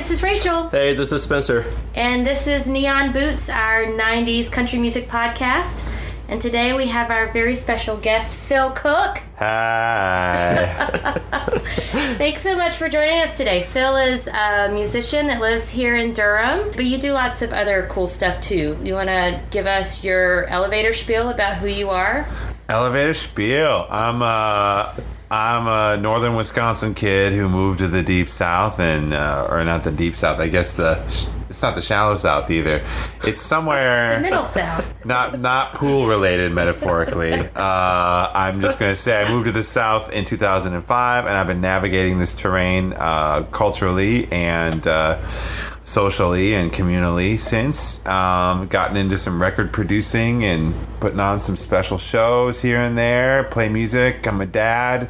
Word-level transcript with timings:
this 0.00 0.10
is 0.10 0.22
Rachel. 0.22 0.70
Hey, 0.70 0.94
this 0.94 1.12
is 1.12 1.22
Spencer. 1.22 1.70
And 1.94 2.26
this 2.26 2.46
is 2.46 2.66
Neon 2.66 3.12
Boots, 3.12 3.50
our 3.50 3.84
90s 3.84 4.50
country 4.50 4.78
music 4.78 5.08
podcast. 5.08 5.86
And 6.26 6.40
today 6.40 6.72
we 6.72 6.86
have 6.86 7.10
our 7.10 7.30
very 7.34 7.54
special 7.54 7.98
guest, 7.98 8.34
Phil 8.34 8.70
Cook. 8.70 9.20
Hi. 9.36 11.20
Thanks 12.16 12.40
so 12.40 12.56
much 12.56 12.76
for 12.76 12.88
joining 12.88 13.20
us 13.20 13.36
today. 13.36 13.62
Phil 13.62 13.96
is 13.96 14.26
a 14.28 14.70
musician 14.72 15.26
that 15.26 15.42
lives 15.42 15.68
here 15.68 15.96
in 15.96 16.14
Durham, 16.14 16.70
but 16.76 16.86
you 16.86 16.96
do 16.96 17.12
lots 17.12 17.42
of 17.42 17.52
other 17.52 17.86
cool 17.90 18.08
stuff 18.08 18.40
too. 18.40 18.78
You 18.82 18.94
want 18.94 19.10
to 19.10 19.42
give 19.50 19.66
us 19.66 20.02
your 20.02 20.46
elevator 20.46 20.94
spiel 20.94 21.28
about 21.28 21.58
who 21.58 21.66
you 21.66 21.90
are? 21.90 22.26
Elevator 22.70 23.12
spiel. 23.12 23.86
I'm 23.90 24.22
a 24.22 24.96
I'm 25.30 25.68
a 25.68 25.96
northern 26.00 26.34
Wisconsin 26.34 26.92
kid 26.92 27.32
who 27.32 27.48
moved 27.48 27.78
to 27.78 27.88
the 27.88 28.02
deep 28.02 28.28
south 28.28 28.80
and 28.80 29.14
uh, 29.14 29.46
or 29.48 29.64
not 29.64 29.84
the 29.84 29.92
deep 29.92 30.16
south. 30.16 30.40
I 30.40 30.48
guess 30.48 30.72
the 30.72 31.00
it's 31.48 31.62
not 31.62 31.76
the 31.76 31.82
shallow 31.82 32.16
south 32.16 32.50
either. 32.50 32.82
It's 33.24 33.40
somewhere 33.40 34.16
The 34.16 34.22
Middle 34.22 34.44
South. 34.44 34.86
not 35.04 35.38
not 35.38 35.74
pool 35.74 36.06
related 36.08 36.52
metaphorically. 36.52 37.32
Uh, 37.60 38.30
I'm 38.34 38.60
just 38.60 38.78
gonna 38.78 38.96
say 38.96 39.20
I 39.20 39.30
moved 39.30 39.46
to 39.46 39.52
the 39.52 39.62
south 39.62 40.12
in 40.12 40.24
2005, 40.24 41.26
and 41.26 41.36
I've 41.36 41.46
been 41.46 41.60
navigating 41.60 42.18
this 42.18 42.32
terrain 42.32 42.94
uh, 42.96 43.42
culturally 43.50 44.30
and 44.32 44.86
uh, 44.86 45.20
socially 45.80 46.54
and 46.54 46.72
communally 46.72 47.38
since. 47.38 48.04
Um, 48.06 48.66
gotten 48.68 48.96
into 48.96 49.16
some 49.16 49.40
record 49.40 49.72
producing 49.72 50.44
and 50.44 50.74
putting 51.00 51.20
on 51.20 51.40
some 51.40 51.56
special 51.56 51.98
shows 51.98 52.60
here 52.60 52.78
and 52.78 52.96
there. 52.96 53.44
Play 53.44 53.68
music. 53.68 54.26
I'm 54.26 54.40
a 54.40 54.46
dad 54.46 55.08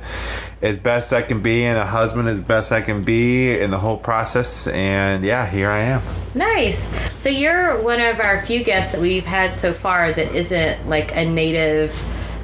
as 0.62 0.76
best 0.76 1.12
I 1.12 1.22
can 1.22 1.40
be 1.40 1.64
and 1.64 1.78
a 1.78 1.86
husband 1.86 2.28
as 2.28 2.40
best 2.40 2.70
I 2.70 2.82
can 2.82 3.02
be 3.02 3.58
in 3.58 3.70
the 3.70 3.78
whole 3.78 3.96
process. 3.96 4.66
And 4.68 5.24
yeah, 5.24 5.46
here 5.46 5.70
I 5.70 5.80
am. 5.80 6.02
Nice. 6.34 6.88
So 7.14 7.28
you're 7.28 7.80
one 7.82 8.00
of 8.00 8.20
our 8.20 8.40
few 8.42 8.62
guests 8.62 8.92
that 8.92 9.00
we've 9.00 9.26
had 9.26 9.54
so 9.54 9.72
far 9.72 10.12
that 10.12 10.34
isn't 10.34 10.88
like 10.88 11.16
a 11.16 11.24
native 11.24 11.92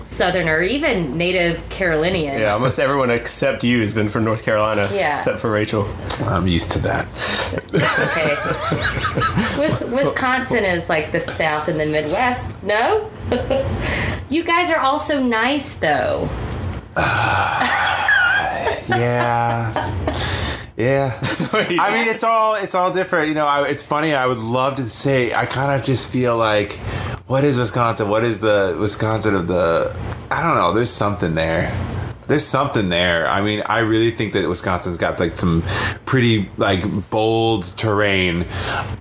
Southerner, 0.07 0.63
even 0.63 1.17
native 1.19 1.69
Carolinian. 1.69 2.41
Yeah, 2.41 2.53
almost 2.53 2.79
everyone 2.79 3.11
except 3.11 3.65
you 3.65 3.81
has 3.81 3.93
been 3.93 4.09
from 4.09 4.25
North 4.25 4.45
Carolina. 4.45 4.89
Yeah. 4.93 5.17
Except 5.17 5.41
for 5.41 5.51
Rachel. 5.51 5.87
I'm 6.25 6.47
used 6.47 6.71
to 6.73 6.79
that. 6.81 7.07
Okay. 7.75 9.61
Wis- 9.61 9.85
Wisconsin 9.85 10.65
is 10.65 10.89
like 10.89 11.13
the 11.13 11.21
South 11.21 11.69
and 11.69 11.79
the 11.79 11.87
Midwest. 11.87 12.61
No? 12.63 13.11
you 14.31 14.45
guys 14.45 14.71
are 14.71 14.79
also 14.81 15.23
nice, 15.23 15.75
though. 15.75 16.29
Yeah. 18.89 19.93
Yeah. 20.77 21.19
I 21.53 21.91
mean, 21.93 22.09
it's 22.09 22.23
all 22.23 22.55
it's 22.55 22.75
all 22.75 22.93
different. 22.93 23.29
You 23.29 23.35
know, 23.35 23.47
I, 23.47 23.67
it's 23.69 23.83
funny. 23.83 24.15
I 24.15 24.27
would 24.27 24.39
love 24.39 24.77
to 24.77 24.89
say. 24.89 25.35
I 25.35 25.45
kind 25.47 25.79
of 25.79 25.85
just 25.85 26.09
feel 26.11 26.37
like, 26.37 26.79
what 27.27 27.43
is 27.43 27.59
Wisconsin? 27.59 28.09
What 28.09 28.25
is 28.25 28.39
the 28.39 28.77
Wisconsin 28.79 29.35
of 29.35 29.49
the? 29.49 29.97
I 30.31 30.43
don't 30.43 30.57
know. 30.57 30.73
There's 30.73 30.91
something 30.93 31.35
there. 31.35 31.73
There's 32.29 32.45
something 32.45 32.89
there. 32.89 33.29
I 33.29 33.41
mean, 33.41 33.63
I 33.67 33.81
really 33.81 34.11
think 34.11 34.33
that 34.33 34.49
Wisconsin's 34.49 34.99
got 34.99 35.21
like 35.21 35.37
some 35.37 35.63
pretty 36.05 36.49
like 36.57 37.11
bold 37.11 37.77
terrain 37.77 38.47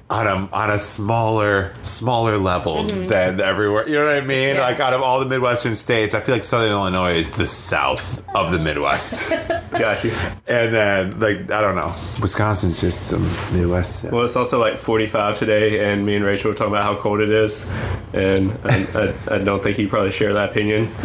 on 0.09 0.27
a 0.27 0.49
on 0.53 0.69
a 0.69 0.77
smaller 0.77 1.73
smaller 1.81 2.37
level 2.37 2.83
than 2.83 3.41
everywhere. 3.41 3.87
You 3.87 3.95
know 3.95 4.05
what 4.05 4.15
I 4.15 4.21
mean? 4.21 4.55
Yeah. 4.55 4.61
Like 4.61 4.79
out 4.79 4.93
of 4.93 5.01
all 5.01 5.19
the 5.19 5.25
Midwestern 5.25 5.73
states, 5.73 6.13
I 6.13 6.19
feel 6.19 6.35
like 6.35 6.45
Southern 6.45 6.71
Illinois 6.71 7.15
is 7.15 7.31
the 7.31 7.45
south 7.45 8.23
of 8.35 8.51
the 8.51 8.59
Midwest. 8.59 9.29
Got 9.71 10.03
you. 10.03 10.11
And 10.47 10.73
then, 10.73 11.19
like, 11.19 11.51
I 11.51 11.59
don't 11.59 11.75
know. 11.75 11.93
Wisconsin's 12.21 12.79
just 12.79 13.05
some 13.05 13.23
Midwest. 13.53 14.11
Well, 14.11 14.23
it's 14.23 14.35
also 14.35 14.59
like 14.59 14.77
45 14.77 15.37
today, 15.37 15.91
and 15.91 16.05
me 16.05 16.15
and 16.15 16.23
Rachel 16.23 16.51
were 16.51 16.55
talking 16.55 16.73
about 16.73 16.83
how 16.83 16.95
cold 16.97 17.19
it 17.19 17.29
is, 17.29 17.69
and 18.13 18.57
I, 18.63 19.13
I, 19.29 19.35
I 19.35 19.37
don't 19.39 19.61
think 19.61 19.77
you 19.77 19.87
probably 19.89 20.11
share 20.11 20.33
that 20.33 20.51
opinion. 20.51 20.89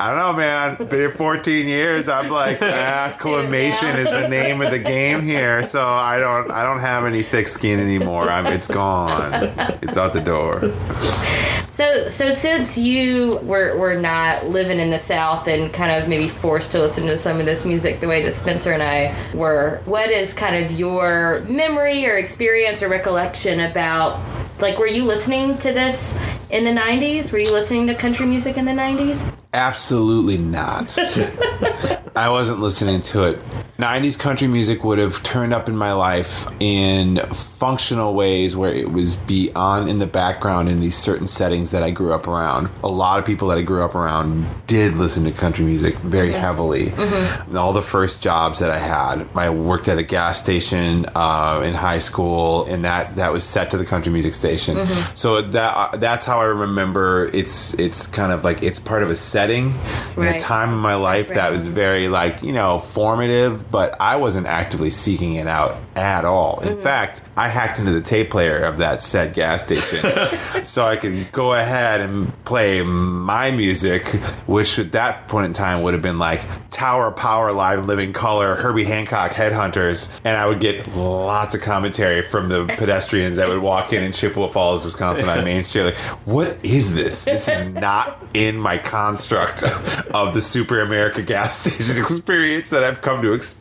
I 0.00 0.08
don't 0.08 0.18
know, 0.18 0.32
man. 0.32 0.76
Been 0.76 1.00
here 1.00 1.10
14 1.10 1.68
years. 1.68 2.08
I'm 2.08 2.30
like, 2.30 2.58
ah, 2.62 3.06
acclimation 3.06 3.96
is 3.96 4.10
the 4.10 4.28
name 4.28 4.60
of 4.60 4.70
the 4.70 4.78
game 4.78 5.22
here. 5.22 5.62
So 5.62 5.86
I 5.86 6.18
don't, 6.18 6.50
I 6.50 6.62
don't 6.62 6.80
have 6.80 7.04
any 7.04 7.22
thick 7.22 7.48
skin 7.48 7.80
anymore. 7.80 7.99
I'm, 8.08 8.46
it's 8.46 8.66
gone. 8.66 9.32
It's 9.82 9.96
out 9.96 10.12
the 10.12 10.20
door. 10.20 10.72
So, 11.80 12.10
so 12.10 12.30
since 12.30 12.76
you 12.76 13.38
were, 13.42 13.74
were 13.78 13.94
not 13.94 14.46
living 14.46 14.78
in 14.78 14.90
the 14.90 14.98
South 14.98 15.48
and 15.48 15.72
kind 15.72 15.90
of 15.90 16.10
maybe 16.10 16.28
forced 16.28 16.72
to 16.72 16.78
listen 16.78 17.06
to 17.06 17.16
some 17.16 17.40
of 17.40 17.46
this 17.46 17.64
music 17.64 18.00
the 18.00 18.06
way 18.06 18.22
that 18.22 18.32
Spencer 18.32 18.72
and 18.72 18.82
I 18.82 19.16
were, 19.32 19.80
what 19.86 20.10
is 20.10 20.34
kind 20.34 20.62
of 20.62 20.72
your 20.72 21.40
memory 21.48 22.04
or 22.06 22.18
experience 22.18 22.82
or 22.82 22.88
recollection 22.88 23.60
about, 23.60 24.20
like, 24.58 24.78
were 24.78 24.88
you 24.88 25.04
listening 25.04 25.56
to 25.56 25.72
this 25.72 26.14
in 26.50 26.64
the 26.64 26.78
90s? 26.78 27.32
Were 27.32 27.38
you 27.38 27.50
listening 27.50 27.86
to 27.86 27.94
country 27.94 28.26
music 28.26 28.58
in 28.58 28.66
the 28.66 28.72
90s? 28.72 29.32
Absolutely 29.54 30.36
not. 30.36 30.98
I 32.14 32.28
wasn't 32.28 32.60
listening 32.60 33.00
to 33.00 33.24
it. 33.24 33.38
90s 33.80 34.18
country 34.18 34.46
music 34.46 34.84
would 34.84 34.98
have 34.98 35.22
turned 35.22 35.52
up 35.54 35.68
in 35.68 35.76
my 35.76 35.92
life 35.92 36.46
in 36.60 37.18
functional 37.32 38.14
ways 38.14 38.56
where 38.56 38.72
it 38.72 38.90
was 38.92 39.16
beyond 39.16 39.88
in 39.88 39.98
the 39.98 40.06
background 40.06 40.68
in 40.68 40.80
these 40.80 40.96
certain 40.96 41.26
settings 41.26 41.70
that 41.70 41.82
I 41.82 41.90
grew 41.90 42.12
up 42.12 42.26
around. 42.26 42.68
A 42.82 42.88
lot 42.88 43.18
of 43.18 43.24
people 43.26 43.48
that 43.48 43.58
I 43.58 43.62
grew 43.62 43.82
up 43.84 43.94
around 43.94 44.46
did 44.66 44.94
listen 44.94 45.24
to 45.24 45.32
country 45.32 45.64
music 45.64 45.94
very 45.96 46.32
heavily. 46.32 46.86
Mm-hmm. 46.86 47.56
All 47.56 47.72
the 47.72 47.82
first 47.82 48.22
jobs 48.22 48.58
that 48.60 48.70
I 48.70 48.78
had, 48.78 49.26
I 49.34 49.50
worked 49.50 49.88
at 49.88 49.98
a 49.98 50.02
gas 50.02 50.40
station 50.42 51.06
uh, 51.14 51.62
in 51.64 51.74
high 51.74 51.98
school, 51.98 52.64
and 52.66 52.84
that 52.84 53.16
that 53.16 53.32
was 53.32 53.44
set 53.44 53.70
to 53.72 53.78
the 53.78 53.84
country 53.84 54.12
music 54.12 54.34
station. 54.34 54.76
Mm-hmm. 54.76 55.14
So 55.16 55.42
that 55.42 55.76
uh, 55.76 55.96
that's 55.96 56.24
how 56.26 56.40
I 56.40 56.46
remember. 56.46 57.30
It's 57.32 57.74
it's 57.78 58.06
kind 58.06 58.32
of 58.32 58.44
like 58.44 58.62
it's 58.62 58.78
part 58.78 59.02
of 59.02 59.10
a 59.10 59.14
setting 59.14 59.66
in 60.16 60.22
Right. 60.22 60.36
a 60.36 60.38
time 60.38 60.70
in 60.70 60.78
my 60.78 60.94
life 60.94 61.28
Right. 61.28 61.36
that 61.36 61.52
was 61.52 61.68
very 61.68 62.08
like 62.08 62.42
you 62.42 62.52
know 62.52 62.78
formative, 62.78 63.69
but 63.70 63.96
I 64.00 64.16
wasn't 64.16 64.46
actively 64.46 64.90
seeking 64.90 65.34
it 65.34 65.46
out 65.46 65.76
at 65.96 66.24
all. 66.24 66.60
In 66.60 66.74
mm-hmm. 66.74 66.82
fact, 66.82 67.22
I 67.36 67.48
hacked 67.48 67.78
into 67.78 67.92
the 67.92 68.00
tape 68.00 68.30
player 68.30 68.58
of 68.58 68.78
that 68.78 69.02
said 69.02 69.32
gas 69.32 69.64
station 69.64 70.64
so 70.64 70.84
I 70.84 70.96
could 70.96 71.30
go 71.32 71.54
ahead 71.54 72.00
and 72.00 72.32
play 72.44 72.82
my 72.82 73.50
music, 73.50 74.06
which 74.46 74.78
at 74.78 74.92
that 74.92 75.28
point 75.28 75.46
in 75.46 75.52
time 75.52 75.82
would 75.82 75.94
have 75.94 76.02
been 76.02 76.18
like 76.18 76.42
Tower 76.70 77.12
Power 77.12 77.52
Live 77.52 77.86
Living 77.86 78.12
Color, 78.12 78.56
Herbie 78.56 78.84
Hancock 78.84 79.32
Headhunters, 79.32 80.10
and 80.24 80.36
I 80.36 80.46
would 80.46 80.60
get 80.60 80.88
lots 80.96 81.54
of 81.54 81.60
commentary 81.60 82.22
from 82.22 82.48
the 82.48 82.66
pedestrians 82.66 83.36
that 83.36 83.48
would 83.48 83.60
walk 83.60 83.92
in 83.92 84.02
in 84.02 84.12
Chippewa 84.12 84.48
Falls, 84.48 84.84
Wisconsin 84.84 85.28
on 85.28 85.44
Main 85.44 85.62
Street. 85.62 85.84
Like, 85.84 85.96
what 86.26 86.64
is 86.64 86.94
this? 86.94 87.24
This 87.24 87.48
is 87.48 87.68
not 87.70 88.22
in 88.34 88.56
my 88.56 88.78
construct 88.78 89.62
of 89.62 90.34
the 90.34 90.40
Super 90.40 90.80
America 90.80 91.22
gas 91.22 91.58
station 91.60 91.98
experience 92.02 92.70
that 92.70 92.82
I've 92.82 93.00
come 93.00 93.22
to 93.22 93.32
expect. 93.32 93.59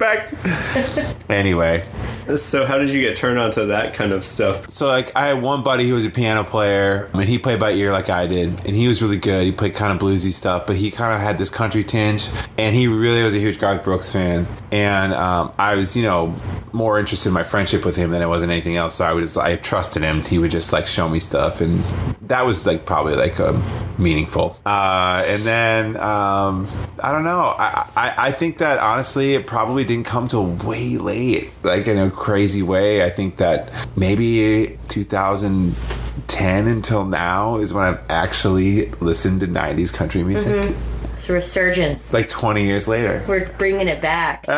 Anyway, 1.30 1.84
so, 2.36 2.66
how 2.66 2.78
did 2.78 2.90
you 2.90 3.02
get 3.02 3.16
turned 3.16 3.40
on 3.40 3.52
to 3.52 3.68
that 3.68 3.94
kind 3.94 4.12
of 4.12 4.24
stuff? 4.24 4.70
so 4.70 4.88
like 4.88 5.16
I 5.16 5.28
had 5.28 5.42
one 5.42 5.64
buddy 5.64 5.88
who 5.88 5.96
was 5.96 6.06
a 6.06 6.10
piano 6.10 6.44
player. 6.44 7.10
I 7.14 7.18
mean, 7.18 7.28
he 7.28 7.38
played 7.38 7.60
by 7.60 7.72
ear 7.72 7.92
like 7.92 8.10
I 8.10 8.28
did, 8.28 8.66
and 8.66 8.76
he 8.76 8.88
was 8.88 9.02
really 9.02 9.18
good. 9.18 9.46
He 9.46 9.52
played 9.52 9.74
kind 9.74 9.92
of 9.92 10.00
bluesy 10.00 10.32
stuff, 10.32 10.68
but 10.68 10.76
he 10.76 10.92
kind 10.92 11.14
of 11.14 11.20
had 11.20 11.38
this 11.38 11.50
country 11.50 11.84
tinge, 11.84 12.28
and 12.58 12.76
he 12.76 12.88
really 12.88 13.24
was 13.24 13.36
a 13.36 13.40
huge 13.40 13.60
Garth 13.60 13.84
Brooks 13.84 14.12
fan. 14.12 14.48
And 14.72 15.14
um, 15.14 15.54
I 15.58 15.76
was, 15.76 15.96
you 15.96 16.04
know, 16.04 16.36
more 16.72 17.00
interested 17.00 17.30
in 17.30 17.34
my 17.34 17.44
friendship 17.44 17.84
with 17.84 17.96
him 17.96 18.12
than 18.12 18.22
I 18.22 18.28
was 18.28 18.44
in 18.44 18.50
anything 18.50 18.76
else. 18.76 18.96
So 18.96 19.06
I 19.06 19.14
was, 19.14 19.38
I 19.38 19.56
trusted 19.56 20.04
him. 20.04 20.22
He 20.22 20.38
would 20.38 20.52
just 20.52 20.72
like 20.72 20.88
show 20.88 21.10
me 21.10 21.20
stuff, 21.20 21.62
and 21.62 21.84
that 22.22 22.46
was 22.46 22.66
like 22.66 22.86
probably 22.86 23.16
like 23.16 23.40
a 23.40 23.54
meaningful. 23.98 24.58
Uh, 24.66 25.24
and 25.28 25.42
then 25.42 25.98
um, 25.98 26.68
I 27.02 27.12
don't 27.12 27.24
know. 27.24 27.54
I, 27.58 27.90
I 27.96 28.14
I 28.18 28.32
think 28.32 28.60
that 28.60 28.80
honestly, 28.80 29.34
it 29.34 29.48
probably 29.48 29.84
didn't 29.84 30.06
come 30.06 30.28
till 30.28 30.46
way 30.46 30.98
late, 30.98 31.52
like 31.64 31.88
in 31.88 31.98
a 31.98 32.10
crazy 32.20 32.62
way. 32.62 33.04
I 33.04 33.10
think 33.10 33.38
that 33.38 33.72
maybe 33.96 34.78
2010 34.90 36.68
until 36.68 37.06
now 37.06 37.56
is 37.56 37.74
when 37.74 37.86
I've 37.86 38.04
actually 38.10 38.92
listened 39.00 39.40
to 39.40 39.48
90s 39.48 39.92
country 39.94 40.22
music. 40.24 40.76
It's 40.76 41.09
resurgence. 41.30 42.14
Like 42.14 42.30
20 42.30 42.64
years 42.64 42.88
later. 42.88 43.24
We're 43.28 43.50
bringing 43.54 43.88
it 43.88 44.02
back. 44.02 44.46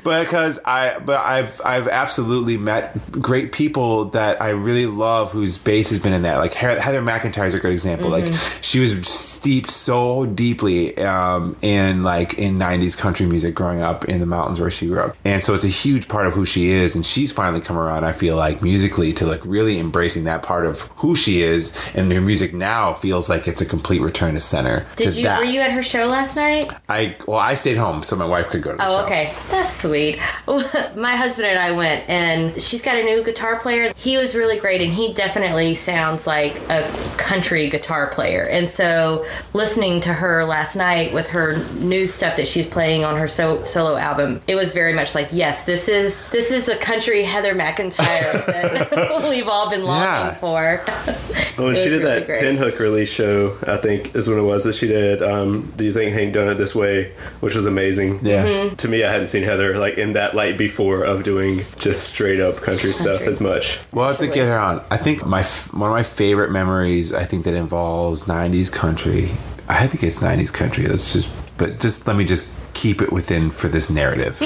because 0.04 0.58
I 0.64 0.98
but 0.98 1.20
I've 1.20 1.60
I've 1.64 1.88
absolutely 1.88 2.56
met 2.56 2.96
great 3.12 3.52
people 3.52 4.06
that 4.06 4.40
I 4.40 4.50
really 4.50 4.86
love 4.86 5.32
whose 5.32 5.58
base 5.58 5.90
has 5.90 5.98
been 5.98 6.12
in 6.12 6.22
that. 6.22 6.38
Like 6.38 6.54
Heather 6.54 7.00
McIntyre 7.00 7.46
is 7.46 7.54
a 7.54 7.60
great 7.60 7.74
example. 7.74 8.10
Like 8.10 8.32
she 8.60 8.80
was 8.80 9.06
steeped 9.08 9.70
so 9.70 10.26
deeply 10.26 10.96
um, 10.98 11.56
in 11.62 12.02
like 12.02 12.34
in 12.34 12.58
'90s 12.58 12.96
country 12.96 13.26
music 13.26 13.54
growing 13.54 13.80
up 13.80 14.04
in 14.06 14.20
the 14.20 14.26
mountains 14.26 14.60
where 14.60 14.70
she 14.70 14.86
grew 14.86 15.00
up, 15.00 15.16
and 15.24 15.42
so 15.42 15.54
it's 15.54 15.64
a 15.64 15.68
huge 15.68 16.08
part 16.08 16.26
of 16.26 16.32
who 16.32 16.44
she 16.44 16.68
is. 16.68 16.94
And 16.94 17.04
she's 17.04 17.32
finally 17.32 17.60
come 17.60 17.78
around. 17.78 18.04
I 18.04 18.12
feel 18.12 18.36
like 18.36 18.62
musically 18.62 19.12
to 19.14 19.26
like 19.26 19.44
really 19.44 19.78
embracing 19.78 20.24
that 20.24 20.42
part 20.42 20.66
of 20.66 20.82
who 20.96 21.16
she 21.16 21.42
is, 21.42 21.76
and 21.94 22.12
her 22.12 22.20
music 22.20 22.54
now 22.54 22.94
feels 22.94 23.28
like 23.28 23.48
it's 23.48 23.60
a 23.60 23.66
complete 23.70 24.00
return 24.02 24.34
to 24.34 24.40
center. 24.40 24.80
Did 24.96 25.04
'Cause 25.04 25.16
you? 25.16 25.24
that- 25.24 25.38
were 25.38 25.44
you 25.44 25.60
at 25.60 25.70
her 25.70 25.82
show 25.82 26.06
last 26.06 26.36
night? 26.36 26.70
I 26.88 27.16
well, 27.26 27.38
I 27.38 27.54
stayed 27.54 27.76
home 27.78 28.02
so 28.02 28.16
my 28.16 28.26
wife 28.26 28.48
could 28.50 28.62
go 28.62 28.72
to 28.72 28.76
the 28.76 28.84
oh, 28.86 28.90
show. 28.90 28.96
Oh, 28.98 29.04
okay. 29.06 29.32
That's 29.48 29.72
sweet. 29.72 30.18
My 30.96 31.16
husband 31.16 31.46
and 31.48 31.58
I 31.58 31.70
went, 31.70 32.08
and 32.08 32.60
she's 32.60 32.82
got 32.82 32.96
a 32.96 33.02
new 33.02 33.22
guitar 33.24 33.58
player. 33.60 33.92
He 33.96 34.16
was 34.18 34.34
really 34.34 34.58
great, 34.58 34.80
and 34.82 34.92
he 34.92 35.12
definitely 35.14 35.74
sounds 35.76 36.26
like 36.26 36.56
a 36.68 36.82
country 37.16 37.68
guitar 37.70 38.08
player. 38.08 38.42
And 38.50 38.68
so, 38.68 39.24
listening 39.54 40.00
to 40.00 40.12
her 40.12 40.44
last 40.44 40.74
night 40.76 41.14
with 41.14 41.28
her 41.28 41.64
new 41.74 42.06
stuff 42.06 42.36
that 42.36 42.48
she's 42.48 42.66
playing 42.66 43.04
on 43.04 43.16
her 43.16 43.28
so- 43.28 43.62
solo 43.62 43.96
album, 43.96 44.42
it 44.48 44.56
was 44.56 44.72
very 44.72 44.92
much 44.92 45.14
like, 45.14 45.28
yes, 45.32 45.64
this 45.64 45.88
is 45.88 46.20
this 46.30 46.50
is 46.50 46.64
the 46.64 46.76
country 46.76 47.22
Heather 47.22 47.54
McIntyre 47.54 48.44
that 48.46 49.22
we've 49.30 49.48
all 49.48 49.70
been 49.70 49.84
longing 49.84 50.02
Yeah. 50.02 50.34
for. 50.34 50.82
Oh, 50.86 51.54
well, 51.58 51.66
when 51.68 51.76
she 51.76 51.84
did 51.84 52.02
really 52.02 52.04
that 52.20 52.26
great. 52.26 52.42
Pinhook 52.42 52.78
release 52.78 53.12
show, 53.12 53.56
I 53.66 53.76
think 53.76 54.14
is 54.14 54.28
what 54.28 54.38
it 54.38 54.42
was 54.42 54.64
that 54.64 54.74
she 54.74 54.86
did. 54.86 55.22
Um, 55.22 55.72
Do 55.76 55.84
you 55.84 55.92
think 55.92 56.12
Hank 56.12 56.34
done 56.34 56.48
it 56.48 56.54
this 56.54 56.74
way? 56.74 57.12
Which 57.40 57.54
was 57.54 57.66
amazing. 57.66 58.20
Yeah. 58.22 58.44
Mm-hmm. 58.44 58.76
To 58.76 58.88
me, 58.88 59.04
I 59.04 59.10
hadn't 59.10 59.26
seen 59.28 59.42
Heather 59.42 59.78
like 59.78 59.98
in 59.98 60.12
that 60.12 60.34
light 60.34 60.56
before 60.58 61.02
of 61.04 61.22
doing 61.22 61.60
just 61.76 62.04
straight 62.08 62.40
up 62.40 62.56
country, 62.56 62.92
stuff 62.92 63.22
as 63.22 63.40
much. 63.40 63.78
Well, 63.92 64.06
I 64.06 64.08
have 64.08 64.18
to 64.18 64.26
get 64.28 64.46
her 64.46 64.58
on. 64.58 64.82
I 64.90 64.96
think 64.96 65.24
my 65.26 65.40
f- 65.40 65.72
one 65.74 65.90
of 65.90 65.94
my 65.94 66.02
favorite 66.02 66.50
memories. 66.50 67.12
I 67.12 67.24
think 67.24 67.44
that 67.44 67.54
involves 67.54 68.24
'90s 68.24 68.70
country. 68.72 69.30
I 69.68 69.86
think 69.86 70.02
it's 70.02 70.18
'90s 70.20 70.52
country. 70.52 70.86
Let's 70.86 71.12
just, 71.12 71.28
but 71.58 71.78
just 71.80 72.06
let 72.06 72.16
me 72.16 72.24
just 72.24 72.52
keep 72.80 73.02
it 73.02 73.12
within 73.12 73.50
for 73.50 73.68
this 73.68 73.90
narrative. 73.90 74.40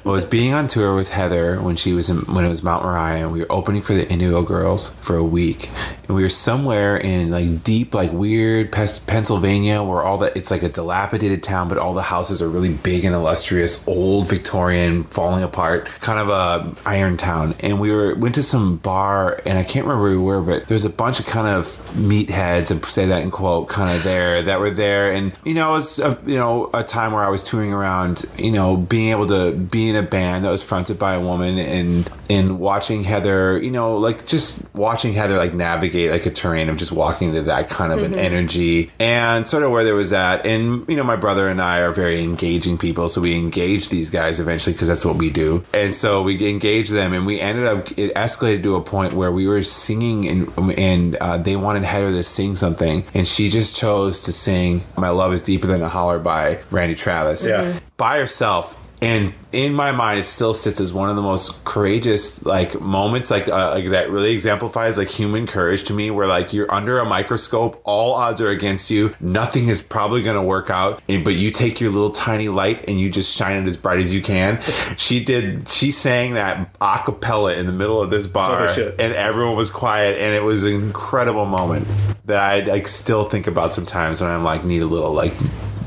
was 0.04 0.24
being 0.24 0.52
on 0.52 0.66
tour 0.66 0.96
with 0.96 1.10
Heather 1.10 1.60
when 1.62 1.76
she 1.76 1.92
was 1.92 2.10
in, 2.10 2.18
when 2.34 2.44
it 2.44 2.48
was 2.48 2.64
Mount 2.64 2.82
Moriah, 2.82 3.22
and 3.22 3.32
we 3.32 3.40
were 3.40 3.52
opening 3.52 3.80
for 3.80 3.94
the 3.94 4.10
Indigo 4.10 4.42
Girls 4.42 4.90
for 4.94 5.14
a 5.14 5.22
week, 5.22 5.70
and 6.08 6.16
we 6.16 6.24
were 6.24 6.28
somewhere 6.28 6.96
in 6.96 7.30
like 7.30 7.62
deep, 7.62 7.94
like 7.94 8.12
weird 8.12 8.72
Pennsylvania, 8.72 9.84
where 9.84 10.02
all 10.02 10.18
the 10.18 10.36
it's 10.36 10.50
like 10.50 10.64
a 10.64 10.68
dilapidated 10.68 11.44
town, 11.44 11.68
but 11.68 11.78
all 11.78 11.94
the 11.94 12.02
houses 12.02 12.42
are 12.42 12.48
really 12.48 12.72
big 12.72 13.04
and 13.04 13.14
illustrious, 13.14 13.86
old 13.86 14.28
Victorian, 14.28 15.04
falling 15.04 15.44
apart, 15.44 15.86
kind 16.00 16.18
of 16.18 16.28
a 16.28 16.74
iron 16.84 17.16
town. 17.16 17.54
And 17.60 17.78
we 17.78 17.92
were 17.92 18.16
went 18.16 18.34
to 18.34 18.42
some 18.42 18.78
bar, 18.78 19.40
and 19.46 19.56
I 19.56 19.62
can't 19.62 19.86
remember 19.86 20.02
where 20.02 20.18
we 20.18 20.24
were, 20.24 20.42
but 20.42 20.66
there's 20.66 20.84
a 20.84 20.90
bunch 20.90 21.20
of 21.20 21.26
kind 21.26 21.46
of 21.46 21.66
meatheads, 21.94 22.72
and 22.72 22.84
say 22.86 23.06
that 23.06 23.22
in 23.22 23.30
quote, 23.30 23.68
kind 23.68 23.96
of 23.96 24.02
there 24.02 24.42
that 24.42 24.58
were 24.58 24.70
there, 24.70 25.12
and 25.12 25.32
you 25.44 25.54
know, 25.54 25.70
it 25.70 25.78
was 25.78 25.98
a, 26.00 26.18
you 26.26 26.36
know 26.36 26.68
a 26.74 26.82
time 26.82 27.12
where 27.12 27.22
I 27.22 27.28
was 27.28 27.44
touring 27.44 27.59
around, 27.68 28.24
you 28.38 28.50
know, 28.50 28.76
being 28.76 29.10
able 29.10 29.26
to 29.28 29.52
be 29.52 29.88
in 29.88 29.96
a 29.96 30.02
band 30.02 30.44
that 30.44 30.50
was 30.50 30.62
fronted 30.62 30.98
by 30.98 31.14
a 31.14 31.20
woman, 31.20 31.58
and 31.58 32.10
and 32.30 32.58
watching 32.58 33.04
Heather, 33.04 33.58
you 33.58 33.70
know, 33.70 33.96
like 33.96 34.26
just 34.26 34.62
watching 34.74 35.12
Heather 35.12 35.36
like 35.36 35.52
navigate 35.52 36.10
like 36.10 36.26
a 36.26 36.30
terrain 36.30 36.68
of 36.68 36.76
just 36.76 36.92
walking 36.92 37.28
into 37.28 37.42
that 37.42 37.68
kind 37.68 37.92
of 37.92 38.02
an 38.02 38.14
energy 38.14 38.90
and 39.00 39.46
sort 39.46 39.62
of 39.62 39.70
where 39.70 39.84
there 39.84 39.94
was 39.94 40.12
at. 40.12 40.46
And 40.46 40.88
you 40.88 40.96
know, 40.96 41.04
my 41.04 41.16
brother 41.16 41.48
and 41.48 41.60
I 41.60 41.80
are 41.80 41.92
very 41.92 42.22
engaging 42.22 42.78
people, 42.78 43.08
so 43.08 43.20
we 43.20 43.36
engage 43.36 43.88
these 43.88 44.10
guys 44.10 44.40
eventually 44.40 44.72
because 44.72 44.88
that's 44.88 45.04
what 45.04 45.16
we 45.16 45.30
do. 45.30 45.64
And 45.74 45.94
so 45.94 46.22
we 46.22 46.48
engage 46.48 46.88
them, 46.88 47.12
and 47.12 47.26
we 47.26 47.40
ended 47.40 47.66
up 47.66 47.90
it 47.98 48.14
escalated 48.14 48.62
to 48.62 48.76
a 48.76 48.80
point 48.82 49.12
where 49.12 49.32
we 49.32 49.46
were 49.46 49.62
singing, 49.62 50.28
and 50.28 50.48
and 50.78 51.16
uh, 51.16 51.36
they 51.38 51.56
wanted 51.56 51.84
Heather 51.84 52.12
to 52.12 52.22
sing 52.22 52.56
something, 52.56 53.04
and 53.14 53.26
she 53.26 53.50
just 53.50 53.76
chose 53.76 54.22
to 54.22 54.32
sing 54.32 54.82
"My 54.96 55.10
Love 55.10 55.32
Is 55.32 55.42
Deeper 55.42 55.66
Than 55.66 55.82
a 55.82 55.88
Holler" 55.88 56.18
by 56.18 56.58
Randy 56.70 56.94
Travis 56.94 57.46
Yeah. 57.50 57.80
by 57.96 58.18
herself. 58.18 58.76
And 59.02 59.32
in 59.50 59.72
my 59.72 59.92
mind, 59.92 60.20
it 60.20 60.24
still 60.24 60.52
sits 60.52 60.78
as 60.78 60.92
one 60.92 61.08
of 61.08 61.16
the 61.16 61.22
most 61.22 61.64
courageous 61.64 62.44
like 62.44 62.78
moments, 62.82 63.30
like 63.30 63.48
uh, 63.48 63.70
like 63.70 63.86
that 63.86 64.10
really 64.10 64.34
exemplifies 64.34 64.98
like 64.98 65.08
human 65.08 65.46
courage 65.46 65.84
to 65.84 65.94
me. 65.94 66.10
Where 66.10 66.26
like 66.26 66.52
you're 66.52 66.70
under 66.70 66.98
a 66.98 67.06
microscope, 67.06 67.80
all 67.84 68.12
odds 68.12 68.42
are 68.42 68.50
against 68.50 68.90
you, 68.90 69.14
nothing 69.18 69.68
is 69.68 69.80
probably 69.80 70.22
going 70.22 70.36
to 70.36 70.42
work 70.42 70.68
out, 70.68 71.00
and, 71.08 71.24
but 71.24 71.34
you 71.34 71.50
take 71.50 71.80
your 71.80 71.90
little 71.90 72.10
tiny 72.10 72.50
light 72.50 72.86
and 72.90 73.00
you 73.00 73.08
just 73.08 73.34
shine 73.34 73.62
it 73.62 73.66
as 73.66 73.78
bright 73.78 74.00
as 74.00 74.12
you 74.12 74.20
can. 74.20 74.60
she 74.98 75.24
did. 75.24 75.66
She 75.70 75.90
sang 75.92 76.34
that 76.34 76.68
a 76.78 77.00
cappella 77.02 77.54
in 77.54 77.64
the 77.66 77.72
middle 77.72 78.02
of 78.02 78.10
this 78.10 78.26
bar, 78.26 78.68
Oh, 78.68 78.94
and 78.98 79.14
everyone 79.14 79.56
was 79.56 79.70
quiet, 79.70 80.18
and 80.20 80.34
it 80.34 80.42
was 80.42 80.64
an 80.64 80.74
incredible 80.74 81.46
moment 81.46 81.88
that 82.26 82.36
I 82.36 82.60
like 82.70 82.86
still 82.86 83.24
think 83.24 83.46
about 83.46 83.72
sometimes 83.72 84.20
when 84.20 84.28
I'm 84.30 84.44
like 84.44 84.62
need 84.62 84.82
a 84.82 84.86
little 84.86 85.12
like 85.14 85.32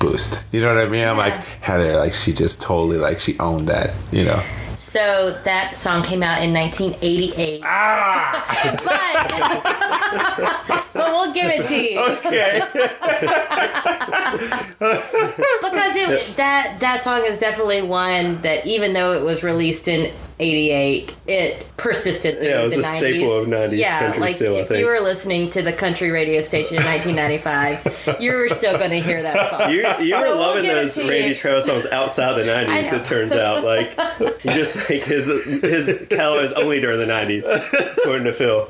boost. 0.03 0.45
You 0.53 0.61
know 0.61 0.75
what 0.75 0.83
I 0.83 0.89
mean? 0.89 1.07
I'm 1.07 1.17
like 1.17 1.33
Heather, 1.61 1.95
like 1.95 2.13
she 2.13 2.33
just 2.33 2.61
totally 2.61 2.97
like 2.97 3.19
she 3.19 3.39
owned 3.39 3.69
that. 3.69 3.95
You 4.11 4.25
know? 4.25 4.43
So 4.75 5.39
that 5.45 5.77
song 5.77 6.03
came 6.03 6.21
out 6.21 6.43
in 6.43 6.53
1988. 6.53 7.61
Ah! 7.63 8.83
but, 10.73 10.85
but 10.93 11.11
we'll 11.11 11.33
give 11.33 11.47
it 11.47 11.65
to 11.67 11.75
you 11.75 11.99
Okay. 11.99 12.59
because 15.61 15.95
it, 15.95 16.35
that 16.35 16.75
that 16.79 17.01
song 17.01 17.23
is 17.25 17.39
definitely 17.39 17.81
one 17.81 18.41
that 18.41 18.67
even 18.67 18.91
though 18.93 19.13
it 19.13 19.23
was 19.23 19.41
released 19.41 19.87
in 19.87 20.13
88 20.43 21.15
it 21.27 21.65
persisted 21.77 22.39
through 22.39 22.47
Yeah, 22.49 22.59
it 22.61 22.63
was 22.65 22.73
the 22.73 22.79
a 22.81 22.83
90s. 22.83 22.97
staple 22.97 23.37
of 23.39 23.47
90s 23.47 23.77
yeah, 23.77 23.99
country 23.99 24.21
like 24.21 24.33
still, 24.35 24.55
I 24.55 24.59
think. 24.59 24.71
if 24.71 24.79
you 24.79 24.85
were 24.85 24.99
listening 24.99 25.49
to 25.51 25.61
the 25.61 25.71
country 25.73 26.11
radio 26.11 26.41
station 26.41 26.77
in 26.77 26.83
1995 26.83 28.17
you 28.21 28.33
were 28.33 28.49
still 28.49 28.77
going 28.77 28.91
to 28.91 28.99
hear 28.99 29.21
that 29.21 29.49
song 29.51 29.71
You, 29.71 29.79
you 30.05 30.15
were 30.15 30.21
So 30.27 30.35
we'll 30.35 30.37
loving 30.37 30.63
those 30.63 30.97
Randy 30.97 31.29
you. 31.29 31.35
Travis 31.35 31.65
songs 31.65 31.85
outside 31.87 32.33
the 32.33 32.43
'90s. 32.51 32.93
It 32.93 33.05
turns 33.05 33.33
out, 33.33 33.63
like 33.63 33.97
you 34.19 34.51
just 34.53 34.75
think 34.75 35.03
his 35.03 35.27
his 35.61 36.05
catalog 36.09 36.43
is 36.43 36.51
only 36.53 36.79
during 36.81 36.99
the 36.99 37.05
'90s, 37.05 37.45
according 37.97 38.25
to 38.25 38.33
Phil. 38.33 38.67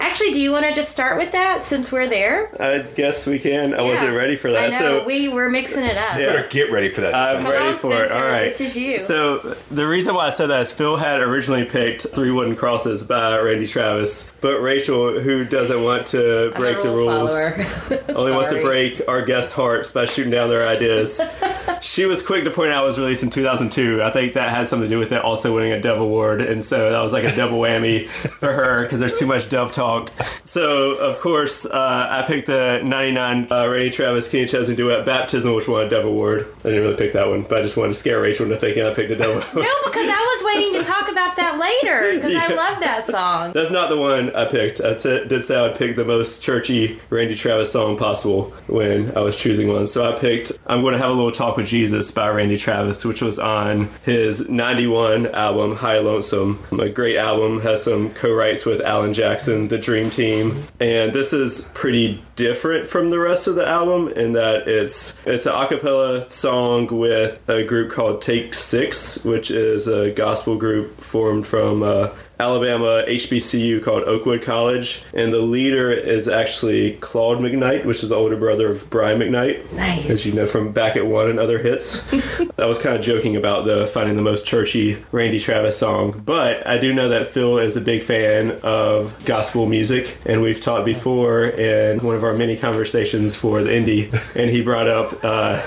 Actually 0.00 0.30
do 0.32 0.40
you 0.40 0.50
want 0.52 0.64
to 0.66 0.72
just 0.74 0.90
start 0.90 1.18
with 1.18 1.32
that 1.32 1.62
since 1.64 1.90
we're 1.92 2.06
there 2.08 2.50
I 2.60 2.78
guess 2.80 3.26
we 3.26 3.38
can. 3.38 3.74
I 3.74 3.82
wasn't 3.82 4.14
ready 4.16 4.36
for 4.36 4.50
that. 4.52 4.64
I 4.74 4.78
know 4.80 5.00
So 5.00 5.06
we 5.06 5.28
were 5.28 5.48
mixing 5.50 5.84
it 5.84 5.96
up 5.96 6.18
Yeah. 6.18 6.26
Better 6.26 6.48
get 6.48 6.70
ready 6.70 6.88
for 6.88 7.00
that. 7.02 7.14
I'm 7.14 7.42
Spencer. 7.46 7.52
ready 7.52 7.72
on, 7.72 7.78
for 7.78 8.04
it. 8.04 8.12
All 8.12 8.22
right. 8.22 8.44
This 8.44 8.60
is 8.60 8.76
you. 8.76 8.98
So 8.98 9.38
the 9.70 9.86
reason 9.96 10.14
why 10.14 10.26
I 10.26 10.30
said 10.30 10.48
that 10.48 10.60
is 10.60 10.74
Phil 10.74 10.98
had 10.98 11.22
originally 11.22 11.64
picked 11.64 12.02
Three 12.14 12.30
Wooden 12.30 12.54
Crosses 12.54 13.02
by 13.02 13.38
Randy 13.38 13.66
Travis, 13.66 14.30
but 14.46 14.60
Rachel, 14.60 15.18
who 15.18 15.44
doesn't 15.44 15.82
want 15.82 16.06
to 16.08 16.52
break 16.54 16.80
the 16.80 16.88
rule 16.88 17.06
rules, 17.08 17.32
only 18.10 18.30
wants 18.30 18.50
to 18.50 18.62
break 18.62 19.02
our 19.08 19.22
guests' 19.22 19.52
hearts 19.52 19.90
by 19.90 20.04
shooting 20.04 20.30
down 20.30 20.48
their 20.48 20.68
ideas. 20.68 21.20
she 21.82 22.04
was 22.04 22.22
quick 22.22 22.44
to 22.44 22.50
point 22.52 22.70
out 22.70 22.84
it 22.84 22.86
was 22.86 22.96
released 22.96 23.24
in 23.24 23.30
2002. 23.30 24.02
I 24.04 24.10
think 24.10 24.34
that 24.34 24.50
had 24.50 24.68
something 24.68 24.88
to 24.88 24.94
do 24.94 25.00
with 25.00 25.10
it 25.10 25.20
also 25.20 25.52
winning 25.52 25.72
a 25.72 25.80
Dove 25.80 25.98
Award, 25.98 26.40
and 26.40 26.64
so 26.64 26.90
that 26.90 27.00
was 27.00 27.12
like 27.12 27.24
a 27.24 27.34
double 27.34 27.58
whammy 27.58 28.08
for 28.08 28.52
her 28.52 28.84
because 28.84 29.00
there's 29.00 29.18
too 29.18 29.26
much 29.26 29.48
Dove 29.48 29.72
talk. 29.72 30.12
So 30.44 30.94
of 30.94 31.18
course 31.18 31.66
uh, 31.66 32.06
I 32.08 32.22
picked 32.22 32.46
the 32.46 32.82
'99 32.84 33.48
uh, 33.50 33.68
Randy 33.68 33.90
Travis 33.90 34.28
Kenny 34.28 34.46
Chesney 34.46 34.76
duet 34.76 35.04
"Baptism," 35.04 35.52
which 35.54 35.66
won 35.66 35.86
a 35.86 35.88
Dove 35.88 36.04
Award. 36.04 36.46
I 36.60 36.68
didn't 36.68 36.82
really 36.82 36.96
pick 36.96 37.12
that 37.14 37.26
one, 37.26 37.42
but 37.42 37.58
I 37.58 37.62
just 37.62 37.76
wanted 37.76 37.94
to 37.94 37.94
scare 37.94 38.20
Rachel 38.20 38.46
into 38.46 38.58
thinking 38.58 38.84
I 38.84 38.94
picked 38.94 39.10
a 39.10 39.16
Dove 39.16 39.42
Award. 39.52 39.66
No, 39.66 39.74
because 39.90 40.08
I 40.08 40.36
was 40.36 40.54
waiting 40.54 40.80
to 40.80 40.84
talk 40.84 41.05
about 41.16 41.36
that 41.36 41.58
later 41.58 42.14
because 42.14 42.34
I 42.34 42.54
love 42.54 42.80
that 42.80 43.06
song. 43.06 43.52
That's 43.52 43.70
not 43.70 43.88
the 43.88 43.96
one 43.96 44.34
I 44.36 44.44
picked. 44.44 44.80
I 44.80 44.94
said, 44.94 45.28
did 45.28 45.40
say 45.42 45.56
I'd 45.56 45.76
pick 45.76 45.96
the 45.96 46.04
most 46.04 46.42
churchy 46.42 47.00
Randy 47.08 47.34
Travis 47.34 47.72
song 47.72 47.96
possible 47.96 48.50
when 48.66 49.16
I 49.16 49.20
was 49.20 49.34
choosing 49.34 49.68
one. 49.68 49.86
So 49.86 50.10
I 50.10 50.18
picked 50.18 50.52
I'm 50.66 50.82
Going 50.82 50.92
to 50.92 50.98
Have 50.98 51.10
a 51.10 51.14
Little 51.14 51.32
Talk 51.32 51.56
with 51.56 51.66
Jesus 51.66 52.10
by 52.10 52.28
Randy 52.28 52.58
Travis, 52.58 53.04
which 53.04 53.22
was 53.22 53.38
on 53.38 53.88
his 54.04 54.48
91 54.50 55.28
album, 55.28 55.76
High 55.76 56.00
Lonesome. 56.00 56.58
A 56.78 56.90
great 56.90 57.16
album, 57.16 57.60
has 57.62 57.82
some 57.82 58.12
co 58.12 58.34
writes 58.34 58.66
with 58.66 58.82
Alan 58.82 59.14
Jackson, 59.14 59.68
the 59.68 59.78
Dream 59.78 60.10
Team. 60.10 60.64
And 60.80 61.14
this 61.14 61.32
is 61.32 61.70
pretty 61.72 62.22
different 62.36 62.86
from 62.86 63.08
the 63.08 63.18
rest 63.18 63.48
of 63.48 63.54
the 63.54 63.66
album 63.66 64.08
in 64.08 64.34
that 64.34 64.68
it's 64.68 65.26
it's 65.26 65.46
an 65.46 65.54
a 65.56 65.66
cappella 65.66 66.28
song 66.28 66.86
with 66.86 67.42
a 67.48 67.64
group 67.64 67.90
called 67.90 68.20
Take 68.20 68.52
Six, 68.52 69.24
which 69.24 69.50
is 69.50 69.88
a 69.88 70.10
gospel 70.10 70.56
group 70.56 71.00
formed 71.06 71.46
from 71.46 71.82
uh, 71.82 72.08
Alabama 72.38 73.02
HBCU 73.08 73.82
called 73.82 74.02
Oakwood 74.04 74.42
College, 74.42 75.02
and 75.14 75.32
the 75.32 75.40
leader 75.40 75.90
is 75.90 76.28
actually 76.28 76.92
Claude 76.94 77.38
McKnight, 77.38 77.84
which 77.84 78.02
is 78.02 78.10
the 78.10 78.14
older 78.14 78.36
brother 78.36 78.70
of 78.70 78.88
Brian 78.90 79.18
McKnight, 79.18 79.72
Nice. 79.72 80.06
as 80.10 80.26
you 80.26 80.34
know 80.34 80.46
from 80.46 80.72
Back 80.72 80.96
at 80.96 81.06
One 81.06 81.28
and 81.30 81.38
other 81.38 81.58
hits. 81.58 82.02
I 82.58 82.66
was 82.66 82.78
kind 82.78 82.94
of 82.96 83.02
joking 83.02 83.36
about 83.36 83.64
the 83.64 83.86
finding 83.86 84.16
the 84.16 84.22
most 84.22 84.46
churchy 84.46 85.02
Randy 85.12 85.38
Travis 85.38 85.78
song, 85.78 86.22
but 86.24 86.66
I 86.66 86.78
do 86.78 86.92
know 86.92 87.08
that 87.08 87.26
Phil 87.26 87.58
is 87.58 87.76
a 87.76 87.80
big 87.80 88.02
fan 88.02 88.58
of 88.62 89.16
gospel 89.24 89.66
music, 89.66 90.18
and 90.26 90.42
we've 90.42 90.60
talked 90.60 90.84
before 90.84 91.46
in 91.46 92.00
one 92.00 92.14
of 92.16 92.24
our 92.24 92.34
many 92.34 92.56
conversations 92.56 93.34
for 93.34 93.62
the 93.62 93.70
indie, 93.70 94.12
and 94.36 94.50
he 94.50 94.62
brought 94.62 94.88
up 94.88 95.12
uh, 95.24 95.62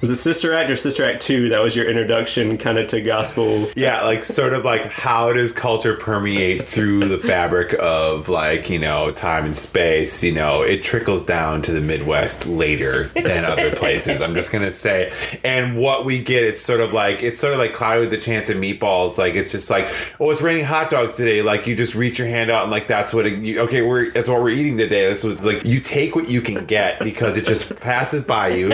was 0.00 0.10
it 0.10 0.16
Sister 0.16 0.52
Act 0.52 0.70
or 0.70 0.76
Sister 0.76 1.04
Act 1.04 1.22
Two? 1.22 1.48
That 1.48 1.62
was 1.62 1.74
your 1.74 1.88
introduction, 1.88 2.58
kind 2.58 2.78
of 2.78 2.86
to 2.88 3.00
gospel. 3.00 3.68
Yeah, 3.76 4.02
like 4.02 4.24
sort 4.24 4.52
of 4.52 4.64
like 4.64 4.82
how 4.82 5.32
does 5.32 5.52
culture 5.52 5.94
permeate 6.10 6.66
through 6.66 6.98
the 6.98 7.18
fabric 7.18 7.72
of 7.78 8.28
like 8.28 8.68
you 8.68 8.80
know 8.80 9.12
time 9.12 9.44
and 9.44 9.56
space. 9.56 10.24
You 10.24 10.32
know, 10.32 10.62
it 10.62 10.82
trickles 10.82 11.24
down 11.24 11.62
to 11.62 11.72
the 11.72 11.80
Midwest 11.80 12.48
later 12.48 13.04
than 13.14 13.44
other 13.44 13.70
places. 13.76 14.20
I'm 14.20 14.34
just 14.34 14.50
gonna 14.50 14.72
say, 14.72 15.12
and 15.44 15.76
what 15.76 16.04
we 16.04 16.18
get, 16.18 16.42
it's 16.42 16.60
sort 16.60 16.80
of 16.80 16.92
like 16.92 17.22
it's 17.22 17.38
sort 17.38 17.52
of 17.52 17.60
like 17.60 17.72
Cloudy 17.72 18.00
with 18.00 18.10
the 18.10 18.18
Chance 18.18 18.50
of 18.50 18.56
Meatballs. 18.56 19.18
Like 19.18 19.34
it's 19.34 19.52
just 19.52 19.70
like, 19.70 19.88
oh, 20.18 20.32
it's 20.32 20.42
raining 20.42 20.64
hot 20.64 20.90
dogs 20.90 21.12
today. 21.12 21.42
Like 21.42 21.68
you 21.68 21.76
just 21.76 21.94
reach 21.94 22.18
your 22.18 22.26
hand 22.26 22.50
out 22.50 22.64
and 22.64 22.72
like 22.72 22.88
that's 22.88 23.14
what 23.14 23.24
it, 23.24 23.38
you, 23.38 23.60
okay, 23.60 23.82
we're 23.82 24.10
that's 24.10 24.28
what 24.28 24.42
we're 24.42 24.50
eating 24.50 24.76
today. 24.76 25.08
This 25.08 25.22
was 25.22 25.46
like 25.46 25.64
you 25.64 25.78
take 25.78 26.16
what 26.16 26.28
you 26.28 26.40
can 26.40 26.66
get 26.66 26.98
because 26.98 27.36
it 27.36 27.46
just 27.46 27.78
passes 27.80 28.22
by 28.22 28.48
you, 28.48 28.72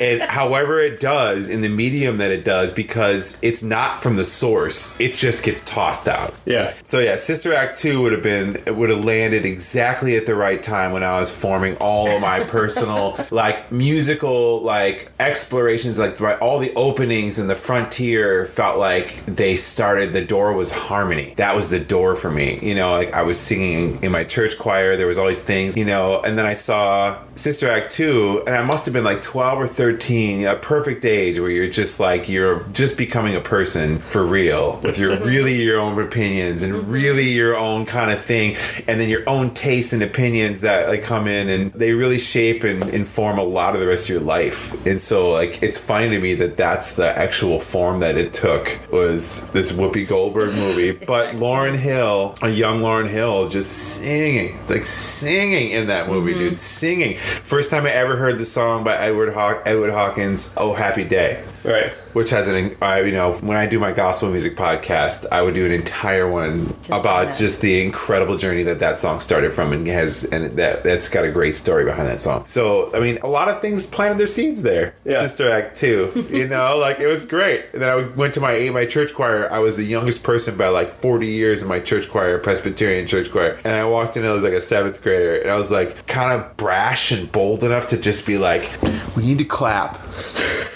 and 0.00 0.22
however 0.22 0.78
it 0.78 0.98
does 0.98 1.50
in 1.50 1.60
the 1.60 1.68
medium 1.68 2.16
that 2.16 2.30
it 2.30 2.42
does 2.42 2.72
because 2.72 3.38
it's 3.42 3.62
not 3.62 4.02
from 4.02 4.16
the 4.16 4.24
source, 4.24 4.98
it 4.98 5.14
just 5.14 5.44
gets 5.44 5.60
tossed 5.60 6.08
out. 6.08 6.32
Yeah. 6.46 6.69
So 6.84 6.98
yeah, 6.98 7.16
Sister 7.16 7.52
Act 7.52 7.78
two 7.78 8.02
would 8.02 8.12
have 8.12 8.22
been 8.22 8.56
it 8.66 8.76
would 8.76 8.90
have 8.90 9.04
landed 9.04 9.44
exactly 9.44 10.16
at 10.16 10.26
the 10.26 10.34
right 10.34 10.62
time 10.62 10.92
when 10.92 11.02
I 11.02 11.18
was 11.18 11.30
forming 11.30 11.76
all 11.76 12.08
of 12.08 12.20
my 12.20 12.40
personal 12.44 13.18
like 13.30 13.70
musical 13.70 14.62
like 14.62 15.10
explorations, 15.18 15.98
like 15.98 16.18
right, 16.20 16.38
all 16.40 16.58
the 16.58 16.72
openings 16.74 17.38
and 17.38 17.48
the 17.48 17.54
frontier 17.54 18.46
felt 18.46 18.78
like 18.78 19.24
they 19.26 19.56
started. 19.56 20.12
The 20.12 20.24
door 20.24 20.52
was 20.54 20.72
harmony. 20.72 21.34
That 21.36 21.54
was 21.54 21.68
the 21.68 21.80
door 21.80 22.16
for 22.16 22.30
me. 22.30 22.58
You 22.62 22.74
know, 22.74 22.92
like 22.92 23.12
I 23.12 23.22
was 23.22 23.38
singing 23.38 24.02
in 24.02 24.12
my 24.12 24.24
church 24.24 24.58
choir. 24.58 24.96
There 24.96 25.06
was 25.06 25.18
all 25.18 25.28
these 25.28 25.42
things. 25.42 25.76
You 25.76 25.84
know, 25.84 26.20
and 26.22 26.36
then 26.38 26.46
I 26.46 26.54
saw 26.54 27.18
Sister 27.36 27.70
Act 27.70 27.90
two, 27.90 28.42
and 28.46 28.54
I 28.54 28.62
must 28.62 28.84
have 28.84 28.94
been 28.94 29.04
like 29.04 29.22
twelve 29.22 29.58
or 29.58 29.66
thirteen, 29.66 30.46
a 30.46 30.56
perfect 30.56 31.04
age 31.04 31.38
where 31.38 31.50
you're 31.50 31.70
just 31.70 32.00
like 32.00 32.28
you're 32.28 32.62
just 32.72 32.96
becoming 32.98 33.34
a 33.36 33.40
person 33.40 33.98
for 33.98 34.24
real 34.24 34.80
with 34.82 34.98
your 34.98 35.18
really 35.24 35.62
your 35.62 35.78
own 35.80 35.98
opinions 36.00 36.59
and 36.62 36.88
really 36.88 37.30
your 37.30 37.56
own 37.56 37.86
kind 37.86 38.10
of 38.10 38.20
thing, 38.20 38.56
and 38.86 39.00
then 39.00 39.08
your 39.08 39.28
own 39.28 39.50
tastes 39.54 39.92
and 39.92 40.02
opinions 40.02 40.60
that 40.60 40.88
like 40.88 41.02
come 41.02 41.26
in 41.26 41.48
and 41.48 41.72
they 41.72 41.92
really 41.92 42.18
shape 42.18 42.64
and 42.64 42.82
inform 42.90 43.38
a 43.38 43.42
lot 43.42 43.74
of 43.74 43.80
the 43.80 43.86
rest 43.86 44.04
of 44.04 44.10
your 44.10 44.20
life. 44.20 44.74
And 44.86 45.00
so 45.00 45.30
like 45.30 45.62
it's 45.62 45.78
funny 45.78 46.10
to 46.10 46.20
me 46.20 46.34
that 46.34 46.56
that's 46.56 46.94
the 46.94 47.16
actual 47.18 47.58
form 47.58 48.00
that 48.00 48.16
it 48.16 48.32
took 48.32 48.78
was 48.90 49.50
this 49.50 49.72
Whoopi 49.72 50.06
Goldberg 50.06 50.50
movie, 50.54 51.04
but 51.04 51.34
Lauryn 51.34 51.76
Hill, 51.76 52.34
a 52.42 52.48
young 52.48 52.80
Lauryn 52.80 53.08
Hill, 53.08 53.48
just 53.48 53.72
singing 53.72 54.58
like 54.68 54.84
singing 54.84 55.70
in 55.70 55.88
that 55.88 56.08
movie, 56.08 56.32
mm-hmm. 56.32 56.40
dude, 56.40 56.58
singing. 56.58 57.16
First 57.16 57.70
time 57.70 57.86
I 57.86 57.90
ever 57.90 58.16
heard 58.16 58.38
the 58.38 58.46
song 58.46 58.84
by 58.84 58.96
Edward 58.96 59.34
Haw- 59.34 59.62
Edward 59.64 59.90
Hawkins, 59.90 60.52
"Oh 60.56 60.74
Happy 60.74 61.04
Day." 61.04 61.44
Right. 61.64 61.90
which 62.14 62.30
has 62.30 62.48
an 62.48 62.74
I 62.80 63.02
you 63.02 63.12
know 63.12 63.34
when 63.34 63.56
I 63.56 63.66
do 63.66 63.78
my 63.78 63.92
gospel 63.92 64.30
music 64.30 64.56
podcast, 64.56 65.26
I 65.30 65.42
would 65.42 65.54
do 65.54 65.66
an 65.66 65.72
entire 65.72 66.28
one 66.30 66.68
Just 66.82 66.88
about 66.88 67.26
that. 67.26 67.36
just 67.38 67.60
the 67.60 67.82
incredible 67.84 68.36
journey 68.38 68.62
that 68.64 68.78
that 68.80 68.98
song 68.98 69.20
started 69.20 69.52
from, 69.52 69.72
and 69.72 69.86
has 69.86 70.24
and 70.24 70.56
that 70.58 70.82
that's 70.84 71.08
got 71.08 71.24
a 71.24 71.30
great 71.30 71.56
story 71.56 71.84
behind 71.84 72.08
that 72.08 72.20
song. 72.20 72.46
So 72.46 72.90
I 72.94 73.00
mean, 73.00 73.18
a 73.22 73.26
lot 73.28 73.48
of 73.48 73.60
things 73.60 73.86
planted 73.86 74.18
their 74.18 74.26
seeds 74.26 74.62
there. 74.62 74.94
Yeah. 75.04 75.20
Sister 75.20 75.50
Act 75.50 75.76
two, 75.76 76.26
you 76.30 76.48
know, 76.48 76.78
like 76.86 76.98
it 77.00 77.06
was 77.06 77.24
great. 77.26 77.66
And 77.72 77.82
then 77.82 77.88
I 77.90 78.02
went 78.16 78.34
to 78.34 78.40
my 78.40 78.70
my 78.70 78.86
church 78.86 79.14
choir. 79.14 79.46
I 79.52 79.58
was 79.58 79.76
the 79.76 79.84
youngest 79.84 80.22
person 80.22 80.56
by 80.56 80.68
like 80.68 80.90
forty 80.94 81.26
years 81.26 81.62
in 81.62 81.68
my 81.68 81.80
church 81.80 82.08
choir, 82.08 82.38
Presbyterian 82.38 83.06
church 83.06 83.30
choir, 83.30 83.58
and 83.64 83.74
I 83.74 83.84
walked 83.84 84.16
in. 84.16 84.24
I 84.24 84.30
was 84.32 84.42
like 84.42 84.54
a 84.54 84.62
seventh 84.62 85.02
grader, 85.02 85.36
and 85.40 85.50
I 85.50 85.56
was 85.56 85.70
like 85.70 86.06
kind 86.06 86.32
of 86.40 86.56
brash 86.56 87.12
and 87.12 87.30
bold 87.30 87.62
enough 87.64 87.86
to 87.88 87.98
just 87.98 88.26
be 88.26 88.38
like, 88.38 88.68
"We 89.14 89.24
need 89.24 89.38
to 89.38 89.44
clap." 89.44 89.98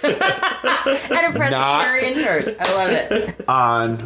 At 1.10 1.30
a 1.34 1.36
Presbyterian 1.36 2.14
church. 2.22 2.56
I 2.60 2.74
love 2.74 2.90
it. 2.90 3.48
on 3.48 3.98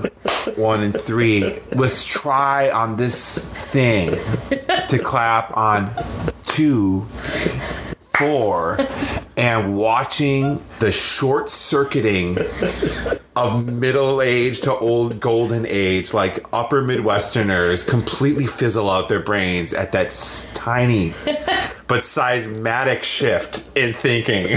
one 0.57 0.83
and 0.83 0.99
three. 1.01 1.59
Let's 1.75 2.05
try 2.05 2.71
on 2.71 2.97
this 2.97 3.45
thing 3.73 4.13
to 4.89 4.99
clap 5.03 5.57
on 5.57 5.91
two, 6.47 7.03
four, 8.17 8.79
and 9.37 9.77
watching 9.77 10.63
the 10.79 10.91
short 10.93 11.49
circuiting 11.51 12.37
of 13.37 13.73
middle 13.73 14.21
age 14.21 14.61
to 14.63 14.75
old 14.75 15.21
golden 15.21 15.65
age, 15.67 16.13
like 16.13 16.45
upper 16.53 16.83
Midwesterners, 16.83 17.89
completely 17.89 18.47
fizzle 18.47 18.91
out 18.91 19.09
their 19.09 19.21
brains 19.21 19.73
at 19.73 19.93
that 19.93 20.07
s- 20.07 20.51
tiny 20.55 21.15
but 21.89 22.03
seismatic 22.03 23.03
shift 23.03 23.65
in 23.77 23.95
thinking. 23.95 24.47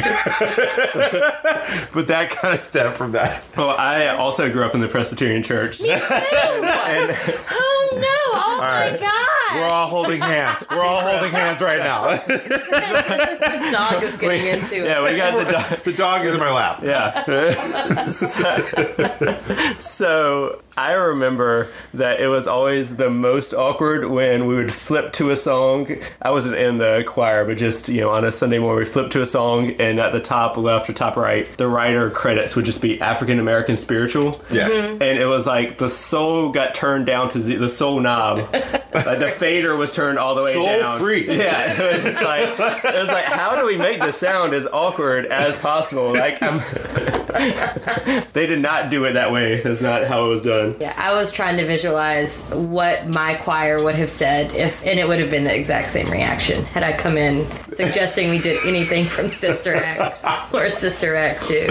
but 1.93 2.07
that 2.07 2.29
kind 2.29 2.53
of 2.53 2.61
stemmed 2.61 2.97
from 2.97 3.13
that. 3.13 3.43
Well, 3.57 3.69
I 3.69 4.09
also 4.09 4.51
grew 4.51 4.63
up 4.63 4.75
in 4.75 4.81
the 4.81 4.89
Presbyterian 4.89 5.41
church. 5.41 5.81
Me 5.81 5.87
too. 5.87 5.93
and, 6.13 7.17
oh 7.49 7.89
no! 7.93 8.39
Oh 8.39 8.57
my 8.59 8.91
right. 8.91 8.99
god! 8.99 9.30
We're 9.53 9.69
all 9.69 9.87
holding 9.87 10.21
hands. 10.21 10.65
We're 10.69 10.83
all 10.83 11.01
holding 11.01 11.31
hands 11.31 11.61
right 11.61 11.79
now. 11.79 12.17
the 12.25 13.69
dog 13.71 14.03
is 14.03 14.15
getting 14.17 14.45
into 14.45 14.75
it. 14.77 14.85
Yeah, 14.85 15.03
we 15.03 15.17
got 15.17 15.45
the 15.45 15.51
dog. 15.51 15.79
the 15.83 15.93
dog 15.93 16.25
is 16.25 16.33
in 16.33 16.39
my 16.39 16.51
lap. 16.51 16.81
Yeah. 16.83 18.09
so, 18.09 19.75
so 19.79 20.61
I 20.77 20.93
remember 20.93 21.69
that 21.93 22.21
it 22.21 22.27
was 22.27 22.47
always 22.47 22.95
the 22.95 23.09
most 23.09 23.53
awkward 23.53 24.05
when 24.05 24.47
we 24.47 24.55
would 24.55 24.73
flip 24.73 25.11
to 25.13 25.31
a 25.31 25.37
song. 25.37 25.97
I 26.21 26.31
wasn't 26.31 26.55
in 26.55 26.77
the 26.77 27.03
choir, 27.05 27.45
but 27.45 27.57
just, 27.57 27.89
you 27.89 28.01
know, 28.01 28.11
on 28.11 28.23
a 28.23 28.31
Sunday 28.31 28.59
morning, 28.59 28.79
we 28.79 28.85
flip 28.85 29.11
to 29.11 29.21
a 29.21 29.25
song, 29.25 29.71
and 29.79 29.99
at 29.99 30.13
the 30.13 30.21
top 30.21 30.57
left 30.57 30.89
or 30.89 30.93
top 30.93 31.17
right, 31.17 31.47
the 31.57 31.67
writer 31.67 32.09
credits 32.09 32.55
would 32.55 32.65
just 32.65 32.81
be 32.81 33.01
African 33.01 33.39
American 33.39 33.75
spiritual. 33.77 34.41
Yes. 34.49 34.71
And 34.85 35.03
it 35.03 35.27
was 35.27 35.45
like 35.45 35.77
the 35.77 35.89
soul 35.89 36.51
got 36.51 36.73
turned 36.73 37.05
down 37.05 37.29
to 37.29 37.41
z- 37.41 37.55
the 37.55 37.69
soul 37.69 37.99
knob. 37.99 38.37
like 38.53 39.19
the 39.19 39.33
fader 39.41 39.75
was 39.75 39.91
turned 39.91 40.19
all 40.19 40.35
the 40.35 40.43
way 40.43 40.53
Soul 40.53 40.65
down. 40.67 40.99
free. 40.99 41.25
Yeah, 41.27 41.73
it 41.73 41.95
was 41.95 42.03
just 42.03 42.23
like 42.23 42.43
it 42.85 42.99
was 42.99 43.07
like 43.07 43.25
how 43.25 43.55
do 43.55 43.65
we 43.65 43.75
make 43.75 43.99
the 43.99 44.13
sound 44.13 44.53
as 44.53 44.67
awkward 44.67 45.25
as 45.25 45.57
possible? 45.57 46.13
Like 46.13 46.37
I'm, 46.43 46.59
they 48.33 48.45
did 48.45 48.59
not 48.59 48.91
do 48.91 49.03
it 49.05 49.13
that 49.13 49.31
way. 49.31 49.59
That's 49.59 49.81
not 49.81 50.05
how 50.05 50.25
it 50.25 50.29
was 50.29 50.41
done. 50.41 50.75
Yeah, 50.79 50.93
I 50.95 51.13
was 51.13 51.31
trying 51.31 51.57
to 51.57 51.65
visualize 51.65 52.43
what 52.51 53.07
my 53.07 53.35
choir 53.35 53.83
would 53.83 53.95
have 53.95 54.09
said 54.11 54.53
if, 54.53 54.85
and 54.85 54.99
it 54.99 55.07
would 55.07 55.19
have 55.19 55.31
been 55.31 55.43
the 55.43 55.55
exact 55.55 55.89
same 55.89 56.09
reaction 56.11 56.63
had 56.65 56.83
I 56.83 56.93
come 56.93 57.17
in 57.17 57.47
suggesting 57.71 58.29
we 58.29 58.39
did 58.39 58.59
anything 58.67 59.05
from 59.05 59.27
Sister 59.27 59.73
Act 59.73 60.53
or 60.53 60.69
Sister 60.69 61.15
Act 61.15 61.43
2. 61.45 61.67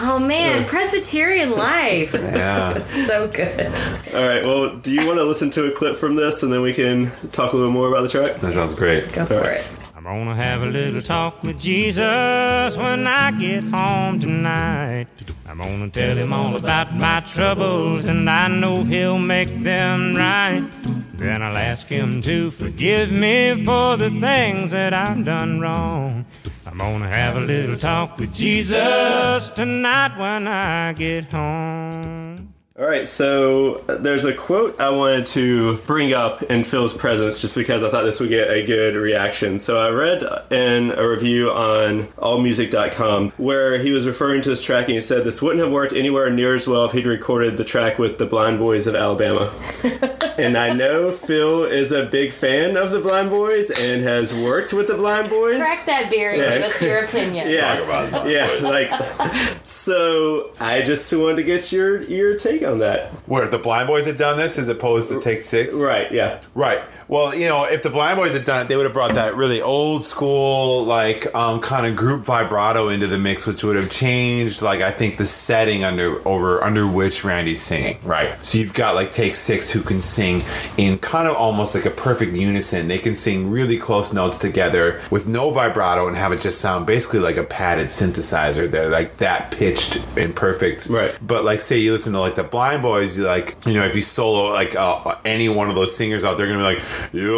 Oh 0.00 0.18
man, 0.18 0.66
Presbyterian 0.66 1.52
life. 1.52 2.12
Yeah. 2.14 2.74
It's 2.78 3.06
so 3.06 3.26
good. 3.28 3.66
All 4.14 4.26
right. 4.28 4.44
Well, 4.44 4.76
do 4.76 4.92
you 4.92 5.06
want 5.06 5.18
to 5.18 5.24
listen 5.24 5.50
to 5.50 5.66
a 5.66 5.70
clip 5.70 5.96
from 5.96 6.14
this, 6.16 6.42
and 6.42 6.52
then 6.52 6.62
we 6.62 6.72
can 6.72 6.86
talk 7.32 7.52
a 7.52 7.56
little 7.56 7.72
more 7.72 7.88
about 7.88 8.02
the 8.02 8.08
track? 8.08 8.40
That 8.40 8.52
sounds 8.52 8.74
great. 8.74 9.12
Go 9.12 9.24
for 9.24 9.42
it. 9.50 9.66
I'm 9.98 10.04
gonna 10.04 10.34
have 10.34 10.62
a 10.62 10.66
little 10.66 11.02
talk 11.02 11.42
with 11.42 11.60
Jesus 11.60 12.76
when 12.76 13.06
I 13.06 13.30
get 13.38 13.62
home 13.64 14.18
tonight. 14.20 15.06
I'm 15.46 15.58
gonna 15.58 15.90
tell 15.90 16.16
him 16.16 16.32
all 16.32 16.56
about 16.56 16.94
my 16.94 17.20
troubles, 17.20 18.06
and 18.06 18.30
I 18.30 18.48
know 18.48 18.84
he'll 18.84 19.18
make 19.18 19.52
them 19.62 20.14
right. 20.14 20.66
Then 21.14 21.42
I'll 21.42 21.56
ask 21.56 21.88
him 21.88 22.22
to 22.22 22.50
forgive 22.50 23.10
me 23.10 23.64
for 23.64 23.96
the 23.96 24.10
things 24.10 24.70
that 24.70 24.94
I've 24.94 25.24
done 25.24 25.60
wrong. 25.60 26.24
I'm 26.64 26.78
gonna 26.78 27.08
have 27.08 27.36
a 27.36 27.40
little 27.40 27.76
talk 27.76 28.18
with 28.18 28.32
Jesus 28.32 29.48
tonight 29.50 30.16
when 30.16 30.46
I 30.46 30.92
get 30.92 31.24
home. 31.24 32.47
All 32.78 32.86
right, 32.86 33.08
so 33.08 33.78
there's 33.88 34.24
a 34.24 34.32
quote 34.32 34.78
I 34.80 34.90
wanted 34.90 35.26
to 35.26 35.78
bring 35.78 36.12
up 36.12 36.44
in 36.44 36.62
Phil's 36.62 36.94
presence 36.94 37.40
just 37.40 37.56
because 37.56 37.82
I 37.82 37.90
thought 37.90 38.04
this 38.04 38.20
would 38.20 38.28
get 38.28 38.48
a 38.52 38.64
good 38.64 38.94
reaction. 38.94 39.58
So 39.58 39.80
I 39.80 39.88
read 39.88 40.22
in 40.52 40.92
a 40.92 41.08
review 41.08 41.50
on 41.50 42.04
allmusic.com 42.18 43.32
where 43.36 43.78
he 43.78 43.90
was 43.90 44.06
referring 44.06 44.42
to 44.42 44.50
this 44.50 44.62
track 44.62 44.84
and 44.84 44.94
he 44.94 45.00
said 45.00 45.24
this 45.24 45.42
wouldn't 45.42 45.60
have 45.60 45.72
worked 45.72 45.92
anywhere 45.92 46.30
near 46.30 46.54
as 46.54 46.68
well 46.68 46.84
if 46.84 46.92
he'd 46.92 47.06
recorded 47.06 47.56
the 47.56 47.64
track 47.64 47.98
with 47.98 48.18
the 48.18 48.26
Blind 48.26 48.60
Boys 48.60 48.86
of 48.86 48.94
Alabama. 48.94 49.52
and 50.38 50.56
I 50.56 50.72
know 50.72 51.10
Phil 51.10 51.64
is 51.64 51.90
a 51.90 52.06
big 52.06 52.30
fan 52.32 52.76
of 52.76 52.92
the 52.92 53.00
Blind 53.00 53.30
Boys 53.30 53.70
and 53.70 54.04
has 54.04 54.32
worked 54.32 54.72
with 54.72 54.86
the 54.86 54.94
Blind 54.94 55.30
Boys. 55.30 55.56
Crack 55.58 55.84
that 55.86 56.10
beer 56.10 56.30
and 56.30 56.42
Yeah. 56.42 56.58
give 56.58 56.62
us 56.72 56.80
your 56.80 57.04
opinion. 57.04 57.48
Yeah, 57.50 57.74
Talk 57.80 58.08
about 58.10 58.30
yeah, 58.30 58.46
like 58.62 58.92
so. 59.64 60.52
I 60.60 60.82
just 60.82 61.12
wanted 61.12 61.36
to 61.36 61.42
get 61.44 61.72
your 61.72 62.02
your 62.02 62.36
take 62.36 62.62
on 62.68 62.78
that. 62.78 63.10
Where 63.26 63.48
the 63.48 63.58
Blind 63.58 63.88
Boys 63.88 64.06
had 64.06 64.16
done 64.16 64.38
this 64.38 64.58
as 64.58 64.68
opposed 64.68 65.10
to 65.10 65.20
Take 65.20 65.42
Six? 65.42 65.74
Right? 65.74 66.10
Yeah. 66.12 66.40
Right. 66.54 66.80
Well, 67.08 67.34
you 67.34 67.46
know, 67.46 67.64
if 67.64 67.82
the 67.82 67.90
Blind 67.90 68.18
Boys 68.18 68.34
had 68.34 68.44
done 68.44 68.66
it, 68.66 68.68
they 68.68 68.76
would 68.76 68.84
have 68.84 68.92
brought 68.92 69.14
that 69.14 69.34
really 69.34 69.62
old 69.62 70.04
school, 70.04 70.84
like, 70.84 71.34
um, 71.34 71.60
kind 71.60 71.86
of 71.86 71.96
group 71.96 72.24
vibrato 72.24 72.88
into 72.88 73.06
the 73.06 73.18
mix, 73.18 73.46
which 73.46 73.64
would 73.64 73.76
have 73.76 73.90
changed, 73.90 74.62
like, 74.62 74.80
I 74.80 74.90
think 74.90 75.16
the 75.16 75.26
setting 75.26 75.84
under 75.84 76.26
over 76.28 76.62
under 76.62 76.86
which 76.86 77.24
Randy's 77.24 77.62
singing. 77.62 77.98
Right. 78.02 78.44
So 78.44 78.58
you've 78.58 78.74
got 78.74 78.94
like 78.94 79.12
Take 79.12 79.36
Six, 79.36 79.70
who 79.70 79.80
can 79.80 80.00
sing 80.00 80.42
in 80.76 80.98
kind 80.98 81.28
of 81.28 81.36
almost 81.36 81.74
like 81.74 81.86
a 81.86 81.90
perfect 81.90 82.34
unison. 82.34 82.88
They 82.88 82.98
can 82.98 83.14
sing 83.14 83.50
really 83.50 83.78
close 83.78 84.12
notes 84.12 84.38
together 84.38 85.00
with 85.10 85.26
no 85.26 85.50
vibrato 85.50 86.06
and 86.06 86.16
have 86.16 86.32
it 86.32 86.40
just 86.40 86.60
sound 86.60 86.86
basically 86.86 87.20
like 87.20 87.36
a 87.36 87.44
padded 87.44 87.86
synthesizer. 87.86 88.70
They're 88.70 88.88
like 88.88 89.16
that 89.18 89.50
pitched 89.50 90.02
and 90.16 90.34
perfect. 90.34 90.88
Right. 90.88 91.16
But 91.22 91.44
like, 91.44 91.60
say 91.60 91.78
you 91.78 91.92
listen 91.92 92.12
to 92.12 92.20
like 92.20 92.34
the 92.34 92.44
Blind 92.58 92.82
Boys, 92.82 93.16
you 93.16 93.24
like 93.24 93.56
you 93.66 93.74
know, 93.74 93.84
if 93.86 93.94
you 93.94 94.00
solo 94.00 94.52
like 94.52 94.74
uh, 94.74 95.14
any 95.24 95.48
one 95.48 95.68
of 95.68 95.76
those 95.76 95.94
singers 95.96 96.24
out, 96.24 96.36
they're 96.36 96.48
gonna 96.48 96.58
be 96.58 96.64
like 96.64 96.82
yo, 97.12 97.34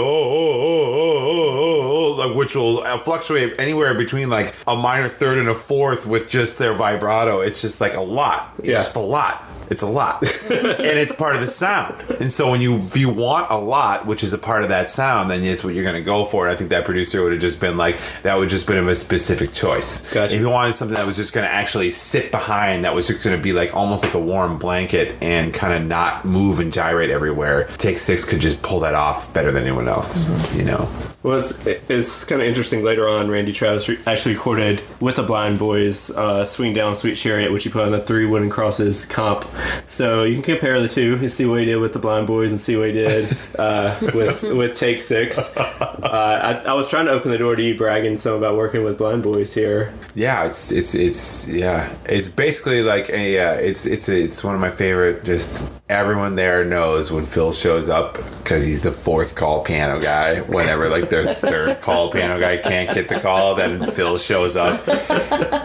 like 2.16 2.34
which 2.34 2.54
will 2.54 2.80
fluctuate 3.00 3.52
anywhere 3.58 3.92
between 3.94 4.30
like 4.30 4.54
a 4.66 4.74
minor 4.74 5.08
third 5.08 5.36
and 5.36 5.50
a 5.50 5.54
fourth 5.54 6.06
with 6.06 6.30
just 6.30 6.56
their 6.56 6.72
vibrato. 6.72 7.40
It's 7.40 7.60
just 7.60 7.82
like 7.82 7.92
a 7.92 8.00
lot. 8.00 8.54
It's 8.60 8.68
Yeah. 8.68 8.76
just 8.76 8.96
a 8.96 9.00
lot. 9.00 9.44
It's 9.70 9.82
a 9.82 9.86
lot, 9.86 10.22
and 10.50 10.98
it's 10.98 11.12
part 11.12 11.36
of 11.36 11.40
the 11.40 11.46
sound. 11.46 11.94
And 12.20 12.30
so 12.30 12.50
when 12.50 12.60
you 12.60 12.78
if 12.78 12.96
you 12.96 13.08
want 13.08 13.50
a 13.50 13.56
lot, 13.56 14.04
which 14.04 14.24
is 14.24 14.32
a 14.32 14.38
part 14.38 14.64
of 14.64 14.68
that 14.70 14.90
sound, 14.90 15.30
then 15.30 15.44
it's 15.44 15.62
what 15.62 15.74
you're 15.74 15.84
going 15.84 15.94
to 15.94 16.02
go 16.02 16.24
for. 16.24 16.46
And 16.46 16.52
I 16.52 16.56
think 16.56 16.70
that 16.70 16.84
producer 16.84 17.22
would 17.22 17.32
have 17.32 17.40
just 17.40 17.60
been 17.60 17.76
like 17.76 18.00
that 18.22 18.36
would 18.36 18.48
just 18.48 18.66
been 18.66 18.88
a 18.88 18.94
specific 18.96 19.52
choice. 19.52 20.12
Gotcha. 20.12 20.34
If 20.34 20.40
you 20.40 20.48
wanted 20.48 20.74
something 20.74 20.96
that 20.96 21.06
was 21.06 21.16
just 21.16 21.32
going 21.32 21.46
to 21.46 21.52
actually 21.52 21.90
sit 21.90 22.32
behind, 22.32 22.84
that 22.84 22.94
was 22.94 23.06
just 23.06 23.22
going 23.22 23.36
to 23.36 23.42
be 23.42 23.52
like 23.52 23.74
almost 23.74 24.04
like 24.04 24.14
a 24.14 24.20
warm 24.20 24.58
blanket 24.58 25.14
and 25.22 25.54
kind 25.54 25.72
of 25.72 25.88
not 25.88 26.24
move 26.24 26.58
and 26.58 26.72
gyrate 26.72 27.10
everywhere. 27.10 27.68
Take 27.76 27.98
Six 28.00 28.24
could 28.24 28.40
just 28.40 28.62
pull 28.62 28.80
that 28.80 28.94
off 28.94 29.32
better 29.32 29.52
than 29.52 29.62
anyone 29.62 29.86
else. 29.86 30.54
You 30.56 30.64
know. 30.64 30.88
Well, 31.22 31.36
it's, 31.36 31.66
it's 31.66 32.24
kind 32.24 32.40
of 32.40 32.48
interesting. 32.48 32.82
Later 32.82 33.06
on, 33.06 33.28
Randy 33.30 33.52
Travis 33.52 33.88
re- 33.90 33.98
actually 34.06 34.34
recorded 34.34 34.82
with 35.00 35.16
the 35.16 35.22
Blind 35.22 35.58
Boys 35.58 36.10
uh, 36.16 36.46
"Swing 36.46 36.72
Down, 36.72 36.94
Sweet 36.94 37.16
Chariot," 37.16 37.52
which 37.52 37.64
he 37.64 37.70
put 37.70 37.84
on 37.84 37.92
the 37.92 38.00
Three 38.00 38.24
Wooden 38.24 38.48
Crosses 38.48 39.04
comp. 39.04 39.44
So 39.86 40.24
you 40.24 40.34
can 40.34 40.42
compare 40.42 40.80
the 40.80 40.88
two 40.88 41.18
and 41.20 41.30
see 41.30 41.46
what 41.46 41.60
he 41.60 41.66
did 41.66 41.76
with 41.76 41.92
the 41.92 41.98
Blind 41.98 42.26
Boys 42.26 42.52
and 42.52 42.60
see 42.60 42.76
what 42.76 42.88
he 42.88 42.92
did 42.92 43.36
uh, 43.58 43.96
with 44.14 44.42
with 44.42 44.76
Take 44.76 45.00
Six. 45.00 45.56
Uh, 45.56 46.62
I, 46.64 46.70
I 46.70 46.72
was 46.74 46.88
trying 46.88 47.06
to 47.06 47.12
open 47.12 47.30
the 47.30 47.38
door 47.38 47.56
to 47.56 47.62
you 47.62 47.76
bragging 47.76 48.16
some 48.18 48.34
about 48.34 48.56
working 48.56 48.84
with 48.84 48.98
Blind 48.98 49.22
Boys 49.22 49.54
here. 49.54 49.92
Yeah, 50.14 50.44
it's 50.44 50.70
it's 50.72 50.94
it's 50.94 51.48
yeah, 51.48 51.92
it's 52.06 52.28
basically 52.28 52.82
like 52.82 53.10
a 53.10 53.38
uh, 53.38 53.54
it's 53.54 53.86
it's 53.86 54.08
a, 54.08 54.16
it's 54.22 54.42
one 54.44 54.54
of 54.54 54.60
my 54.60 54.70
favorite. 54.70 55.24
Just 55.24 55.68
everyone 55.88 56.36
there 56.36 56.64
knows 56.64 57.10
when 57.10 57.26
Phil 57.26 57.52
shows 57.52 57.88
up 57.88 58.18
because 58.38 58.64
he's 58.64 58.82
the 58.82 58.92
fourth 58.92 59.34
call 59.34 59.62
piano 59.62 60.00
guy. 60.00 60.40
Whenever 60.42 60.88
like 60.88 61.10
their 61.10 61.34
third 61.34 61.80
call 61.80 62.10
piano 62.10 62.40
guy 62.40 62.56
can't 62.58 62.94
get 62.94 63.08
the 63.08 63.20
call, 63.20 63.54
then 63.54 63.90
Phil 63.90 64.18
shows 64.18 64.56
up, 64.56 64.84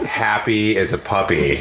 happy 0.04 0.76
as 0.76 0.92
a 0.92 0.98
puppy, 0.98 1.60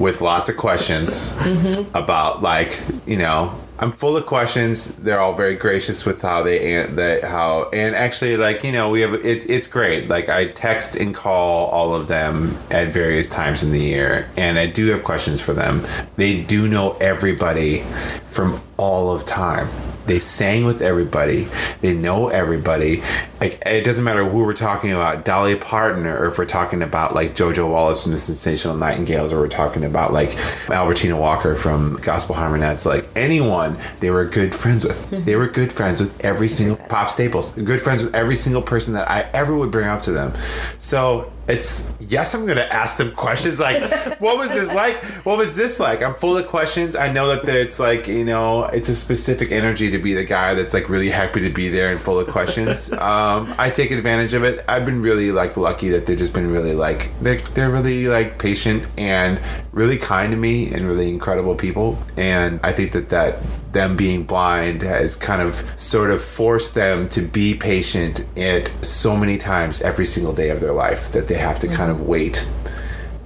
with 0.00 0.22
lots 0.22 0.48
of 0.48 0.56
questions 0.56 1.32
mm-hmm. 1.34 1.96
about 1.96 2.42
like 2.42 2.80
you 3.06 3.18
know 3.18 3.54
I'm 3.80 3.92
full 3.92 4.14
of 4.14 4.26
questions. 4.26 4.94
They're 4.96 5.20
all 5.20 5.32
very 5.32 5.54
gracious 5.54 6.04
with 6.04 6.20
how 6.20 6.42
they 6.42 6.74
an- 6.74 6.96
that 6.96 7.24
how 7.24 7.70
and 7.72 7.94
actually 7.94 8.36
like 8.36 8.62
you 8.62 8.72
know 8.72 8.90
we 8.90 9.00
have 9.00 9.14
it, 9.14 9.48
it's 9.48 9.66
great. 9.66 10.08
Like 10.08 10.28
I 10.28 10.48
text 10.48 10.96
and 10.96 11.14
call 11.14 11.68
all 11.68 11.94
of 11.94 12.06
them 12.06 12.58
at 12.70 12.88
various 12.88 13.26
times 13.26 13.62
in 13.62 13.72
the 13.72 13.80
year, 13.80 14.28
and 14.36 14.58
I 14.58 14.66
do 14.66 14.88
have 14.88 15.02
questions 15.02 15.40
for 15.40 15.54
them. 15.54 15.82
They 16.16 16.42
do 16.42 16.68
know 16.68 16.96
everybody 17.00 17.84
from 18.30 18.60
all 18.76 19.14
of 19.14 19.26
time. 19.26 19.68
They 20.06 20.18
sang 20.18 20.64
with 20.64 20.82
everybody. 20.82 21.46
They 21.82 21.94
know 21.94 22.28
everybody. 22.28 23.02
Like 23.40 23.62
it 23.64 23.84
doesn't 23.84 24.04
matter 24.04 24.24
who 24.24 24.44
we're 24.44 24.54
talking 24.54 24.90
about, 24.90 25.24
Dolly 25.24 25.54
Parton, 25.54 26.06
or 26.06 26.26
if 26.26 26.38
we're 26.38 26.46
talking 26.46 26.82
about 26.82 27.14
like 27.14 27.34
JoJo 27.34 27.70
Wallace 27.70 28.02
from 28.02 28.12
the 28.12 28.18
Sensational 28.18 28.76
Nightingales, 28.76 29.32
or 29.32 29.38
we're 29.38 29.48
talking 29.48 29.84
about 29.84 30.12
like 30.12 30.34
Albertina 30.68 31.16
Walker 31.16 31.54
from 31.54 31.96
Gospel 32.02 32.34
Harmonettes. 32.34 32.86
Like 32.86 33.08
anyone, 33.14 33.78
they 34.00 34.10
were 34.10 34.24
good 34.24 34.54
friends 34.54 34.84
with. 34.84 35.10
Mm-hmm. 35.10 35.24
They 35.24 35.36
were 35.36 35.48
good 35.48 35.72
friends 35.72 36.00
with 36.00 36.18
every 36.24 36.48
single 36.48 36.76
Pops 36.88 37.12
Staples. 37.12 37.52
Good 37.52 37.80
friends 37.80 38.02
with 38.02 38.14
every 38.14 38.36
single 38.36 38.62
person 38.62 38.94
that 38.94 39.08
I 39.10 39.28
ever 39.32 39.56
would 39.56 39.70
bring 39.70 39.86
up 39.86 40.02
to 40.02 40.12
them. 40.12 40.32
So 40.78 41.32
it's 41.50 41.92
yes, 41.98 42.34
I'm 42.34 42.46
gonna 42.46 42.68
ask 42.70 42.96
them 42.96 43.12
questions 43.12 43.60
like, 43.60 43.82
what 44.20 44.38
was 44.38 44.50
this 44.50 44.72
like? 44.72 44.96
What 45.24 45.38
was 45.38 45.56
this 45.56 45.80
like? 45.80 46.02
I'm 46.02 46.14
full 46.14 46.36
of 46.36 46.46
questions. 46.46 46.96
I 46.96 47.12
know 47.12 47.28
that 47.28 47.44
it's 47.48 47.80
like 47.80 48.06
you 48.06 48.24
know, 48.24 48.64
it's 48.66 48.88
a 48.88 48.94
specific 48.94 49.52
energy 49.52 49.90
to 49.90 49.98
be 49.98 50.14
the 50.14 50.24
guy 50.24 50.54
that's 50.54 50.74
like 50.74 50.88
really 50.88 51.10
happy 51.10 51.40
to 51.40 51.50
be 51.50 51.68
there 51.68 51.90
and 51.90 52.00
full 52.00 52.18
of 52.18 52.28
questions. 52.28 52.92
um, 52.92 53.52
I 53.58 53.70
take 53.70 53.90
advantage 53.90 54.32
of 54.34 54.44
it. 54.44 54.64
I've 54.68 54.84
been 54.84 55.02
really 55.02 55.32
like 55.32 55.56
lucky 55.56 55.90
that 55.90 56.06
they've 56.06 56.18
just 56.18 56.32
been 56.32 56.50
really 56.50 56.72
like 56.72 57.10
they're 57.20 57.38
they're 57.38 57.70
really 57.70 58.06
like 58.06 58.38
patient 58.38 58.86
and 58.96 59.40
really 59.72 59.96
kind 59.96 60.32
to 60.32 60.36
me 60.36 60.72
and 60.72 60.86
really 60.86 61.08
incredible 61.08 61.54
people. 61.54 61.98
And 62.16 62.60
I 62.62 62.72
think 62.72 62.92
that 62.92 63.08
that 63.10 63.38
them 63.72 63.96
being 63.96 64.24
blind 64.24 64.82
has 64.82 65.16
kind 65.16 65.40
of 65.40 65.64
sort 65.78 66.10
of 66.10 66.22
forced 66.22 66.74
them 66.74 67.08
to 67.08 67.22
be 67.22 67.54
patient 67.54 68.24
at 68.36 68.68
so 68.84 69.16
many 69.16 69.38
times 69.38 69.80
every 69.82 70.06
single 70.06 70.32
day 70.32 70.50
of 70.50 70.60
their 70.60 70.72
life 70.72 71.12
that 71.12 71.28
they 71.28 71.34
have 71.40 71.58
to 71.60 71.68
kind 71.68 71.90
of 71.90 72.02
wait 72.02 72.46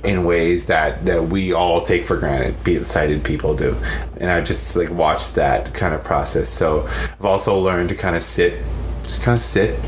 in 0.04 0.24
ways 0.24 0.66
that 0.66 1.04
that 1.06 1.24
we 1.24 1.52
all 1.52 1.80
take 1.80 2.04
for 2.04 2.16
granted 2.16 2.62
be 2.62 2.74
it 2.74 2.84
sighted 2.84 3.24
people 3.24 3.54
do. 3.54 3.76
And 4.20 4.30
i've 4.30 4.44
just 4.44 4.76
like 4.76 4.90
watched 4.90 5.34
that 5.34 5.72
kind 5.74 5.94
of 5.94 6.04
process. 6.04 6.48
So 6.48 6.86
i've 6.86 7.24
also 7.24 7.58
learned 7.58 7.88
to 7.90 7.94
kind 7.94 8.16
of 8.16 8.22
sit 8.22 8.62
just 9.02 9.22
kind 9.22 9.36
of 9.36 9.42
sit. 9.42 9.78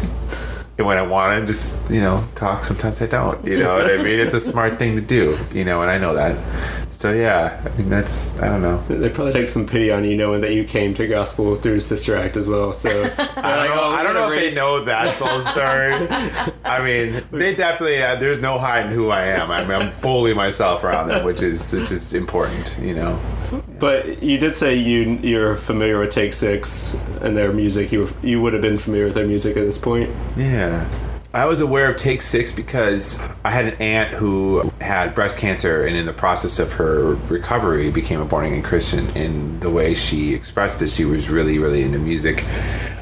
And 0.78 0.86
when 0.86 0.98
i 0.98 1.02
want 1.02 1.40
to 1.40 1.46
just 1.46 1.90
you 1.90 2.00
know 2.00 2.22
talk 2.34 2.64
sometimes 2.64 3.00
i 3.00 3.06
don't 3.06 3.46
you 3.46 3.58
know 3.58 3.74
what 3.74 3.90
i 3.90 3.96
mean? 4.02 4.20
It's 4.20 4.34
a 4.34 4.40
smart 4.40 4.78
thing 4.78 4.96
to 4.96 5.02
do 5.02 5.38
you 5.52 5.64
know 5.64 5.80
and 5.82 5.90
i 5.90 5.96
know 5.96 6.14
that 6.14 6.36
so 6.96 7.12
yeah 7.12 7.62
i 7.64 7.76
mean 7.76 7.88
that's 7.88 8.40
i 8.40 8.48
don't 8.48 8.62
know 8.62 8.78
They 8.88 9.10
probably 9.10 9.32
take 9.32 9.48
some 9.48 9.66
pity 9.66 9.90
on 9.90 10.04
you 10.04 10.16
knowing 10.16 10.40
that 10.40 10.54
you 10.54 10.64
came 10.64 10.94
to 10.94 11.06
gospel 11.06 11.56
through 11.56 11.80
Sister 11.80 12.16
Act 12.16 12.36
as 12.36 12.48
well. 12.48 12.72
So 12.72 12.88
I 13.18 13.66
don't 13.66 13.76
know, 13.76 13.84
I 13.84 14.02
don't 14.02 14.14
know 14.14 14.30
if 14.32 14.38
they 14.38 14.54
know 14.54 14.84
that 14.84 15.14
full 15.18 15.40
story. 15.40 16.54
I 16.64 16.82
mean, 16.82 17.22
they 17.30 17.54
definitely. 17.54 18.02
Uh, 18.02 18.16
there's 18.16 18.40
no 18.40 18.58
hiding 18.58 18.92
who 18.92 19.10
I 19.10 19.22
am. 19.26 19.50
I 19.50 19.62
mean, 19.62 19.72
I'm 19.72 19.90
fully 19.92 20.34
myself 20.34 20.84
around 20.84 21.08
them, 21.08 21.24
which 21.24 21.42
is 21.42 21.72
which 21.72 21.90
is 21.90 22.12
important. 22.12 22.78
You 22.80 22.94
know. 22.94 23.20
But 23.78 24.22
you 24.22 24.38
did 24.38 24.56
say 24.56 24.74
you 24.74 25.18
you're 25.22 25.56
familiar 25.56 25.98
with 25.98 26.10
Take 26.10 26.32
Six 26.32 26.94
and 27.20 27.36
their 27.36 27.52
music. 27.52 27.92
You 27.92 28.00
were, 28.00 28.10
you 28.22 28.40
would 28.42 28.52
have 28.52 28.62
been 28.62 28.78
familiar 28.78 29.06
with 29.06 29.14
their 29.14 29.26
music 29.26 29.56
at 29.56 29.64
this 29.64 29.78
point. 29.78 30.10
Yeah. 30.36 30.88
I 31.36 31.44
was 31.44 31.60
aware 31.60 31.90
of 31.90 31.98
Take 31.98 32.22
Six 32.22 32.50
because 32.50 33.20
I 33.44 33.50
had 33.50 33.66
an 33.66 33.74
aunt 33.74 34.14
who 34.14 34.72
had 34.80 35.14
breast 35.14 35.36
cancer, 35.36 35.84
and 35.84 35.94
in 35.94 36.06
the 36.06 36.14
process 36.14 36.58
of 36.58 36.72
her 36.72 37.16
recovery, 37.28 37.90
became 37.90 38.22
a 38.22 38.24
born 38.24 38.46
again 38.46 38.62
Christian. 38.62 39.06
And 39.14 39.60
the 39.60 39.68
way 39.68 39.94
she 39.94 40.32
expressed 40.32 40.80
it, 40.80 40.88
she 40.88 41.04
was 41.04 41.28
really, 41.28 41.58
really 41.58 41.82
into 41.82 41.98
music. 41.98 42.42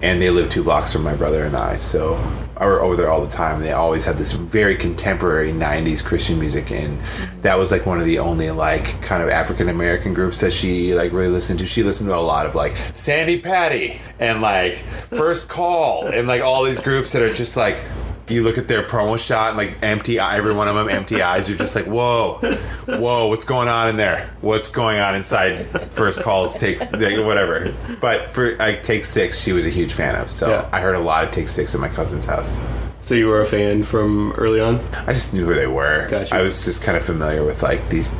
And 0.02 0.20
they 0.20 0.30
lived 0.30 0.50
two 0.50 0.64
blocks 0.64 0.92
from 0.92 1.04
my 1.04 1.14
brother 1.14 1.44
and 1.44 1.54
I, 1.54 1.76
so 1.76 2.16
I 2.56 2.66
were 2.66 2.80
over 2.80 2.96
there 2.96 3.08
all 3.08 3.24
the 3.24 3.30
time. 3.30 3.60
They 3.60 3.70
always 3.70 4.04
had 4.04 4.16
this 4.16 4.32
very 4.32 4.74
contemporary 4.74 5.52
'90s 5.52 6.04
Christian 6.04 6.40
music, 6.40 6.72
and 6.72 7.00
that 7.40 7.56
was 7.56 7.70
like 7.70 7.86
one 7.86 8.00
of 8.00 8.04
the 8.04 8.18
only 8.18 8.50
like 8.50 9.00
kind 9.00 9.22
of 9.22 9.28
African 9.28 9.68
American 9.68 10.12
groups 10.12 10.40
that 10.40 10.52
she 10.52 10.92
like 10.92 11.12
really 11.12 11.28
listened 11.28 11.60
to. 11.60 11.66
She 11.66 11.84
listened 11.84 12.10
to 12.10 12.16
a 12.16 12.18
lot 12.18 12.46
of 12.46 12.56
like 12.56 12.76
Sandi 12.94 13.40
Patty 13.40 14.00
and 14.18 14.40
like 14.42 14.78
First 15.10 15.48
Call 15.48 16.08
and 16.08 16.26
like 16.26 16.42
all 16.42 16.64
these 16.64 16.80
groups 16.80 17.12
that 17.12 17.22
are 17.22 17.32
just 17.32 17.56
like 17.56 17.80
you 18.28 18.42
look 18.42 18.56
at 18.56 18.68
their 18.68 18.82
promo 18.82 19.18
shot 19.18 19.50
and 19.50 19.58
like 19.58 19.76
empty 19.82 20.18
every 20.18 20.54
one 20.54 20.68
of 20.68 20.74
them 20.74 20.88
empty 20.88 21.22
eyes. 21.22 21.48
You're 21.48 21.58
just 21.58 21.76
like, 21.76 21.86
whoa, 21.86 22.38
whoa, 22.86 23.28
what's 23.28 23.44
going 23.44 23.68
on 23.68 23.88
in 23.88 23.96
there? 23.96 24.30
What's 24.40 24.68
going 24.68 24.98
on 24.98 25.14
inside? 25.14 25.66
First 25.92 26.22
calls 26.22 26.54
takes 26.58 26.90
whatever. 26.90 27.74
But 28.00 28.30
for 28.30 28.56
like 28.56 28.82
Take 28.82 29.04
Six, 29.04 29.40
she 29.40 29.52
was 29.52 29.66
a 29.66 29.70
huge 29.70 29.92
fan 29.92 30.14
of. 30.14 30.30
So 30.30 30.48
Yeah. 30.48 30.68
I 30.72 30.80
heard 30.80 30.94
a 30.94 31.00
lot 31.00 31.24
of 31.24 31.30
Take 31.30 31.48
Six 31.48 31.74
at 31.74 31.80
my 31.80 31.88
cousin's 31.88 32.24
house. 32.24 32.60
So 33.00 33.14
you 33.14 33.26
were 33.26 33.42
a 33.42 33.46
fan 33.46 33.82
from 33.82 34.32
early 34.32 34.60
on. 34.60 34.80
I 35.06 35.12
just 35.12 35.34
knew 35.34 35.44
who 35.44 35.54
they 35.54 35.66
were. 35.66 36.08
Gotcha. 36.08 36.34
I 36.34 36.40
was 36.40 36.64
just 36.64 36.82
kind 36.82 36.96
of 36.96 37.04
familiar 37.04 37.44
with 37.44 37.62
like 37.62 37.90
these 37.90 38.16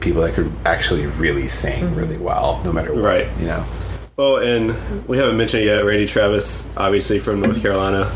people 0.00 0.20
that 0.22 0.34
could 0.34 0.52
actually 0.66 1.06
really 1.06 1.48
sing 1.48 1.82
mm-hmm. 1.84 1.94
really 1.94 2.18
well, 2.18 2.60
no 2.64 2.72
matter 2.72 2.94
what. 2.94 3.02
Right. 3.02 3.28
You 3.38 3.46
know. 3.46 3.66
Oh, 4.18 4.36
and 4.36 5.06
we 5.06 5.16
haven't 5.16 5.36
mentioned 5.36 5.64
yet 5.64 5.84
Randy 5.84 6.04
Travis, 6.04 6.76
obviously 6.76 7.20
from 7.20 7.40
North 7.40 7.62
Carolina 7.62 8.10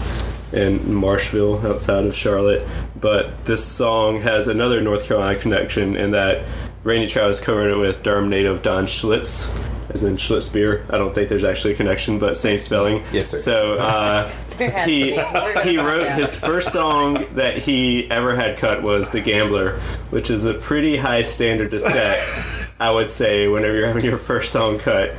and 0.53 0.81
Marshville 0.81 1.65
outside 1.65 2.05
of 2.05 2.15
Charlotte. 2.15 2.67
But 3.01 3.45
this 3.45 3.65
song 3.65 4.21
has 4.23 4.49
another 4.49 4.81
North 4.81 5.07
Carolina 5.07 5.39
connection 5.39 5.97
in 5.97 6.11
that 6.13 6.45
Randy 6.85 7.07
Travis 7.07 7.39
covered 7.39 7.71
it 7.71 7.77
with 7.77 8.03
Durham 8.03 8.29
native 8.29 8.63
Don 8.63 8.87
Schlitz, 8.87 9.49
as 9.91 10.03
in 10.03 10.17
Schlitz 10.17 10.53
beer. 10.53 10.85
I 10.91 10.99
don't 10.99 11.15
think 11.15 11.29
there's 11.29 11.45
actually 11.45 11.75
a 11.75 11.77
connection, 11.77 12.19
but 12.19 12.37
same 12.37 12.59
spelling. 12.59 13.05
Yes, 13.13 13.31
there 13.31 13.41
So 13.41 13.79
uh, 13.79 14.29
he 14.59 14.67
to 14.69 14.85
be. 14.87 15.13
We're 15.17 15.55
gonna 15.55 15.63
he 15.63 15.79
wrote 15.79 16.09
his 16.13 16.35
first 16.37 16.73
song 16.73 17.25
that 17.35 17.59
he 17.59 18.11
ever 18.11 18.35
had 18.35 18.59
cut 18.59 18.83
was 18.83 19.11
"The 19.11 19.21
Gambler," 19.21 19.79
which 20.11 20.29
is 20.29 20.45
a 20.45 20.55
pretty 20.55 20.97
high 20.97 21.23
standard 21.23 21.71
to 21.71 21.81
set. 21.81 22.69
I 22.81 22.91
would 22.91 23.11
say 23.11 23.47
whenever 23.47 23.77
you're 23.77 23.87
having 23.87 24.05
your 24.05 24.19
first 24.19 24.51
song 24.53 24.81
cut, 24.81 25.13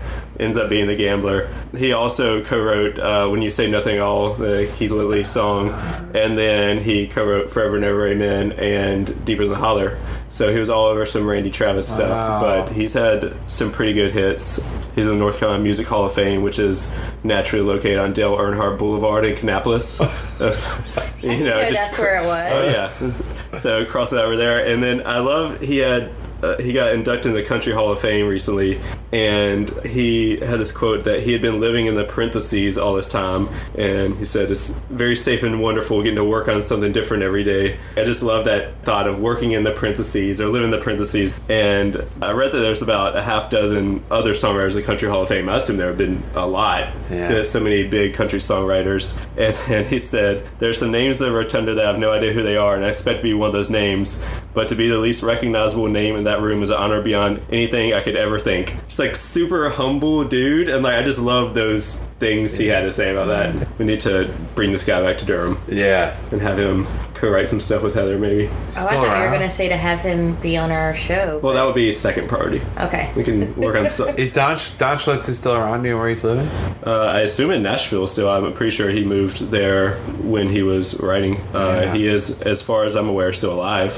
ends 0.44 0.58
up 0.58 0.70
being 0.70 0.88
"The 0.88 0.96
Gambler." 0.96 1.50
He 1.76 1.94
also 1.94 2.44
co-wrote 2.44 3.00
uh, 3.00 3.28
"When 3.30 3.42
You 3.42 3.50
Say 3.50 3.70
Nothing 3.70 4.00
All," 4.00 4.34
the 4.34 4.72
Keith 4.76 4.92
Whitley 4.92 5.24
song, 5.24 5.70
and 6.14 6.38
then 6.38 6.80
he 6.82 7.08
co-wrote 7.08 7.50
"Forever 7.50 7.76
and 7.78 7.86
Ever 7.86 8.08
Amen" 8.08 8.52
and 8.54 9.26
"Deeper 9.26 9.44
Than 9.44 9.52
the 9.54 9.58
Holler." 9.58 9.98
So 10.30 10.52
he 10.52 10.60
was 10.60 10.70
all 10.70 10.86
over 10.88 11.06
some 11.06 11.28
Randy 11.28 11.52
Travis 11.52 11.88
stuff, 11.88 12.10
Wow. 12.10 12.40
but 12.40 12.72
he's 12.74 12.94
had 12.94 13.34
some 13.46 13.72
pretty 13.72 13.94
good 13.94 14.12
hits. 14.12 14.60
He's 14.96 15.06
in 15.08 15.14
the 15.14 15.20
North 15.20 15.38
Carolina 15.40 15.64
Music 15.64 15.86
Hall 15.88 16.06
of 16.06 16.14
Fame, 16.14 16.42
which 16.42 16.58
is 16.60 16.92
naturally 17.24 17.64
located 17.66 18.00
on 18.00 18.14
Dale 18.14 18.36
Earnhardt 18.38 18.78
Boulevard 18.80 19.26
in 19.26 19.36
Kannapolis. 19.36 20.00
you 21.24 21.44
know, 21.44 21.58
Yeah, 21.60 21.70
just 21.70 21.92
that's 21.92 22.00
where 22.00 22.18
it 22.22 22.26
was. 22.26 22.52
Oh 22.52 23.12
yeah. 23.52 23.58
So 23.58 23.86
cross 23.86 24.10
that 24.10 24.24
over 24.26 24.36
there, 24.36 24.66
and 24.66 24.82
then 24.82 25.06
I 25.06 25.20
love 25.20 25.62
he 25.62 25.78
had 25.78 26.10
uh, 26.44 26.62
he 26.62 26.74
got 26.74 26.94
inducted 26.94 27.28
in 27.28 27.34
the 27.36 27.44
Country 27.44 27.72
Hall 27.72 27.90
of 27.90 28.00
Fame 28.00 28.28
recently, 28.28 28.80
and 29.12 29.70
he 29.86 30.38
had 30.38 30.60
this 30.60 30.72
quote 30.72 31.06
that 31.06 31.24
he 31.24 31.32
had 31.32 31.42
been 31.42 31.60
living 31.60 31.86
in 31.86 31.96
the 31.96 32.04
parentheses 32.04 32.78
all 32.78 32.96
this 32.96 33.08
time, 33.08 33.48
and 33.78 34.18
he 34.18 34.26
said 34.26 34.52
it's 34.52 34.72
very 34.90 35.16
safe 35.16 35.44
and 35.44 35.62
wonderful 35.62 36.02
getting 36.04 36.18
to 36.18 36.24
work 36.24 36.48
on 36.48 36.62
something 36.62 36.92
different 36.92 37.24
every 37.24 37.44
day. 37.44 37.78
I 37.96 38.04
just 38.04 38.24
love 38.24 38.46
that 38.46 38.84
thought 38.84 39.08
of 39.08 39.20
working 39.20 39.54
in 39.54 39.64
the 39.64 39.72
parentheses 39.72 40.42
or 40.42 40.48
living 40.48 40.66
in 40.66 40.72
the 40.72 40.84
parentheses. 40.84 41.34
And 41.48 42.06
I 42.22 42.32
read 42.32 42.52
that 42.52 42.60
there's 42.60 42.82
about 42.82 43.16
a 43.16 43.22
half 43.22 43.50
dozen 43.50 44.04
other 44.12 44.34
songwriters 44.34 44.72
in 44.72 44.78
the 44.78 44.84
Country 44.84 45.08
Hall 45.08 45.22
of 45.22 45.30
Fame. 45.30 45.48
I 45.48 45.58
assume 45.58 45.78
there 45.78 45.88
have 45.88 45.98
been 45.98 46.24
a 46.36 46.46
lot. 46.46 46.94
Yeah. 47.10 47.30
There's 47.30 47.50
so 47.50 47.60
many 47.60 47.88
big 47.88 48.14
country 48.14 48.40
songwriters, 48.40 49.18
and, 49.38 49.56
and 49.74 49.88
he 49.88 50.00
said 50.00 50.46
there's 50.60 50.80
some 50.80 50.92
names 50.92 51.22
in 51.22 51.28
the 51.28 51.34
rotunda 51.34 51.74
that 51.76 51.86
I 51.86 51.88
have 51.88 52.00
no 52.00 52.12
idea 52.12 52.34
who 52.34 52.44
they 52.44 52.58
are, 52.58 52.76
and 52.76 52.84
I 52.84 52.90
expect 52.90 53.20
to 53.20 53.24
be 53.24 53.34
one 53.34 53.48
of 53.48 53.54
those 53.54 53.70
names. 53.70 54.24
But 54.54 54.68
to 54.70 54.76
be 54.76 54.88
the 54.88 55.00
least 55.00 55.24
recognizable 55.24 55.88
name 55.88 56.16
in 56.16 56.26
that 56.26 56.33
room 56.42 56.62
is 56.64 56.70
an 56.70 56.78
honor 56.78 57.02
beyond 57.02 57.42
anything 57.50 57.94
I 57.94 58.02
could 58.02 58.16
ever 58.16 58.40
think. 58.40 58.76
Just 58.88 59.00
like 59.00 59.16
super 59.16 59.70
humble 59.70 60.24
dude, 60.24 60.70
and 60.70 60.84
like 60.84 60.96
I 60.96 61.04
just 61.04 61.20
love 61.20 61.54
those 61.54 62.04
things 62.24 62.58
he 62.58 62.68
had 62.68 62.82
to 62.82 62.92
say 62.92 63.12
about 63.12 63.26
that. 63.28 63.68
We 63.78 63.84
need 63.86 64.00
to 64.02 64.34
bring 64.56 64.72
this 64.72 64.86
guy 64.86 65.02
back 65.02 65.18
to 65.18 65.26
Durham 65.26 65.60
Yeah. 65.68 66.16
and 66.32 66.42
have 66.42 66.58
him 66.58 66.88
co-write 67.14 67.48
some 67.50 67.60
stuff 67.60 67.84
with 67.84 67.96
Heather, 67.96 68.18
maybe. 68.18 68.48
Oh, 68.48 68.52
I 68.66 68.70
Still 68.70 68.88
thought 69.04 69.18
you 69.18 69.24
were 69.24 69.28
going 69.30 69.42
to 69.42 69.50
say 69.50 69.68
to 69.70 69.76
have 69.78 70.00
him 70.00 70.36
be 70.36 70.56
on 70.58 70.72
our 70.72 70.94
show. 70.96 71.40
Well, 71.44 71.54
that 71.54 71.66
would 71.66 71.76
be 71.76 71.92
second 71.92 72.28
priority. 72.30 72.62
okay. 72.80 73.12
We 73.16 73.24
can 73.24 73.54
work 73.58 73.76
on. 73.76 73.90
Some, 73.98 74.10
Is 74.18 74.32
Don 74.34 74.56
Don 74.78 74.98
Schlitz 74.98 75.28
is 75.30 75.38
still 75.38 75.54
around? 75.54 75.84
Do 75.84 75.90
you 75.90 75.96
know 75.96 76.00
where 76.00 76.10
he's 76.10 76.24
living? 76.24 76.48
uh, 76.86 77.12
I 77.14 77.20
assume 77.22 77.52
in 77.52 77.62
Nashville 77.62 78.08
still. 78.08 78.30
I'm 78.30 78.54
pretty 78.54 78.72
sure 78.72 78.90
he 78.90 79.06
moved 79.06 79.50
there 79.52 79.96
when 80.22 80.48
he 80.50 80.64
was 80.64 81.00
writing. 81.02 81.38
Uh, 81.54 81.82
Yeah. 81.84 81.94
He 81.94 82.08
is, 82.08 82.42
as 82.42 82.62
far 82.62 82.84
as 82.86 82.96
I'm 82.96 83.08
aware, 83.10 83.32
still 83.34 83.54
alive. 83.54 83.98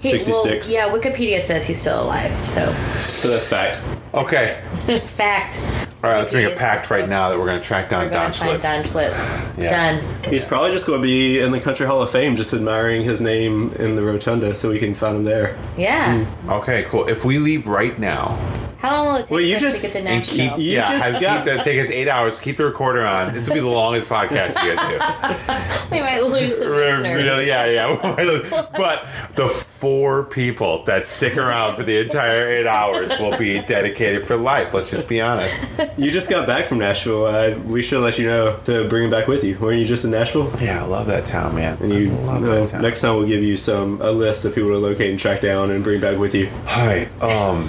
He- 0.00 0.12
well, 0.12 0.20
66. 0.20 0.72
yeah, 0.72 0.88
Wikipedia 0.88 1.40
says 1.40 1.66
he's 1.66 1.80
still 1.80 2.02
alive. 2.04 2.32
So, 2.46 2.60
So 3.02 3.28
that's 3.28 3.46
fact. 3.46 3.80
Okay. 4.14 4.58
fact. 5.04 5.60
All 6.02 6.10
right. 6.10 6.18
Let's 6.18 6.32
make 6.32 6.50
a 6.50 6.56
pact 6.56 6.90
right 6.90 7.08
now 7.08 7.28
that 7.28 7.38
we're 7.38 7.46
going 7.46 7.60
to 7.60 7.66
track 7.66 7.88
down 7.90 8.06
We're 8.06 8.10
Don 8.10 8.32
going 8.32 8.32
to 8.32 8.38
find 8.38 8.60
Schlitz. 8.60 8.62
Don 8.62 8.84
Schlitz. 8.84 9.58
Yeah. 9.58 10.00
Done. 10.00 10.32
He's 10.32 10.44
probably 10.44 10.72
just 10.72 10.86
going 10.86 11.00
to 11.00 11.06
be 11.06 11.40
in 11.40 11.52
the 11.52 11.60
Country 11.60 11.86
Hall 11.86 12.00
of 12.00 12.10
Fame, 12.10 12.36
just 12.36 12.54
admiring 12.54 13.02
his 13.02 13.20
name 13.20 13.72
in 13.72 13.96
the 13.96 14.02
rotunda, 14.02 14.54
so 14.54 14.70
we 14.70 14.78
can 14.78 14.94
find 14.94 15.16
him 15.16 15.24
there. 15.24 15.58
Yeah. 15.76 16.24
Mm. 16.24 16.60
Okay. 16.60 16.84
Cool. 16.84 17.08
If 17.08 17.24
we 17.24 17.38
leave 17.38 17.66
right 17.66 17.98
now 17.98 18.38
How 18.80 18.92
long 18.92 19.06
will 19.08 19.16
it 19.16 19.20
take 19.22 19.30
Well, 19.30 19.40
you 19.40 19.56
us 19.56 19.62
just- 19.62 19.80
to 19.82 19.86
get 19.88 19.92
to 19.98 20.02
Nashville? 20.02 20.36
keep 20.56 20.58
You 20.58 20.72
yeah, 20.72 20.90
just 20.90 21.04
have, 21.04 21.20
got- 21.20 21.44
keep 21.44 21.54
that 21.56 21.64
take 21.64 21.78
us 21.80 21.90
eight 21.90 22.08
hours. 22.08 22.38
Keep 22.38 22.56
the 22.56 22.64
recorder 22.64 23.06
on. 23.06 23.34
This 23.34 23.46
will 23.46 23.54
be 23.54 23.60
the 23.60 23.66
longest 23.66 24.08
podcast 24.08 24.62
you 24.64 24.74
guys 24.74 24.88
do. 24.88 25.90
we 25.94 26.00
might 26.00 26.20
lose 26.24 26.56
the 26.58 26.68
listeners. 26.70 27.46
Yeah, 27.46 27.66
yeah. 27.66 28.68
but 28.76 29.06
the 29.34 29.48
four 29.48 30.24
people 30.24 30.82
that 30.84 31.04
stick 31.06 31.36
around 31.36 31.76
for 31.76 31.82
the 31.82 31.98
entire 32.00 32.46
eight 32.46 32.66
hours 32.66 33.10
will 33.18 33.36
be 33.36 33.60
dedicated 33.60 34.26
for 34.26 34.36
life. 34.36 34.72
Let's 34.72 34.90
just 34.90 35.08
be 35.08 35.20
honest. 35.20 35.64
You 35.98 36.10
just 36.10 36.30
got 36.30 36.46
back 36.46 36.64
from 36.64 36.78
Nashville. 36.78 37.26
Uh, 37.26 37.50
we 37.66 37.82
should 37.82 38.00
let 38.02 38.18
you 38.18 38.26
know 38.26 38.58
to 38.64 38.88
bring 38.88 39.04
him 39.04 39.10
back 39.10 39.26
with 39.28 39.44
you. 39.44 39.58
Weren't 39.58 39.78
you 39.78 39.84
just 39.84 40.04
in 40.06 40.10
Nashville? 40.10 40.50
Yeah, 40.60 40.82
I 40.82 40.86
love 40.86 41.06
that 41.08 41.26
town, 41.26 41.54
man. 41.54 41.76
And 41.82 41.92
you 41.92 42.10
I 42.12 42.14
love 42.14 42.42
know, 42.42 42.60
that 42.64 42.68
town. 42.68 42.82
next 42.82 43.02
time 43.02 43.16
we'll 43.16 43.26
give 43.28 43.42
you 43.42 43.56
some 43.58 44.00
a 44.00 44.10
list 44.10 44.44
of 44.46 44.54
people 44.54 44.70
to 44.70 44.78
locate 44.78 45.10
and 45.10 45.18
track 45.18 45.40
down 45.42 45.70
and 45.70 45.84
bring 45.84 46.00
back 46.00 46.18
with 46.18 46.34
you. 46.34 46.48
Hi, 46.66 47.04
um, 47.20 47.68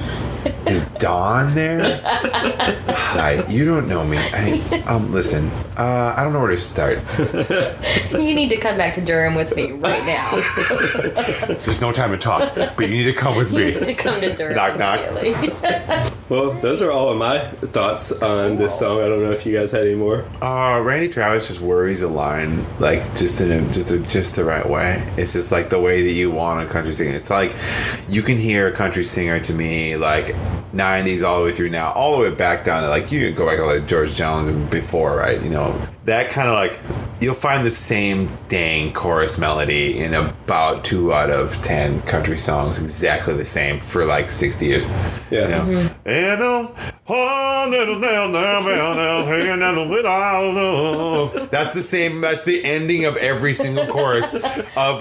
is 0.71 0.86
Don 0.91 1.53
there? 1.53 2.01
Hi, 2.03 3.45
you 3.47 3.65
don't 3.65 3.88
know 3.88 4.03
me. 4.05 4.17
I, 4.17 4.84
um, 4.88 5.12
listen, 5.12 5.47
uh, 5.77 6.13
I 6.17 6.23
don't 6.23 6.34
know 6.34 6.39
where 6.39 6.51
to 6.51 6.57
start. 6.57 6.99
You 8.12 8.36
need 8.36 8.49
to 8.49 8.57
come 8.57 8.77
back 8.77 8.93
to 8.95 9.01
Durham 9.01 9.36
with 9.36 9.55
me 9.55 9.71
right 9.71 10.05
now. 10.05 10.31
There's 11.65 11.81
no 11.81 11.91
time 11.91 12.12
to 12.12 12.17
talk, 12.17 12.53
but 12.55 12.79
you 12.81 12.88
need 12.89 13.03
to 13.05 13.13
come 13.13 13.36
with 13.36 13.51
You 13.51 13.65
need 13.65 13.79
me. 13.79 13.86
to 13.86 13.93
come 13.93 14.21
to 14.21 14.34
Durham. 14.36 14.55
Knock, 14.55 14.77
knock. 14.77 14.99
immediately. 15.12 16.12
Well, 16.31 16.51
those 16.51 16.81
are 16.81 16.89
all 16.91 17.10
of 17.10 17.17
my 17.17 17.39
thoughts 17.39 18.10
on 18.21 18.55
this 18.55 18.79
song. 18.79 19.01
I 19.01 19.10
don't 19.10 19.21
know 19.21 19.31
if 19.31 19.45
you 19.45 19.53
guys 19.57 19.69
had 19.71 19.86
any 19.86 19.95
more. 19.95 20.23
Uh, 20.41 20.79
Randy 20.79 21.10
Travis 21.10 21.47
just 21.47 21.60
worries 21.60 22.03
a 22.03 22.07
line 22.07 22.65
like 22.79 23.03
just 23.17 23.41
in 23.41 23.51
a, 23.51 23.73
just 23.73 23.91
a, 23.91 23.99
just 23.99 24.38
the 24.38 24.45
right 24.45 24.65
way. 24.65 25.05
It's 25.17 25.34
just 25.34 25.51
like 25.51 25.69
the 25.69 25.81
way 25.81 26.01
that 26.03 26.13
you 26.13 26.31
want 26.31 26.65
a 26.65 26.71
country 26.71 26.93
singer. 26.93 27.13
It's 27.17 27.29
like 27.29 27.53
you 28.07 28.21
can 28.21 28.38
hear 28.38 28.67
a 28.67 28.71
country 28.71 29.03
singer 29.03 29.41
to 29.41 29.53
me 29.53 29.97
like 29.97 30.34
'90s 30.73 31.23
all 31.23 31.39
the 31.39 31.45
way 31.45 31.51
through 31.51 31.69
now, 31.69 31.91
all 31.93 32.13
the 32.13 32.19
way 32.19 32.34
back 32.34 32.63
down 32.63 32.84
to 32.84 32.89
like 32.89 33.12
you 33.12 33.31
go 33.31 33.47
back 33.47 33.57
to 33.57 33.65
like 33.65 33.88
George 33.88 34.13
Jones 34.13 34.47
and 34.47 34.69
before, 34.69 35.17
right? 35.17 35.41
You 35.41 35.49
know 35.49 35.79
that 36.05 36.31
kind 36.31 36.47
of 36.47 36.55
like 36.55 36.79
you'll 37.19 37.36
find 37.36 37.65
the 37.65 37.71
same 37.71 38.29
dang 38.47 38.91
chorus 38.91 39.38
melody 39.38 39.99
in 39.99 40.13
about 40.13 40.84
two 40.84 41.13
out 41.13 41.29
of 41.29 41.62
ten 41.62 42.01
country 42.03 42.38
songs, 42.38 42.81
exactly 42.81 43.34
the 43.36 43.45
same 43.45 43.79
for 43.79 44.05
like 44.05 44.29
60 44.29 44.65
years. 44.65 44.89
Yeah. 45.29 45.43
You 45.43 45.47
know? 45.47 45.95
And 46.05 46.41
um, 46.41 46.75
oh. 50.58 51.47
That's 51.52 51.74
the 51.74 51.84
same. 51.84 52.21
That's 52.21 52.43
the 52.45 52.63
ending 52.63 53.06
of 53.06 53.17
every 53.17 53.54
single 53.54 53.86
chorus 53.88 54.36
of 54.36 54.43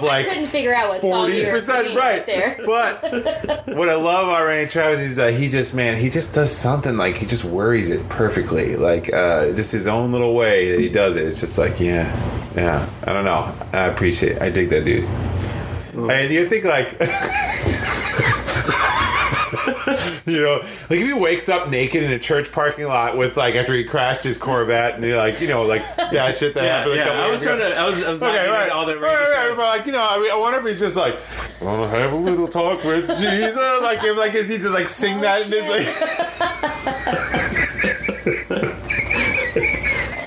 like. 0.03 0.25
I 0.25 0.29
couldn't 0.29 0.47
figure 0.47 0.73
out 0.73 0.89
what 0.89 1.01
song 1.01 1.11
forty 1.11 1.37
you 1.37 1.45
were 1.45 1.53
percent 1.53 1.85
singing 1.85 1.97
right. 1.97 2.25
there. 2.25 2.57
But 2.65 3.01
what 3.67 3.89
I 3.89 3.95
love 3.95 4.27
about 4.27 4.45
Randy 4.45 4.69
Travis 4.69 4.99
is 4.99 5.15
that 5.15 5.33
he 5.33 5.49
just 5.49 5.73
man, 5.73 5.97
he 5.97 6.09
just 6.09 6.33
does 6.33 6.51
something 6.51 6.97
like 6.97 7.17
he 7.17 7.25
just 7.25 7.45
worries 7.45 7.89
it 7.89 8.07
perfectly, 8.09 8.75
like 8.75 9.11
uh, 9.13 9.53
just 9.53 9.71
his 9.71 9.87
own 9.87 10.11
little 10.11 10.35
way 10.35 10.71
that 10.71 10.79
he 10.79 10.89
does 10.89 11.15
it. 11.15 11.25
It's 11.27 11.39
just 11.39 11.57
like 11.57 11.79
yeah, 11.79 12.11
yeah. 12.55 12.87
I 13.05 13.13
don't 13.13 13.25
know. 13.25 13.53
I 13.73 13.85
appreciate. 13.85 14.33
it. 14.33 14.41
I 14.41 14.49
dig 14.49 14.69
that 14.69 14.85
dude. 14.85 15.05
And 15.95 16.31
you 16.33 16.45
think 16.45 16.65
like. 16.65 16.97
You 20.25 20.41
know, 20.41 20.57
like 20.89 20.99
if 20.99 21.07
he 21.07 21.13
wakes 21.13 21.49
up 21.49 21.69
naked 21.69 22.03
in 22.03 22.11
a 22.11 22.19
church 22.19 22.51
parking 22.51 22.85
lot 22.85 23.17
with 23.17 23.37
like 23.37 23.55
after 23.55 23.73
he 23.73 23.83
crashed 23.83 24.23
his 24.23 24.37
Corvette 24.37 24.95
and 24.95 25.03
he 25.03 25.13
like 25.15 25.41
you 25.41 25.47
know 25.47 25.63
like 25.63 25.81
that 25.97 26.35
shit 26.37 26.53
that 26.53 26.63
happened. 26.63 26.99
a 26.99 27.03
couple 27.05 27.21
I 27.21 27.29
was 27.31 27.41
trying 27.43 27.57
ago. 27.59 27.69
to. 27.69 27.75
I 27.75 27.89
was. 27.89 28.03
I 28.03 28.09
was 28.11 28.21
Okay, 28.21 28.49
right. 28.49 28.69
all 28.69 28.85
the 28.85 28.97
right, 28.97 29.13
right, 29.13 29.47
right, 29.49 29.53
but 29.57 29.77
like 29.77 29.85
you 29.87 29.91
know, 29.93 30.07
I, 30.09 30.19
mean, 30.19 30.31
I 30.31 30.35
wonder 30.37 30.59
if 30.59 30.65
he's 30.65 30.79
just 30.79 30.95
like, 30.95 31.15
I 31.59 31.63
want 31.63 31.91
to 31.91 31.99
have 31.99 32.13
a 32.13 32.15
little 32.15 32.47
talk 32.47 32.83
with 32.83 33.07
Jesus. 33.19 33.55
Like 33.81 34.03
if 34.03 34.17
like 34.17 34.33
is 34.35 34.47
he 34.47 34.57
just 34.57 34.73
like 34.73 34.87
sing 34.87 35.17
oh, 35.17 35.21
that 35.21 35.41
and 35.43 35.53
it's 35.53 35.67
like 37.51 37.60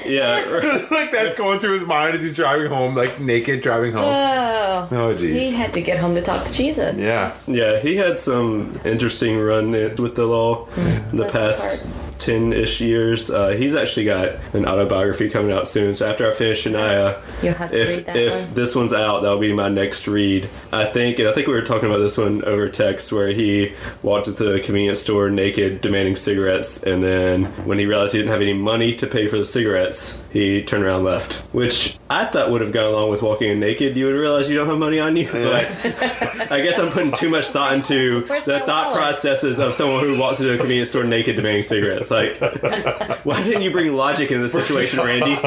Yeah. 0.07 0.87
like 0.91 1.13
that's 1.13 1.37
going 1.37 1.59
through 1.59 1.75
his 1.75 1.85
mind 1.85 2.15
as 2.15 2.23
he's 2.23 2.37
driving 2.37 2.69
home, 2.69 2.95
like 2.95 3.21
naked 3.21 3.61
driving 3.61 3.93
home. 3.93 4.05
Oh, 4.05 4.89
Oh 4.91 5.15
he 5.15 5.53
had 5.53 5.73
to 5.75 5.81
get 5.81 5.99
home 5.99 6.15
to 6.15 6.23
talk 6.23 6.45
to 6.45 6.53
Jesus. 6.53 7.01
Yeah. 7.01 7.35
Yeah, 7.47 7.79
he 7.81 7.97
had 7.97 8.19
some 8.19 8.81
interesting 8.85 9.39
run 9.39 9.75
in 9.75 9.95
with 9.97 10.15
the 10.15 10.27
law 10.27 10.67
mm. 10.67 11.11
the 11.11 11.17
Bless 11.17 11.33
his 11.33 11.87
past 11.87 12.04
10 12.19 12.53
ish 12.53 12.81
years. 12.81 13.31
Uh, 13.31 13.51
he's 13.51 13.75
actually 13.75 14.05
got 14.05 14.31
an 14.55 14.67
autobiography 14.67 15.29
coming 15.29 15.53
out 15.53 15.67
soon. 15.69 15.95
So 15.95 16.07
after 16.07 16.27
I 16.27 16.31
finish 16.33 16.65
Shania, 16.65 17.21
You'll 17.43 17.55
have 17.55 17.71
to 17.71 17.81
if, 17.83 17.89
read 17.89 18.07
that 18.07 18.17
if 18.17 18.45
one. 18.47 18.55
this 18.55 18.75
one's 18.77 18.93
out, 18.93 19.21
that'll 19.23 19.39
be 19.39 19.53
my 19.53 19.69
next 19.69 20.07
read. 20.09 20.49
I 20.73 20.85
think, 20.87 21.19
and 21.19 21.29
I 21.29 21.33
think 21.33 21.47
we 21.47 21.53
were 21.55 21.63
talking 21.63 21.89
about 21.89 21.99
this 21.99 22.17
one 22.19 22.45
over 22.45 22.69
text 22.69 23.13
where 23.13 23.29
he 23.29 23.73
walked 24.03 24.29
into 24.29 24.45
the 24.45 24.61
convenience 24.61 25.01
store 25.01 25.31
naked 25.31 25.81
demanding 25.81 26.17
cigarettes. 26.17 26.83
And 26.83 27.03
then 27.03 27.45
when 27.67 27.79
he 27.79 27.87
realized 27.87 28.13
he 28.13 28.19
didn't 28.21 28.33
have 28.33 28.43
any 28.43 28.55
money 28.55 28.95
to 28.97 29.07
pay 29.07 29.27
for 29.29 29.39
the 29.39 29.45
cigarettes, 29.47 30.25
he 30.33 30.63
turned 30.63 30.85
around 30.85 30.97
and 30.97 31.05
left. 31.05 31.35
Which 31.53 31.99
I 32.11 32.25
thought 32.27 32.51
would 32.51 32.61
have 32.61 32.73
gone 32.73 32.87
along 32.87 33.11
with 33.11 33.23
walking 33.23 33.51
in 33.51 33.61
naked. 33.61 33.97
You 33.97 34.07
would 34.07 34.15
realize 34.17 34.49
you 34.51 34.57
don't 34.57 34.69
have 34.69 34.79
money 34.79 35.01
on 35.01 35.17
you. 35.17 35.29
But 35.31 36.51
I 36.51 36.61
guess 36.63 36.79
I'm 36.79 36.91
putting 36.93 37.13
too 37.13 37.29
much 37.31 37.47
thought 37.47 37.73
into 37.75 38.23
Where's 38.27 38.45
the 38.45 38.61
thought 38.61 38.87
wallet? 38.89 38.97
processes 38.99 39.59
of 39.59 39.75
someone 39.75 40.01
who 40.01 40.19
walks 40.21 40.41
into 40.41 40.55
a 40.55 40.57
convenience 40.57 40.91
store 40.91 41.05
naked 41.05 41.37
demanding 41.37 41.63
cigarettes. 41.63 42.04
Like, 42.11 42.39
why 43.25 43.43
didn't 43.43 43.63
you 43.63 43.71
bring 43.71 43.95
logic 43.95 44.31
in 44.31 44.43
this 44.43 44.53
situation, 44.53 45.01
Randy? 45.01 45.37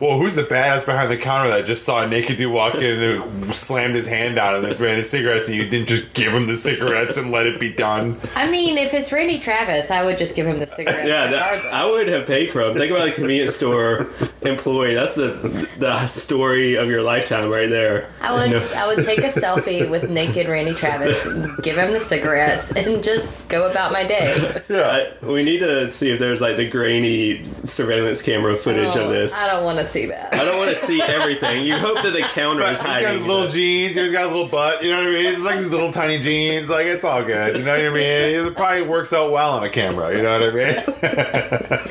well, 0.00 0.18
who's 0.18 0.34
the 0.34 0.46
badass 0.48 0.84
behind 0.84 1.10
the 1.10 1.16
counter 1.16 1.50
that 1.50 1.64
just 1.66 1.84
saw 1.84 2.02
a 2.02 2.06
naked 2.06 2.36
dude 2.36 2.52
walk 2.52 2.74
in 2.76 2.84
and 2.84 3.00
then 3.02 3.52
slammed 3.52 3.94
his 3.94 4.06
hand 4.06 4.38
out 4.38 4.54
and 4.54 4.64
then 4.64 4.76
branded 4.76 5.06
cigarettes 5.06 5.48
and 5.48 5.56
you 5.56 5.68
didn't 5.68 5.88
just 5.88 6.12
give 6.14 6.32
him 6.32 6.46
the 6.46 6.56
cigarettes 6.56 7.16
and 7.16 7.30
let 7.30 7.46
it 7.46 7.58
be 7.60 7.72
done? 7.72 8.18
I 8.34 8.50
mean, 8.50 8.78
if 8.78 8.94
it's 8.94 9.12
Randy 9.12 9.38
Travis, 9.38 9.90
I 9.90 10.04
would 10.04 10.18
just 10.18 10.34
give 10.34 10.46
him 10.46 10.58
the 10.58 10.66
cigarettes. 10.76 11.06
Yeah, 11.08 11.26
that. 11.28 11.66
I 11.72 11.84
would 11.84 12.08
have 12.08 12.26
paid 12.26 12.50
for 12.50 12.64
them. 12.64 12.76
Think 12.76 12.90
about 12.92 13.06
the 13.06 13.12
convenience 13.12 13.54
store 13.54 14.06
employee. 14.42 14.94
That's 14.94 15.14
the 15.14 15.68
the 15.78 16.06
story 16.06 16.76
of 16.76 16.88
your 16.88 17.02
lifetime 17.02 17.50
right 17.50 17.68
there. 17.68 18.08
I 18.20 18.32
would 18.34 18.50
No. 18.50 18.68
I 18.76 18.86
would 18.86 19.04
take 19.04 19.18
a 19.18 19.28
selfie 19.28 19.88
with 19.90 20.10
naked 20.10 20.48
Randy 20.48 20.74
Travis, 20.74 21.24
give 21.62 21.76
him 21.76 21.92
the 21.92 22.00
cigarettes, 22.00 22.70
and 22.72 23.02
just 23.02 23.48
go 23.48 23.68
about 23.70 23.92
my 23.92 24.04
day. 24.04 24.34
I, 24.70 25.12
we 25.22 25.42
need 25.42 25.58
to 25.60 25.88
see 25.90 26.10
if 26.10 26.18
there's 26.18 26.40
like 26.40 26.56
the 26.56 26.68
grainy 26.68 27.42
surveillance 27.64 28.22
camera 28.22 28.54
footage 28.56 28.94
of 28.96 29.10
this. 29.10 29.34
I 29.46 29.52
don't 29.52 29.64
want 29.64 29.78
to 29.78 29.84
see 29.84 30.06
that. 30.06 30.34
I 30.34 30.44
don't 30.44 30.58
want 30.58 30.70
to 30.70 30.76
see 30.76 31.00
everything. 31.02 31.64
You 31.64 31.76
hope 31.78 32.02
that 32.02 32.12
the 32.12 32.20
counter 32.34 32.60
But 32.62 32.72
is 32.72 32.78
he's 32.78 32.86
got 32.86 32.96
hiding. 33.02 33.18
his 33.18 33.26
little 33.26 33.48
jeans. 33.48 33.96
He's 33.96 34.12
got 34.12 34.24
his 34.24 34.32
little 34.32 34.48
butt. 34.48 34.82
You 34.82 34.90
know 34.90 34.98
what 34.98 35.06
I 35.08 35.10
mean? 35.12 35.26
It's 35.26 35.44
like 35.44 35.56
his 35.56 35.70
little 35.70 35.92
tiny 35.92 36.18
jeans. 36.18 36.68
Like 36.70 36.86
it's 36.86 37.04
all 37.04 37.22
good. 37.22 37.56
You 37.56 37.64
know 37.64 37.72
what 37.76 37.80
I 37.86 37.90
mean? 37.90 38.46
It 38.46 38.56
probably 38.56 38.82
works 38.82 39.12
out 39.12 39.30
well 39.32 39.52
on 39.56 39.64
a 39.64 39.70
camera. 39.70 40.14
You 40.16 40.22
know 40.22 40.38
what 40.38 40.48
I 40.48 40.52
mean? 40.52 41.86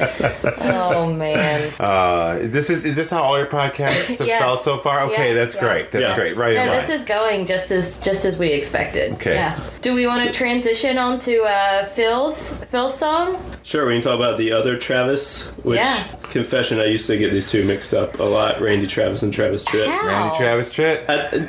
Oh 0.62 1.14
man. 1.14 1.72
Uh, 1.86 2.38
is 2.40 2.54
this 2.54 2.70
is 2.70 2.86
is 2.86 2.96
this 2.96 3.10
how 3.10 3.22
all 3.22 3.38
your 3.38 3.48
podcasts 3.48 4.18
have 4.18 4.28
Yes. 4.28 4.42
felt 4.42 4.64
so 4.64 4.78
far? 4.78 5.02
Okay, 5.02 5.30
Yeah, 5.30 5.34
that's 5.34 5.56
yeah. 5.56 5.62
great. 5.62 5.92
That's 5.92 6.10
Yeah. 6.10 6.16
great. 6.16 6.36
Right 6.38 6.56
No, 6.56 6.66
this 6.72 6.90
is 6.90 7.04
going 7.04 7.46
just 7.46 7.70
as 7.72 7.98
just 7.98 8.24
as 8.26 8.38
we 8.38 8.52
expected. 8.52 9.14
Okay. 9.14 9.34
Yeah. 9.36 9.60
Do 9.82 9.94
we 9.94 10.08
want 10.08 10.26
to 10.26 10.32
transition 10.34 10.98
on 10.98 11.20
to 11.20 11.44
uh, 11.44 11.86
Phil's 11.86 12.54
Phil's 12.70 12.98
song? 12.98 13.25
Sure, 13.64 13.88
we 13.88 13.94
can 13.94 14.02
talk 14.04 14.16
about 14.16 14.38
the 14.38 14.52
other 14.52 14.78
Travis, 14.78 15.52
which 15.64 15.80
Yeah. 15.80 16.04
confession 16.30 16.80
I 16.80 16.86
used 16.86 17.08
to 17.08 17.18
get 17.18 17.32
these 17.32 17.48
two 17.50 17.64
mixed 17.64 17.94
up 17.94 18.20
a 18.20 18.24
lot, 18.24 18.62
Randy 18.62 18.86
Travis 18.88 19.24
and 19.24 19.34
Travis 19.34 19.64
Tritt. 19.66 19.88
How? 19.88 20.08
Randy 20.08 20.38
Travis 20.38 20.70
Tritt. 20.70 21.04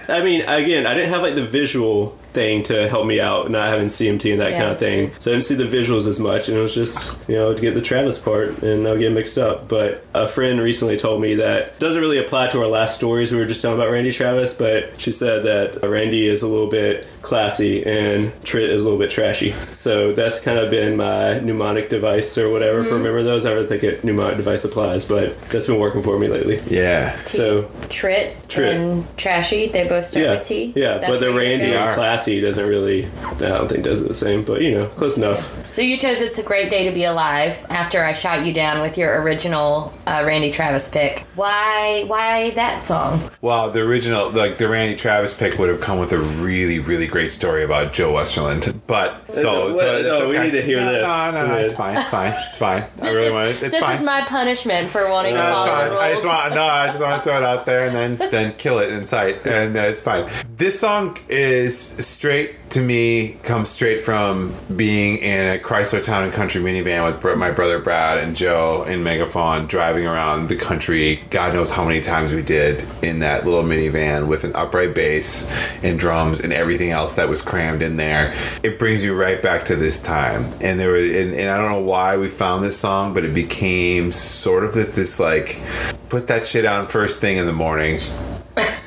I, 0.08 0.18
I 0.18 0.22
mean, 0.22 0.40
again, 0.42 0.86
I 0.86 0.94
didn't 0.94 1.10
have 1.10 1.22
like 1.22 1.34
the 1.34 1.44
visual 1.44 2.16
thing 2.32 2.62
to 2.62 2.86
help 2.88 3.06
me 3.06 3.18
out, 3.20 3.50
not 3.50 3.68
having 3.68 3.88
CMT 3.88 4.30
and 4.32 4.40
that 4.42 4.52
Yeah, 4.52 4.58
kind 4.60 4.72
of 4.72 4.78
thing. 4.78 5.08
true. 5.10 5.16
So 5.20 5.30
I 5.30 5.34
didn't 5.34 5.44
see 5.44 5.54
the 5.54 5.64
visuals 5.64 6.06
as 6.06 6.20
much, 6.20 6.48
and 6.48 6.56
it 6.56 6.60
was 6.60 6.74
just 6.74 7.18
you 7.28 7.34
know 7.34 7.52
to 7.54 7.60
get 7.60 7.74
the 7.74 7.80
Travis 7.82 8.18
part, 8.18 8.62
and 8.62 8.86
I'll 8.86 8.96
get 8.96 9.12
mixed 9.12 9.36
up. 9.38 9.68
But 9.68 10.04
a 10.14 10.28
friend 10.28 10.60
recently 10.60 10.96
told 10.96 11.20
me 11.20 11.34
that 11.36 11.78
doesn't 11.78 12.00
really 12.00 12.18
apply 12.18 12.48
to 12.48 12.60
our 12.60 12.66
last 12.66 12.96
stories. 12.96 13.30
We 13.32 13.38
were 13.38 13.46
just 13.46 13.60
talking 13.62 13.76
about 13.78 13.90
Randy 13.90 14.12
Travis, 14.12 14.52
but 14.54 14.98
she 15.00 15.10
said 15.12 15.44
that 15.44 15.86
Randy 15.86 16.26
is 16.26 16.42
a 16.42 16.46
little 16.48 16.68
bit 16.68 17.08
classy 17.26 17.84
and 17.84 18.30
Tritt 18.44 18.68
is 18.68 18.82
a 18.82 18.84
little 18.84 18.98
bit 19.00 19.10
trashy. 19.10 19.50
So 19.74 20.12
that's 20.12 20.38
kind 20.38 20.58
of 20.58 20.70
been 20.70 20.96
my 20.96 21.40
mnemonic 21.40 21.88
device 21.88 22.38
or 22.38 22.48
whatever 22.50 22.76
Mm-hmm. 22.76 22.88
for 22.88 22.96
remember 22.96 23.22
those. 23.22 23.46
I 23.46 23.54
don't 23.54 23.66
think 23.66 23.82
a 23.82 23.98
mnemonic 24.06 24.36
device 24.36 24.64
applies, 24.64 25.04
but 25.04 25.40
that's 25.48 25.66
been 25.66 25.78
working 25.80 26.02
for 26.02 26.18
me 26.18 26.28
lately. 26.28 26.60
Yeah. 26.66 27.16
So 27.24 27.62
Tritt, 27.88 28.34
Tritt. 28.48 28.74
and 28.74 29.16
Trashy. 29.16 29.66
They 29.68 29.88
both 29.88 30.06
start 30.06 30.24
yeah, 30.24 30.32
with 30.32 30.42
T. 30.42 30.72
yeah, 30.76 30.98
That's 30.98 31.12
but 31.12 31.20
the 31.20 31.32
Randy 31.32 31.64
and 31.74 31.94
classy 31.94 32.40
doesn't 32.40 32.66
really. 32.68 33.06
I 33.06 33.38
don't 33.38 33.68
think 33.68 33.82
does 33.84 34.02
it 34.02 34.08
the 34.08 34.14
same, 34.14 34.44
but 34.44 34.60
you 34.62 34.72
know, 34.72 34.86
close 34.88 35.16
enough. 35.16 35.66
So 35.74 35.80
you 35.82 35.96
chose 35.96 36.20
"It's 36.20 36.38
a 36.38 36.42
Great 36.42 36.70
Day 36.70 36.84
to 36.88 36.92
Be 36.94 37.04
Alive" 37.04 37.56
after 37.70 38.04
I 38.04 38.12
shot 38.12 38.44
you 38.46 38.52
down 38.52 38.80
with 38.82 38.98
your 38.98 39.22
original 39.22 39.92
uh, 40.06 40.22
Randy 40.26 40.50
Travis 40.50 40.88
pick. 40.88 41.20
Why? 41.34 42.04
Why 42.06 42.50
that 42.50 42.84
song? 42.84 43.20
Well, 43.40 43.70
the 43.70 43.80
original, 43.80 44.30
like 44.30 44.58
the 44.58 44.68
Randy 44.68 44.96
Travis 44.96 45.32
pick, 45.34 45.58
would 45.58 45.68
have 45.70 45.80
come 45.80 45.98
with 45.98 46.12
a 46.12 46.18
really, 46.18 46.78
really 46.78 47.06
great 47.16 47.32
story 47.32 47.64
about 47.64 47.94
Joe 47.94 48.12
Westerlund. 48.12 48.78
But 48.86 49.30
so, 49.30 49.70
Uh, 49.70 49.72
what- 49.72 49.80
so 49.80 49.96
it's 49.96 50.20
no, 50.20 50.28
we 50.28 50.38
need 50.38 50.50
to 50.50 50.60
hear 50.60 50.78
no, 50.80 50.92
this. 50.92 51.08
No, 51.08 51.30
no, 51.30 51.46
no, 51.46 51.54
it's 51.54 51.72
fine. 51.72 51.96
It's 51.96 52.08
fine. 52.08 52.34
It's 52.44 52.56
fine. 52.58 52.84
I 53.00 53.10
really 53.10 53.30
want 53.30 53.46
it. 53.48 53.50
It's 53.52 53.60
fine. 53.60 53.70
this 53.70 53.80
fine. 53.80 53.96
is 53.96 54.02
my 54.02 54.20
punishment 54.20 54.90
for 54.90 55.08
wanting 55.08 55.32
to 55.32 55.40
No, 55.40 55.46
it's 55.48 55.56
follow 55.56 55.70
fine. 55.72 55.84
the 55.84 55.90
rules. 55.92 56.02
I 56.02 56.12
just 56.12 56.26
want 56.26 56.54
no. 56.54 56.62
I 56.66 56.86
just 56.88 57.00
want 57.02 57.22
to 57.22 57.26
throw 57.26 57.38
it 57.38 57.42
out 57.42 57.64
there 57.64 57.86
and 57.86 57.94
then 58.18 58.30
then 58.30 58.52
kill 58.58 58.80
it 58.80 58.90
in 58.90 59.06
sight, 59.06 59.46
and 59.46 59.74
uh, 59.78 59.80
it's 59.80 60.02
fine. 60.02 60.26
This 60.58 60.78
song 60.78 61.16
is 61.30 61.78
straight 61.78 62.65
to 62.70 62.80
me. 62.80 63.36
Comes 63.42 63.68
straight 63.68 64.02
from 64.02 64.54
being 64.74 65.18
in 65.18 65.56
a 65.56 65.58
Chrysler 65.58 66.02
Town 66.02 66.24
and 66.24 66.32
Country 66.32 66.60
minivan 66.60 67.04
with 67.04 67.38
my 67.38 67.50
brother 67.50 67.78
Brad 67.78 68.18
and 68.18 68.36
Joe 68.36 68.84
in 68.84 69.02
Megafaun, 69.02 69.68
driving 69.68 70.06
around 70.06 70.48
the 70.48 70.56
country. 70.56 71.22
God 71.30 71.54
knows 71.54 71.70
how 71.70 71.84
many 71.84 72.00
times 72.00 72.32
we 72.32 72.42
did 72.42 72.84
in 73.02 73.20
that 73.20 73.44
little 73.44 73.62
minivan 73.62 74.28
with 74.28 74.44
an 74.44 74.54
upright 74.54 74.94
bass 74.94 75.50
and 75.82 75.98
drums 75.98 76.40
and 76.40 76.52
everything 76.52 76.90
else 76.90 77.14
that 77.14 77.28
was 77.28 77.40
crammed 77.40 77.82
in 77.82 77.96
there. 77.96 78.34
It 78.62 78.78
brings 78.78 79.04
you 79.04 79.14
right 79.14 79.42
back 79.42 79.64
to 79.66 79.76
this 79.76 80.02
time, 80.02 80.44
and 80.60 80.78
there 80.78 80.92
was, 80.92 81.14
and, 81.14 81.34
and 81.34 81.50
I 81.50 81.56
don't 81.56 81.70
know 81.70 81.80
why 81.80 82.16
we 82.16 82.28
found 82.28 82.64
this 82.64 82.78
song, 82.78 83.14
but 83.14 83.24
it 83.24 83.34
became 83.34 84.12
sort 84.12 84.64
of 84.64 84.74
this, 84.74 84.88
this 84.90 85.20
like 85.20 85.60
put 86.08 86.26
that 86.28 86.46
shit 86.46 86.64
on 86.64 86.86
first 86.86 87.20
thing 87.20 87.36
in 87.36 87.46
the 87.46 87.52
morning 87.52 87.98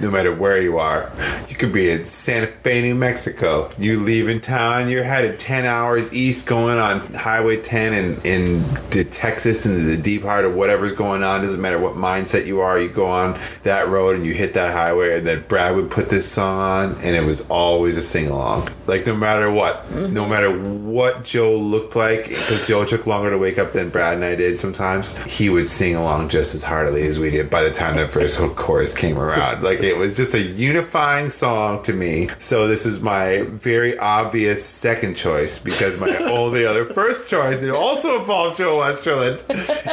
no 0.01 0.10
matter 0.10 0.34
where 0.34 0.62
you 0.62 0.77
are. 0.77 1.12
You 1.47 1.55
could 1.55 1.71
be 1.71 1.89
in 1.89 2.05
Santa 2.05 2.47
Fe, 2.47 2.82
New 2.82 2.95
Mexico. 2.95 3.71
You 3.77 3.99
leave 3.99 4.27
in 4.27 4.39
town, 4.39 4.89
you're 4.89 5.03
headed 5.03 5.39
10 5.39 5.65
hours 5.65 6.13
east 6.13 6.47
going 6.47 6.77
on 6.77 7.13
Highway 7.13 7.58
10 7.58 7.93
and 7.93 8.25
into 8.25 9.03
Texas 9.03 9.65
into 9.65 9.82
the 9.82 9.97
deep 9.97 10.23
heart 10.23 10.45
of 10.45 10.55
whatever's 10.55 10.93
going 10.93 11.23
on. 11.23 11.41
Doesn't 11.41 11.62
matter 11.62 11.79
what 11.79 11.95
mindset 11.95 12.45
you 12.45 12.62
are, 12.62 12.79
you 12.79 12.89
go 12.89 13.08
on 13.08 13.38
that 13.63 13.89
road 13.89 14.15
and 14.15 14.25
you 14.25 14.34
hit 14.34 14.53
that 14.53 14.73
highway. 14.73 15.17
And 15.17 15.27
then 15.27 15.43
Brad 15.47 15.75
would 15.75 15.91
put 15.91 16.10
this 16.10 16.29
song 16.29 16.60
on, 16.60 16.91
and 17.03 17.15
it 17.15 17.25
was 17.25 17.47
always 17.49 17.97
a 17.97 18.01
sing 18.01 18.29
along. 18.29 18.69
Like, 18.88 19.05
no 19.05 19.15
matter 19.15 19.51
what, 19.51 19.86
mm-hmm. 19.89 20.13
no 20.13 20.25
matter 20.25 20.51
what 20.51 21.23
Joe 21.23 21.55
looked 21.55 21.95
like, 21.95 22.29
because 22.29 22.67
Joe 22.67 22.86
took 22.86 23.05
longer 23.05 23.29
to 23.29 23.38
wake 23.38 23.60
up 23.60 23.73
than 23.73 23.89
Brad 23.89 24.15
and 24.15 24.25
I 24.25 24.36
did 24.36 24.58
sometimes, 24.58 25.17
he 25.23 25.49
would 25.49 25.67
sing 25.67 25.95
along 25.95 26.29
just 26.29 26.55
as 26.55 26.63
heartily 26.63 27.03
as 27.03 27.19
we 27.19 27.29
did 27.29 27.49
by 27.49 27.63
the 27.63 27.71
time 27.71 27.95
that 27.97 28.10
first 28.10 28.38
chorus 28.55 28.95
came 28.95 29.17
around. 29.17 29.59
Like 29.62 29.80
it 29.82 29.98
was 29.98 30.15
just 30.15 30.34
a 30.34 30.41
unifying 30.41 31.30
song 31.30 31.82
to 31.84 31.93
me. 31.93 32.30
So 32.39 32.67
this 32.67 32.86
is 32.86 33.02
my 33.02 33.43
very 33.43 33.98
obvious 33.98 34.63
second 34.65 35.15
choice 35.15 35.60
because 35.60 35.98
my 36.00 36.15
only 36.17 36.65
other 36.65 36.86
first 36.86 37.28
choice 37.28 37.62
it 37.63 37.69
also 37.69 38.19
involved 38.19 38.58
Joe 38.58 38.78
Westerlund 38.80 39.43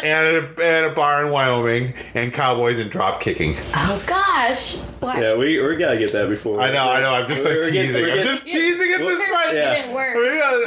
and 0.03 0.37
a, 0.37 0.65
and 0.65 0.87
a 0.87 0.95
bar 0.95 1.25
in 1.25 1.31
Wyoming 1.33 1.95
and 2.15 2.33
cowboys 2.33 2.79
and 2.79 2.91
drop 2.91 3.21
kicking. 3.21 3.55
Oh 3.75 4.03
gosh! 4.07 4.77
What? 5.01 5.19
Yeah, 5.21 5.37
we 5.37 5.61
we 5.61 5.77
gotta 5.77 5.99
get 5.99 6.13
that 6.13 6.29
before. 6.29 6.61
I 6.61 6.71
know, 6.73 6.89
I 6.89 7.01
know. 7.01 7.15
I'm 7.15 7.27
just 7.29 7.45
like 7.45 7.55
We're 7.55 7.71
teasing. 7.71 8.03
we're 8.03 8.19
I'm 8.19 8.25
just 8.25 8.45
teasing 8.45 8.66
at 9.01 9.07
this 9.07 9.19
We're 9.19 9.27
point. 9.27 9.45
making 9.47 9.57
Yeah. 9.57 9.73
it 9.91 9.95
work. 9.95 10.17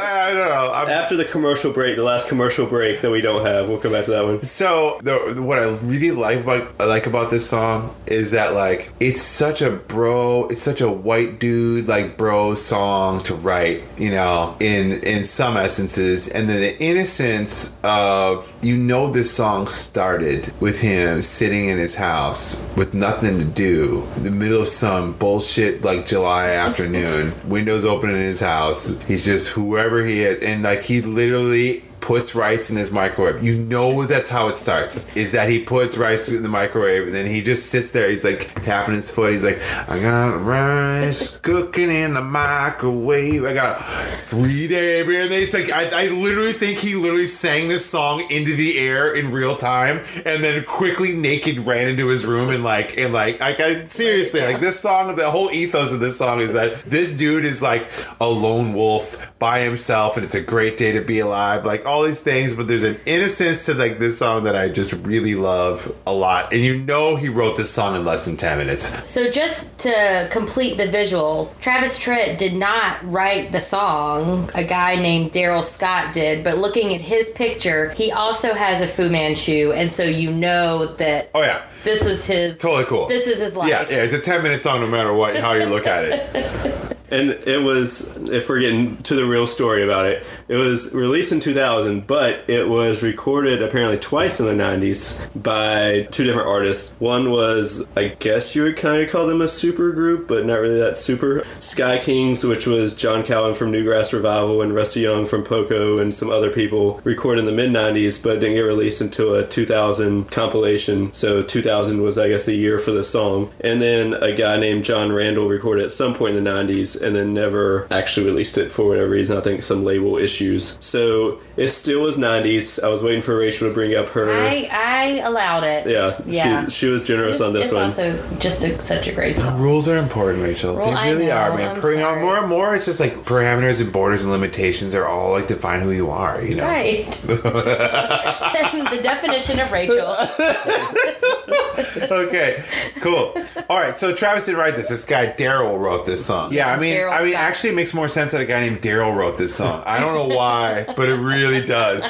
I 0.01 0.33
don't 0.33 0.49
know. 0.49 0.71
I'm, 0.73 0.89
After 0.89 1.15
the 1.15 1.25
commercial 1.25 1.71
break, 1.73 1.95
the 1.95 2.03
last 2.03 2.27
commercial 2.27 2.65
break 2.65 3.01
that 3.01 3.11
we 3.11 3.21
don't 3.21 3.45
have, 3.45 3.67
we'll 3.69 3.79
come 3.79 3.91
back 3.91 4.05
to 4.05 4.11
that 4.11 4.23
one. 4.23 4.43
So 4.43 4.99
the, 5.03 5.41
what 5.41 5.59
I 5.59 5.69
really 5.77 6.11
like 6.11 6.39
about 6.39 6.77
like 6.79 7.05
about 7.07 7.29
this 7.31 7.49
song 7.49 7.95
is 8.07 8.31
that 8.31 8.53
like 8.53 8.91
it's 8.99 9.21
such 9.21 9.61
a 9.61 9.69
bro, 9.71 10.47
it's 10.47 10.61
such 10.61 10.81
a 10.81 10.89
white 10.91 11.39
dude 11.39 11.87
like 11.87 12.17
bro 12.17 12.55
song 12.55 13.19
to 13.23 13.35
write, 13.35 13.83
you 13.97 14.11
know, 14.11 14.55
in 14.59 15.03
in 15.03 15.25
some 15.25 15.57
essences, 15.57 16.27
and 16.27 16.49
then 16.49 16.59
the 16.59 16.81
innocence 16.81 17.75
of 17.83 18.51
you 18.61 18.77
know 18.77 19.09
this 19.09 19.31
song 19.33 19.67
started 19.67 20.53
with 20.59 20.79
him 20.81 21.21
sitting 21.21 21.67
in 21.67 21.77
his 21.77 21.95
house 21.95 22.63
with 22.75 22.93
nothing 22.93 23.37
to 23.39 23.45
do 23.45 24.05
in 24.17 24.23
the 24.23 24.31
middle 24.31 24.61
of 24.61 24.67
some 24.67 25.13
bullshit 25.13 25.83
like 25.83 26.05
July 26.05 26.49
afternoon, 26.49 27.33
windows 27.45 27.85
open 27.85 28.09
in 28.19 28.25
his 28.25 28.39
house. 28.39 28.99
He's 29.01 29.25
just 29.25 29.49
whoever 29.49 30.03
he 30.03 30.21
is, 30.21 30.41
and 30.41 30.63
like 30.63 30.83
he 30.83 31.01
literally 31.01 31.83
puts 32.01 32.35
rice 32.35 32.69
in 32.69 32.77
his 32.77 32.91
microwave. 32.91 33.43
You 33.43 33.57
know 33.57 34.05
that's 34.05 34.29
how 34.29 34.47
it 34.47 34.57
starts. 34.57 35.15
Is 35.15 35.31
that 35.31 35.49
he 35.49 35.63
puts 35.63 35.97
rice 35.97 36.29
in 36.29 36.43
the 36.43 36.49
microwave 36.49 37.07
and 37.07 37.15
then 37.15 37.25
he 37.25 37.41
just 37.41 37.67
sits 37.67 37.91
there. 37.91 38.09
He's 38.09 38.23
like 38.23 38.61
tapping 38.61 38.95
his 38.95 39.09
foot. 39.09 39.33
He's 39.33 39.43
like, 39.43 39.61
I 39.89 39.99
got 39.99 40.41
rice 40.43 41.37
cooking 41.37 41.91
in 41.91 42.13
the 42.13 42.21
microwave. 42.21 43.45
I 43.45 43.53
got 43.53 43.79
three 44.21 44.67
day 44.67 45.03
beer. 45.03 45.27
It's 45.31 45.53
like 45.53 45.71
I, 45.71 46.05
I 46.05 46.07
literally 46.09 46.53
think 46.53 46.79
he 46.79 46.95
literally 46.95 47.25
sang 47.25 47.67
this 47.67 47.85
song 47.85 48.29
into 48.29 48.55
the 48.55 48.79
air 48.79 49.15
in 49.15 49.31
real 49.31 49.55
time 49.55 49.99
and 50.25 50.43
then 50.43 50.63
quickly 50.65 51.13
naked 51.13 51.59
ran 51.59 51.87
into 51.87 52.07
his 52.07 52.25
room 52.25 52.49
and 52.49 52.63
like 52.63 52.97
and 52.97 53.13
like 53.13 53.39
like 53.39 53.59
I 53.59 53.85
seriously 53.85 54.41
like 54.41 54.59
this 54.59 54.79
song 54.79 55.15
the 55.15 55.29
whole 55.29 55.51
ethos 55.51 55.93
of 55.93 55.99
this 55.99 56.17
song 56.17 56.39
is 56.39 56.53
that 56.53 56.77
this 56.81 57.11
dude 57.11 57.45
is 57.45 57.61
like 57.61 57.87
a 58.19 58.27
lone 58.27 58.73
wolf 58.73 59.33
by 59.39 59.61
himself 59.61 60.17
and 60.17 60.25
it's 60.25 60.35
a 60.35 60.41
great 60.41 60.77
day 60.77 60.91
to 60.91 61.01
be 61.01 61.19
alive 61.19 61.65
like 61.65 61.85
all 61.89 62.03
these 62.03 62.21
things 62.21 62.53
but 62.53 62.67
there's 62.67 62.83
an 62.83 62.99
innocence 63.05 63.65
to 63.65 63.73
like 63.73 63.99
this 63.99 64.17
song 64.17 64.43
that 64.43 64.55
i 64.55 64.69
just 64.69 64.93
really 65.05 65.35
love 65.35 65.93
a 66.05 66.13
lot. 66.13 66.53
And 66.53 66.61
you 66.61 66.77
know 66.77 67.15
he 67.15 67.29
wrote 67.29 67.57
this 67.57 67.71
song 67.71 67.95
in 67.95 68.05
less 68.05 68.25
than 68.25 68.37
10 68.37 68.57
minutes. 68.57 69.07
So 69.07 69.29
just 69.29 69.77
to 69.79 70.27
complete 70.31 70.77
the 70.77 70.87
visual, 70.87 71.53
Travis 71.61 71.99
Tritt 71.99 72.37
did 72.37 72.53
not 72.53 72.97
write 73.09 73.51
the 73.51 73.61
song. 73.61 74.49
A 74.55 74.63
guy 74.63 74.95
named 74.95 75.31
Darrell 75.31 75.63
Scott 75.63 76.13
did, 76.13 76.43
but 76.43 76.57
looking 76.57 76.93
at 76.93 77.01
his 77.01 77.29
picture, 77.31 77.89
he 77.91 78.11
also 78.11 78.53
has 78.53 78.81
a 78.81 78.87
Fu 78.87 79.09
Manchu, 79.09 79.71
and 79.73 79.91
so 79.91 80.03
you 80.03 80.31
know 80.31 80.85
that 80.95 81.29
oh 81.33 81.41
yeah. 81.41 81.65
this 81.83 82.07
was 82.07 82.25
his 82.25 82.57
totally 82.57 82.85
cool. 82.85 83.07
This 83.07 83.27
is 83.27 83.39
his 83.39 83.55
life. 83.55 83.69
yeah 83.69 83.85
yeah 83.89 84.03
it's 84.03 84.13
a 84.13 84.19
10 84.19 84.43
minute 84.43 84.61
song 84.61 84.81
no 84.81 84.87
matter 84.87 85.13
what 85.13 85.35
how 85.37 85.53
you 85.53 85.65
look 85.65 85.87
at 85.87 86.05
it 86.05 86.97
And 87.11 87.31
it 87.31 87.61
was, 87.61 88.15
if 88.29 88.49
we're 88.49 88.59
getting 88.59 88.97
to 89.03 89.15
the 89.15 89.25
real 89.25 89.47
story 89.47 89.83
about 89.83 90.05
it, 90.05 90.23
it 90.47 90.55
was 90.55 90.93
released 90.93 91.31
in 91.31 91.39
2000, 91.39 92.05
but 92.07 92.43
it 92.47 92.67
was 92.67 93.03
recorded 93.03 93.61
apparently 93.61 93.97
twice 93.97 94.39
in 94.39 94.45
the 94.45 94.63
90s 94.63 95.27
by 95.41 96.07
two 96.11 96.23
different 96.23 96.47
artists. 96.47 96.93
One 96.99 97.31
was, 97.31 97.87
I 97.95 98.07
guess 98.07 98.55
you 98.55 98.63
would 98.63 98.77
kind 98.77 99.01
of 99.01 99.09
call 99.09 99.27
them 99.27 99.41
a 99.41 99.47
super 99.47 99.91
group, 99.91 100.27
but 100.27 100.45
not 100.45 100.59
really 100.59 100.79
that 100.79 100.97
super. 100.97 101.43
Sky 101.59 101.97
Kings, 101.97 102.43
which 102.43 102.67
was 102.67 102.93
John 102.93 103.23
Cowan 103.23 103.53
from 103.53 103.71
Newgrass 103.71 104.13
Revival 104.13 104.61
and 104.61 104.73
Rusty 104.73 105.01
Young 105.01 105.25
from 105.25 105.43
Poco 105.43 105.97
and 105.99 106.13
some 106.13 106.29
other 106.29 106.51
people, 106.51 107.01
recorded 107.03 107.39
in 107.39 107.45
the 107.45 107.51
mid 107.51 107.71
90s, 107.71 108.21
but 108.21 108.39
didn't 108.39 108.55
get 108.55 108.61
released 108.61 109.01
until 109.01 109.35
a 109.35 109.45
2000 109.45 110.29
compilation. 110.31 111.13
So 111.13 111.43
2000 111.43 112.01
was, 112.01 112.17
I 112.17 112.29
guess, 112.29 112.45
the 112.45 112.55
year 112.55 112.79
for 112.79 112.91
the 112.91 113.03
song. 113.03 113.51
And 113.59 113.81
then 113.81 114.13
a 114.13 114.33
guy 114.33 114.57
named 114.57 114.85
Jon 114.85 115.11
Randall 115.11 115.47
recorded 115.47 115.85
at 115.85 115.91
some 115.91 116.13
point 116.13 116.35
in 116.35 116.43
the 116.43 116.49
90s 116.49 116.98
and 117.01 117.15
then 117.15 117.33
never 117.33 117.87
actually 117.91 118.25
released 118.25 118.57
it 118.57 118.71
for 118.71 118.87
whatever 118.87 119.09
reason. 119.09 119.37
I 119.37 119.41
think 119.41 119.63
some 119.63 119.83
label 119.83 120.17
issues. 120.17 120.77
So 120.79 121.39
it 121.57 121.67
still 121.69 122.01
was 122.01 122.17
90s. 122.17 122.81
I 122.83 122.87
was 122.89 123.01
waiting 123.03 123.21
for 123.21 123.37
Rachel 123.37 123.67
to 123.67 123.73
bring 123.73 123.95
up 123.95 124.07
her. 124.09 124.29
I 124.31 124.69
I 124.71 125.05
allowed 125.25 125.63
it. 125.63 125.87
yeah, 125.87 126.19
Yeah. 126.25 126.65
She, 126.65 126.71
she 126.71 126.85
was 126.87 127.03
generous 127.03 127.37
It's, 127.37 127.45
on 127.45 127.53
this 127.53 127.67
it's 127.67 127.73
one. 127.73 127.83
also 127.83 128.37
just 128.39 128.63
a, 128.63 128.79
such 128.81 129.07
a 129.07 129.11
great 129.13 129.35
song. 129.35 129.59
Rules 129.61 129.87
are 129.87 129.97
important, 129.97 130.43
Rachel. 130.43 130.75
Well, 130.75 130.91
they 130.93 131.13
really 131.13 131.27
know, 131.27 131.37
are, 131.37 131.55
man. 131.55 131.75
I'm 131.75 131.81
Per- 131.81 131.95
sorry. 131.95 132.21
more 132.21 132.37
and 132.37 132.47
more, 132.47 132.75
it's 132.75 132.85
just 132.85 132.99
like 132.99 133.13
parameters 133.25 133.81
and 133.81 133.91
borders 133.91 134.23
and 134.23 134.31
limitations 134.31 134.93
are 134.93 135.05
all 135.07 135.31
like 135.31 135.47
define 135.47 135.81
who 135.81 135.91
you 135.91 136.09
are. 136.09 136.41
You 136.43 136.55
know, 136.55 136.63
Right. 136.63 137.09
the 137.25 138.99
definition 139.01 139.59
of 139.59 139.71
Rachel. 139.71 140.15
okay, 142.11 142.63
cool. 143.01 143.33
All 143.69 143.79
right, 143.79 143.97
so 143.97 144.13
Travis 144.13 144.45
didn't 144.45 144.59
write 144.59 144.75
this. 144.75 144.89
This 144.89 145.05
guy 145.05 145.27
Darrell 145.27 145.77
wrote 145.77 146.05
this 146.05 146.25
song. 146.25 146.53
Yeah, 146.53 146.71
I 146.71 146.79
mean, 146.79 146.88
Darrell 146.93 147.13
I 147.13 147.23
mean, 147.23 147.33
Scott. 147.33 147.43
actually, 147.43 147.69
it 147.71 147.75
makes 147.75 147.93
more 147.93 148.07
sense 148.07 148.31
that 148.31 148.41
a 148.41 148.45
guy 148.45 148.61
named 148.61 148.81
Darrell 148.81 149.13
wrote 149.13 149.37
this 149.37 149.55
song. 149.55 149.83
I 149.85 149.99
don't 149.99 150.13
know 150.13 150.35
why, 150.35 150.85
but 150.95 151.09
it 151.09 151.15
really 151.15 151.65
does. 151.65 152.03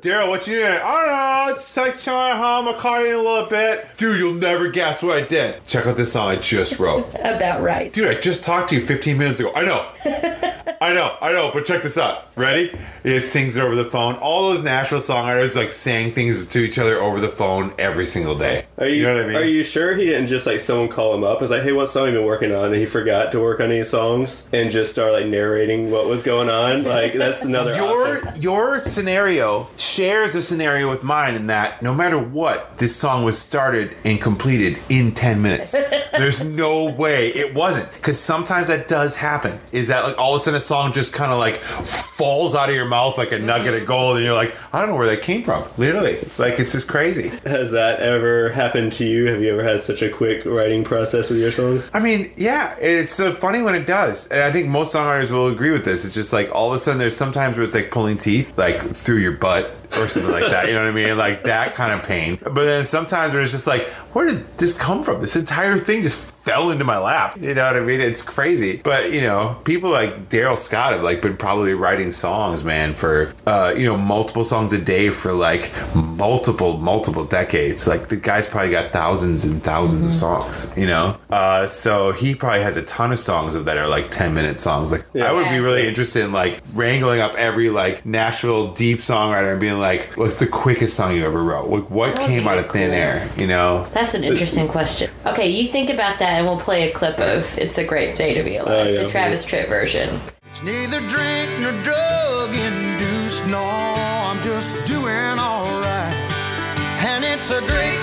Darrell, 0.00 0.28
what 0.28 0.46
you 0.46 0.56
doing? 0.56 0.66
I 0.72 0.78
don't 0.78 1.48
know. 1.48 1.54
It's 1.54 1.76
like 1.76 1.98
trying 2.00 2.36
home. 2.36 2.68
I'll 2.68 2.74
call 2.74 3.00
you 3.00 3.08
in 3.08 3.14
a 3.14 3.22
little 3.22 3.48
bit, 3.48 3.86
dude. 3.96 4.18
You'll 4.18 4.34
never 4.34 4.68
guess 4.70 5.02
what 5.02 5.16
I 5.16 5.26
did. 5.26 5.64
Check 5.66 5.86
out 5.86 5.96
this 5.96 6.12
song 6.12 6.28
I 6.28 6.36
just 6.36 6.78
wrote. 6.78 7.08
About 7.20 7.62
right. 7.62 7.92
Dude, 7.92 8.08
I 8.08 8.18
just 8.20 8.44
talked 8.44 8.70
to 8.70 8.76
you 8.76 8.84
15 8.84 9.16
minutes 9.18 9.40
ago. 9.40 9.50
I 9.54 9.64
know. 9.64 10.52
I 10.80 10.92
know, 10.92 11.16
I 11.20 11.32
know, 11.32 11.50
but 11.52 11.64
check 11.64 11.82
this 11.82 11.96
out. 11.96 12.28
Ready? 12.36 12.70
He 13.02 13.18
sings 13.20 13.56
it 13.56 13.62
over 13.62 13.74
the 13.74 13.84
phone. 13.84 14.16
All 14.16 14.50
those 14.50 14.62
Nashville 14.62 14.98
songwriters 14.98 15.56
like 15.56 15.72
saying 15.72 16.12
things 16.12 16.44
to 16.46 16.58
each 16.58 16.78
other 16.78 16.96
over 16.96 17.18
the 17.20 17.28
phone 17.28 17.72
every 17.78 18.04
single 18.04 18.36
day. 18.36 18.66
Are 18.78 18.86
you, 18.86 19.04
know 19.04 19.14
what 19.14 19.24
I 19.24 19.26
mean? 19.26 19.36
are 19.36 19.44
you 19.44 19.62
sure 19.62 19.94
he 19.94 20.04
didn't 20.04 20.26
just 20.26 20.46
like 20.46 20.60
someone 20.60 20.88
call 20.88 21.14
him 21.14 21.24
up? 21.24 21.40
Was 21.40 21.50
like, 21.50 21.62
hey, 21.62 21.72
what 21.72 21.88
song 21.88 22.06
have 22.06 22.14
you 22.14 22.20
been 22.20 22.26
working 22.26 22.52
on? 22.52 22.66
And 22.66 22.74
he 22.74 22.84
forgot 22.84 23.32
to 23.32 23.40
work 23.40 23.60
on 23.60 23.70
any 23.70 23.84
songs 23.84 24.50
and 24.52 24.70
just 24.70 24.92
start 24.92 25.12
like 25.12 25.26
narrating 25.26 25.90
what 25.90 26.06
was 26.06 26.22
going 26.22 26.50
on. 26.50 26.84
Like 26.84 27.14
that's 27.14 27.44
another 27.44 27.74
your 27.76 28.18
option. 28.26 28.42
your 28.42 28.80
scenario 28.80 29.68
shares 29.78 30.34
a 30.34 30.42
scenario 30.42 30.90
with 30.90 31.02
mine 31.02 31.36
in 31.36 31.46
that 31.46 31.80
no 31.80 31.94
matter 31.94 32.18
what, 32.18 32.76
this 32.76 32.94
song 32.94 33.24
was 33.24 33.38
started 33.38 33.96
and 34.04 34.20
completed 34.20 34.78
in 34.90 35.12
10 35.12 35.40
minutes. 35.40 35.72
There's 36.12 36.42
no 36.42 36.90
way 36.90 37.28
it 37.28 37.54
wasn't. 37.54 37.90
Because 37.92 38.20
sometimes 38.20 38.68
that 38.68 38.88
does 38.88 39.14
happen. 39.14 39.58
Is 39.72 39.88
that 39.88 40.04
like 40.04 40.18
all 40.18 40.34
of 40.34 40.40
a 40.40 40.44
sudden 40.44 40.58
a 40.58 40.60
song 40.66 40.92
just 40.92 41.12
kind 41.12 41.32
of 41.32 41.38
like 41.38 41.56
falls 41.56 42.54
out 42.54 42.68
of 42.68 42.74
your 42.74 42.86
mouth 42.86 43.18
like 43.18 43.32
a 43.32 43.38
nugget 43.38 43.68
of 43.68 43.80
mm-hmm. 43.80 43.86
gold 43.86 44.16
and 44.16 44.24
you're 44.24 44.34
like, 44.34 44.54
I 44.74 44.80
don't 44.80 44.90
know 44.90 44.96
where 44.96 45.06
that 45.06 45.22
came 45.22 45.42
from. 45.42 45.64
Literally. 45.76 46.18
Like 46.38 46.58
it's 46.58 46.72
just 46.72 46.88
crazy. 46.88 47.28
Has 47.44 47.72
that 47.72 48.00
ever 48.00 48.50
happened 48.50 48.92
to 48.92 49.04
you? 49.04 49.26
Have 49.26 49.42
you 49.42 49.52
ever 49.52 49.62
had 49.62 49.80
such 49.80 50.02
a 50.02 50.10
quick 50.10 50.44
writing 50.44 50.84
process 50.84 51.30
with 51.30 51.38
your 51.38 51.52
songs? 51.52 51.90
I 51.92 52.00
mean, 52.00 52.32
yeah, 52.36 52.76
it's 52.78 53.12
so 53.12 53.32
funny 53.32 53.62
when 53.62 53.74
it 53.74 53.86
does. 53.86 54.28
And 54.28 54.40
I 54.40 54.50
think 54.50 54.68
most 54.68 54.94
songwriters 54.94 55.30
will 55.30 55.48
agree 55.48 55.70
with 55.70 55.84
this. 55.84 56.04
It's 56.04 56.14
just 56.14 56.32
like 56.32 56.50
all 56.54 56.68
of 56.68 56.74
a 56.74 56.78
sudden 56.78 56.98
there's 56.98 57.16
sometimes 57.16 57.56
where 57.56 57.64
it's 57.64 57.74
like 57.74 57.90
pulling 57.90 58.16
teeth, 58.16 58.56
like 58.58 58.80
through 58.80 59.18
your 59.18 59.32
butt 59.32 59.74
or 59.98 60.08
something 60.08 60.32
like 60.32 60.50
that. 60.50 60.66
You 60.66 60.74
know 60.74 60.82
what 60.82 60.88
I 60.88 60.92
mean? 60.92 61.16
Like 61.16 61.44
that 61.44 61.74
kind 61.74 61.92
of 61.92 62.06
pain. 62.06 62.38
But 62.42 62.54
then 62.54 62.84
sometimes 62.84 63.32
where 63.32 63.42
it's 63.42 63.52
just 63.52 63.66
like, 63.66 63.86
where 64.12 64.26
did 64.26 64.58
this 64.58 64.76
come 64.76 65.02
from? 65.02 65.20
This 65.20 65.36
entire 65.36 65.78
thing 65.78 66.02
just 66.02 66.35
fell 66.46 66.70
into 66.70 66.84
my 66.84 66.96
lap. 66.96 67.36
You 67.40 67.54
know 67.54 67.66
what 67.66 67.76
I 67.76 67.80
mean? 67.80 68.00
It's 68.00 68.22
crazy. 68.22 68.80
But 68.82 69.12
you 69.12 69.20
know, 69.20 69.60
people 69.64 69.90
like 69.90 70.28
Darrell 70.28 70.56
Scott 70.56 70.92
have 70.92 71.02
like 71.02 71.20
been 71.20 71.36
probably 71.36 71.74
writing 71.74 72.12
songs, 72.12 72.62
man, 72.62 72.94
for 72.94 73.34
uh, 73.46 73.74
you 73.76 73.84
know, 73.84 73.96
multiple 73.96 74.44
songs 74.44 74.72
a 74.72 74.78
day 74.78 75.10
for 75.10 75.32
like 75.32 75.72
multiple, 75.94 76.78
multiple 76.78 77.24
decades. 77.24 77.88
Like 77.88 78.08
the 78.08 78.16
guy's 78.16 78.46
probably 78.46 78.70
got 78.70 78.92
thousands 78.92 79.44
and 79.44 79.60
1000s 79.60 80.06
of 80.06 80.14
songs, 80.14 80.72
you 80.76 80.86
know? 80.86 81.18
Uh 81.30 81.66
so 81.66 82.12
he 82.12 82.34
probably 82.34 82.62
has 82.62 82.76
a 82.76 82.82
ton 82.84 83.10
of 83.10 83.18
songs 83.18 83.56
of 83.56 83.64
that 83.64 83.76
are 83.76 83.88
like 83.88 84.10
10 84.10 84.32
minute 84.32 84.60
songs. 84.60 84.92
Like 84.92 85.04
I 85.16 85.32
would 85.32 85.48
be 85.48 85.58
really 85.58 85.88
interested 85.88 86.24
in 86.24 86.32
like 86.32 86.62
wrangling 86.74 87.20
up 87.20 87.34
every 87.34 87.70
like 87.70 88.06
Nashville 88.06 88.72
deep 88.72 88.98
songwriter 88.98 89.50
and 89.50 89.60
being 89.60 89.80
like, 89.80 90.12
what's 90.16 90.38
the 90.38 90.46
quickest 90.46 90.96
song 90.96 91.16
you 91.16 91.26
ever 91.26 91.42
wrote? 91.42 91.68
Like 91.68 91.90
what 91.90 92.16
came 92.16 92.46
out 92.46 92.58
of 92.58 92.70
thin 92.70 92.90
cool. 92.90 92.98
air, 93.00 93.28
you 93.36 93.48
know? 93.48 93.88
That's 93.92 94.14
an 94.14 94.22
interesting 94.22 94.68
question. 94.68 95.10
Okay, 95.26 95.48
you 95.48 95.66
think 95.68 95.90
about 95.90 96.20
that, 96.20 96.35
and 96.36 96.44
we'll 96.46 96.60
play 96.60 96.90
a 96.90 96.92
clip 96.92 97.18
of 97.18 97.56
"It's 97.58 97.78
a 97.78 97.84
Great 97.84 98.14
Day 98.14 98.34
to 98.34 98.42
Be 98.42 98.56
Alive," 98.56 98.86
Oh, 98.86 98.90
yeah. 98.90 99.02
the 99.04 99.08
Travis 99.08 99.46
Tritt 99.46 99.68
version. 99.68 100.20
It's 100.50 100.62
neither 100.62 101.00
drink 101.00 101.50
nor 101.60 101.72
drug 101.82 102.50
induced. 102.54 103.46
No, 103.46 103.62
I'm 103.64 104.40
just 104.42 104.86
doing 104.86 105.38
alright. 105.38 106.14
And 107.08 107.24
it's 107.24 107.50
a 107.50 107.60
great 107.60 107.98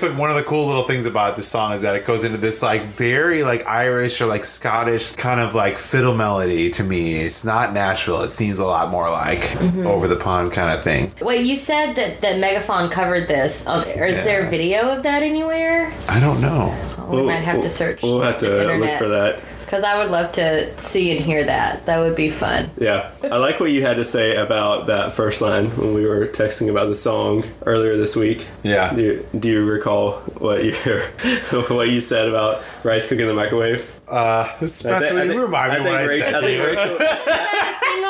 that's 0.00 0.10
like 0.12 0.18
one 0.20 0.30
of 0.30 0.36
the 0.36 0.42
cool 0.42 0.66
little 0.66 0.82
things 0.84 1.06
about 1.06 1.36
this 1.36 1.48
song 1.48 1.72
is 1.72 1.82
that 1.82 1.94
it 1.96 2.06
goes 2.06 2.24
into 2.24 2.38
this 2.38 2.62
like 2.62 2.82
very 2.84 3.42
like 3.42 3.66
Irish 3.66 4.20
or 4.20 4.26
like 4.26 4.44
Scottish 4.44 5.12
kind 5.12 5.40
of 5.40 5.54
like 5.54 5.76
fiddle 5.78 6.14
melody 6.14 6.70
to 6.70 6.84
me. 6.84 7.20
It's 7.20 7.44
not 7.44 7.72
Nashville. 7.72 8.22
It 8.22 8.30
seems 8.30 8.58
a 8.58 8.66
lot 8.66 8.90
more 8.90 9.10
like 9.10 9.40
Mm-hmm. 9.60 9.86
over 9.86 10.08
the 10.08 10.16
pond 10.16 10.52
kind 10.52 10.76
of 10.76 10.82
thing. 10.84 11.12
Wait, 11.20 11.44
you 11.44 11.54
said 11.54 11.94
that 11.94 12.20
that 12.22 12.36
Megafaun 12.36 12.90
covered 12.90 13.28
this. 13.28 13.64
Oh, 13.66 13.80
Is 13.80 14.16
there 14.24 14.46
a 14.46 14.50
video 14.50 14.88
of 14.90 15.02
that 15.02 15.22
anywhere? 15.22 15.90
I 16.08 16.18
don't 16.20 16.40
know. 16.40 16.74
We 17.10 17.22
might 17.22 17.40
have 17.42 17.60
to 17.62 17.68
search. 17.68 18.02
We'll 18.02 18.20
have 18.22 18.38
the 18.40 18.48
to 18.48 18.54
look 18.54 18.62
internet. 18.62 18.98
for 18.98 19.08
that. 19.08 19.42
Because 19.70 19.84
I 19.84 20.02
would 20.02 20.10
love 20.10 20.32
to 20.32 20.76
see 20.76 21.12
and 21.12 21.24
hear 21.24 21.44
that. 21.44 21.86
That 21.86 22.00
would 22.00 22.16
be 22.16 22.28
fun. 22.28 22.68
Yeah, 22.76 23.12
I 23.22 23.36
like 23.36 23.60
what 23.60 23.70
you 23.70 23.82
had 23.82 23.98
to 23.98 24.04
say 24.04 24.34
about 24.34 24.88
that 24.88 25.12
first 25.12 25.40
line 25.40 25.66
when 25.76 25.94
we 25.94 26.08
were 26.08 26.26
texting 26.26 26.68
about 26.68 26.86
the 26.86 26.96
song 26.96 27.44
earlier 27.62 27.96
this 27.96 28.16
week. 28.16 28.48
Yeah. 28.64 28.92
Do 28.92 29.00
you, 29.00 29.26
do 29.38 29.48
you 29.48 29.64
recall 29.64 30.14
what 30.38 30.64
you 30.64 30.72
what 31.68 31.88
you 31.88 32.00
said 32.00 32.26
about 32.26 32.64
rice 32.82 33.04
cooking 33.06 33.20
in 33.20 33.28
the 33.28 33.34
microwave? 33.34 33.99
Uh, 34.10 34.66
Spencer, 34.66 35.18
I 35.18 35.24
you 35.24 35.40
remind 35.40 35.84
me 35.84 35.90
I 35.90 36.02
I 36.02 36.06
think 36.08 36.20
said. 36.20 36.34
Rachel, 36.34 36.36
I 36.36 36.40
think. 36.40 36.66
Rachel, 36.66 36.98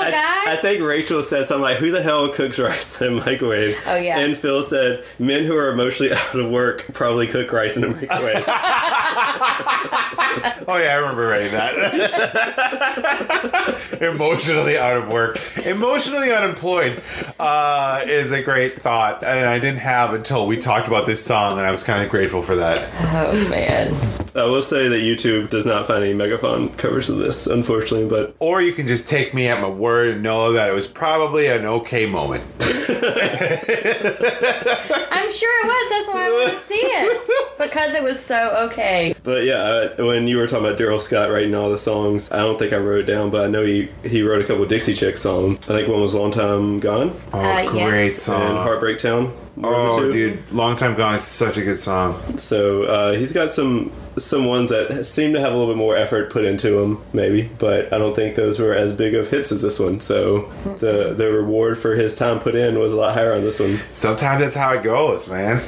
That? 0.00 0.44
I 0.48 0.56
think 0.56 0.82
Rachel 0.82 1.22
said 1.22 1.44
something 1.44 1.62
like, 1.62 1.76
"Who 1.76 1.90
the 1.90 2.00
hell 2.02 2.28
cooks 2.30 2.58
rice 2.58 3.00
in 3.02 3.18
a 3.18 3.24
microwave?" 3.24 3.78
Oh, 3.86 3.96
yeah. 3.96 4.18
And 4.18 4.34
Phil 4.36 4.62
said, 4.62 5.04
"Men 5.18 5.44
who 5.44 5.54
are 5.56 5.68
emotionally 5.70 6.12
out 6.16 6.34
of 6.34 6.50
work 6.50 6.86
probably 6.94 7.26
cook 7.26 7.52
rice 7.52 7.76
in 7.76 7.84
a 7.84 7.88
microwave." 7.88 8.44
Oh 10.68 10.76
yeah, 10.76 10.92
I 10.94 10.96
remember 10.98 11.26
writing 11.26 11.50
that. 11.50 11.74
Emotionally 14.00 14.78
out 14.78 14.96
of 14.96 15.08
work, 15.08 15.38
emotionally 15.64 16.32
unemployed 16.32 17.02
uh, 17.40 18.02
is 18.06 18.30
a 18.30 18.40
great 18.42 18.80
thought, 18.80 19.24
and 19.24 19.48
I 19.48 19.58
didn't 19.58 19.80
have 19.80 20.14
until 20.14 20.46
we 20.46 20.56
talked 20.56 20.86
about 20.86 21.06
this 21.06 21.24
song, 21.24 21.58
and 21.58 21.66
I 21.66 21.72
was 21.72 21.82
kind 21.82 22.04
of 22.04 22.10
grateful 22.10 22.42
for 22.42 22.54
that. 22.56 22.88
oh, 23.12 23.48
man. 23.50 23.92
I 24.34 24.44
will 24.44 24.62
say 24.62 24.88
that 24.88 25.00
YouTube 25.00 25.50
does 25.50 25.66
not 25.66 25.86
find 25.86 26.02
any 26.04 26.14
Megafaun 26.14 26.76
covers 26.78 27.10
of 27.10 27.18
this, 27.18 27.46
unfortunately, 27.46 28.08
but 28.08 28.34
Or 28.38 28.62
you 28.62 28.72
can 28.72 28.86
just 28.86 29.06
take 29.08 29.34
me 29.34 29.48
at 29.48 29.60
my 29.60 29.68
word 29.68 30.10
and 30.10 30.22
know 30.22 30.52
that 30.52 30.70
it 30.70 30.72
was 30.72 30.86
probably 30.86 31.48
an 31.48 31.66
okay 31.66 32.06
moment. 32.06 32.44
I'm 32.60 32.68
sure 35.32 35.60
it 35.60 35.66
was. 35.66 35.90
That's 35.90 36.08
why 36.08 36.26
I 36.26 36.30
want 36.30 36.52
to 36.52 36.58
see 36.60 36.74
it. 36.74 37.20
Because 37.58 37.94
it 37.94 38.02
was 38.02 38.24
so 38.24 38.68
okay. 38.70 39.14
But 39.22 39.44
yeah, 39.44 39.62
uh, 39.98 40.06
when 40.06 40.26
you 40.28 40.38
were 40.38 40.46
talking 40.46 40.64
about 40.66 40.78
Darrell 40.78 41.00
Scott 41.00 41.30
writing 41.30 41.54
all 41.54 41.70
the 41.70 41.76
songs, 41.78 42.30
I 42.30 42.38
don't 42.38 42.58
think 42.58 42.72
I 42.72 42.76
wrote 42.78 43.00
it 43.00 43.06
down, 43.12 43.30
but 43.30 43.44
I 43.44 43.48
know 43.48 43.64
he 43.64 43.88
he 44.04 44.22
wrote 44.22 44.40
a 44.42 44.46
couple 44.46 44.64
Dixie 44.66 44.94
Chick 44.94 45.18
songs. 45.18 45.58
I 45.68 45.74
think 45.74 45.88
one 45.88 46.00
was 46.00 46.14
"Long 46.14 46.30
Time 46.30 46.80
Gone" 46.80 47.12
Oh, 47.32 47.40
Uh, 47.40 47.70
yes. 47.74 47.90
great 47.90 48.08
and 48.08 48.16
song. 48.16 48.56
"Heartbreak 48.56 48.98
Town." 48.98 49.32
One 49.56 49.74
of 49.74 49.92
the 49.94 50.00
Oh, 50.00 50.00
two. 50.06 50.12
dude, 50.12 50.52
Long 50.52 50.74
Time 50.76 50.94
Gone 50.96 51.14
is 51.16 51.22
such 51.22 51.56
a 51.58 51.62
good 51.62 51.78
song. 51.78 52.38
So 52.38 52.84
uh, 52.84 53.12
he's 53.12 53.32
got 53.32 53.50
some 53.52 53.92
some 54.18 54.44
ones 54.44 54.70
that 54.70 55.06
seem 55.06 55.32
to 55.32 55.40
have 55.40 55.52
a 55.52 55.56
little 55.56 55.72
bit 55.72 55.78
more 55.78 55.96
effort 55.96 56.30
put 56.30 56.44
into 56.44 56.72
them, 56.80 57.00
maybe. 57.12 57.48
But 57.58 57.92
I 57.92 57.98
don't 57.98 58.14
think 58.14 58.34
those 58.36 58.58
were 58.58 58.74
as 58.74 58.92
big 58.92 59.14
of 59.14 59.28
hits 59.30 59.52
as 59.52 59.62
this 59.62 59.78
one. 59.78 60.00
So 60.00 60.42
the 60.80 61.14
the 61.16 61.30
reward 61.30 61.78
for 61.78 61.94
his 61.94 62.14
time 62.14 62.38
put 62.38 62.54
in 62.54 62.78
was 62.78 62.92
a 62.92 62.96
lot 62.96 63.14
higher 63.14 63.32
on 63.34 63.42
this 63.42 63.60
one. 63.60 63.78
Sometimes 63.92 64.42
that's 64.42 64.54
how 64.56 64.72
it 64.72 64.82
goes, 64.82 65.28
man. 65.28 65.60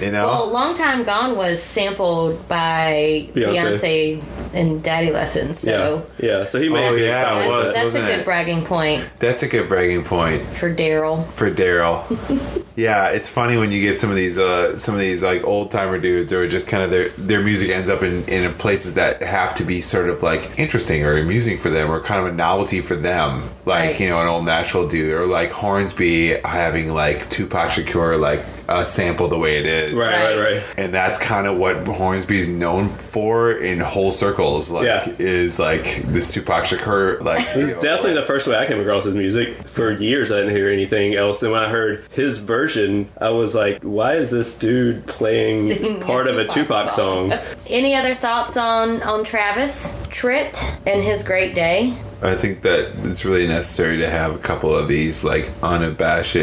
You 0.00 0.10
know? 0.12 0.26
Well, 0.28 0.50
Long 0.52 0.74
Time 0.76 1.02
Gone 1.04 1.36
was 1.36 1.60
sampled 1.62 2.46
by 2.48 3.28
Beyonce. 3.34 4.20
Beyonce, 4.20 4.54
in 4.54 4.80
Daddy 4.80 5.10
Lessons. 5.10 5.58
So 5.58 6.06
yeah, 6.18 6.38
yeah. 6.38 6.44
So 6.44 6.60
he 6.60 6.68
may 6.68 6.88
Oh, 6.88 6.94
be 6.94 7.02
yeah, 7.02 7.24
fine 7.34 7.44
it 7.44 7.48
was. 7.48 7.74
that's, 7.74 7.76
it. 7.76 7.82
that's 7.82 7.94
a 7.94 8.12
good 8.12 8.20
it? 8.20 8.24
bragging 8.24 8.64
point 8.64 9.08
That's 9.18 9.42
a 9.42 9.48
good 9.48 9.68
bragging 9.68 10.04
point 10.04 10.42
for 10.42 10.70
Darrell. 10.72 11.22
for 11.22 11.50
Darrell. 11.50 12.04
yeah, 12.76 13.08
it's 13.08 13.27
funny 13.28 13.56
when 13.56 13.70
you 13.72 13.80
get 13.80 13.96
some 13.98 14.10
of 14.10 14.16
these 14.16 14.38
uh, 14.38 14.76
some 14.78 14.94
of 14.94 15.00
these 15.00 15.22
like 15.22 15.44
old 15.44 15.70
timer 15.70 15.98
dudes, 15.98 16.32
or 16.32 16.48
just 16.48 16.66
kind 16.66 16.82
of 16.82 16.90
their 16.90 17.08
their 17.10 17.42
music 17.42 17.70
ends 17.70 17.88
up 17.90 18.02
in 18.02 18.24
in 18.28 18.52
places 18.54 18.94
that 18.94 19.22
have 19.22 19.54
to 19.56 19.64
be 19.64 19.80
sort 19.80 20.08
of 20.08 20.22
like 20.22 20.50
interesting 20.58 21.04
or 21.04 21.16
amusing 21.16 21.56
for 21.58 21.68
them, 21.70 21.90
or 21.90 22.00
kind 22.00 22.20
of 22.26 22.32
a 22.32 22.36
novelty 22.36 22.80
for 22.80 22.94
them. 22.96 23.42
Like 23.64 23.78
Right. 23.90 24.00
you 24.00 24.08
know, 24.08 24.20
an 24.20 24.26
old 24.26 24.44
Nashville 24.46 24.88
dude, 24.88 25.12
or 25.12 25.26
like 25.26 25.50
Hornsby 25.50 26.38
having 26.44 26.92
like 26.92 27.28
Tupac 27.30 27.70
Shakur 27.70 28.18
like 28.18 28.40
a 28.68 28.84
sample 28.84 29.28
the 29.28 29.38
way 29.38 29.56
it 29.58 29.66
is. 29.66 29.98
Right, 29.98 30.12
right, 30.12 30.38
Right. 30.38 30.52
right. 30.56 30.62
And 30.76 30.92
that's 30.92 31.18
kind 31.18 31.46
of 31.46 31.56
what 31.56 31.86
Hornsby's 31.86 32.48
known 32.48 32.90
for 32.90 33.52
in 33.52 33.80
whole 33.80 34.10
circles. 34.10 34.70
Like, 34.70 34.84
Yeah. 34.84 35.08
is 35.18 35.58
like 35.58 36.02
this 36.06 36.30
Tupac 36.30 36.64
Shakur. 36.64 37.22
Like, 37.22 37.38
This 37.54 37.66
is 37.68 37.72
definitely 37.74 38.12
like- 38.14 38.20
the 38.20 38.26
first 38.26 38.46
way 38.46 38.56
I 38.56 38.66
came 38.66 38.80
across 38.80 39.04
his 39.04 39.14
music. 39.14 39.66
For 39.66 39.92
years, 39.92 40.30
I 40.30 40.36
didn't 40.40 40.54
hear 40.54 40.68
anything 40.68 41.14
else. 41.14 41.42
And 41.42 41.50
when 41.50 41.62
I 41.62 41.68
heard 41.70 42.04
his 42.10 42.38
version, 42.38 43.08
I 43.20 43.30
was 43.30 43.54
like, 43.54 43.78
why 43.82 44.14
is 44.14 44.30
this 44.30 44.54
dude 44.58 45.06
playing 45.06 45.68
Singing 45.74 46.00
part 46.00 46.28
of 46.28 46.36
a 46.36 46.46
Tupac 46.46 46.90
song? 46.90 47.32
Any 47.68 47.94
other 47.94 48.14
thoughts 48.14 48.56
on 48.56 49.02
on 49.02 49.24
Travis 49.24 49.98
Tritt 50.10 50.58
and 50.86 51.02
his 51.02 51.22
great 51.22 51.54
day? 51.54 51.94
I 52.20 52.34
think 52.34 52.62
that 52.62 52.92
it's 53.04 53.24
really 53.24 53.46
necessary 53.46 53.98
to 53.98 54.10
have 54.10 54.34
a 54.34 54.38
couple 54.38 54.74
of 54.74 54.88
these 54.88 55.22
like 55.22 55.50
unabashed 55.62 56.34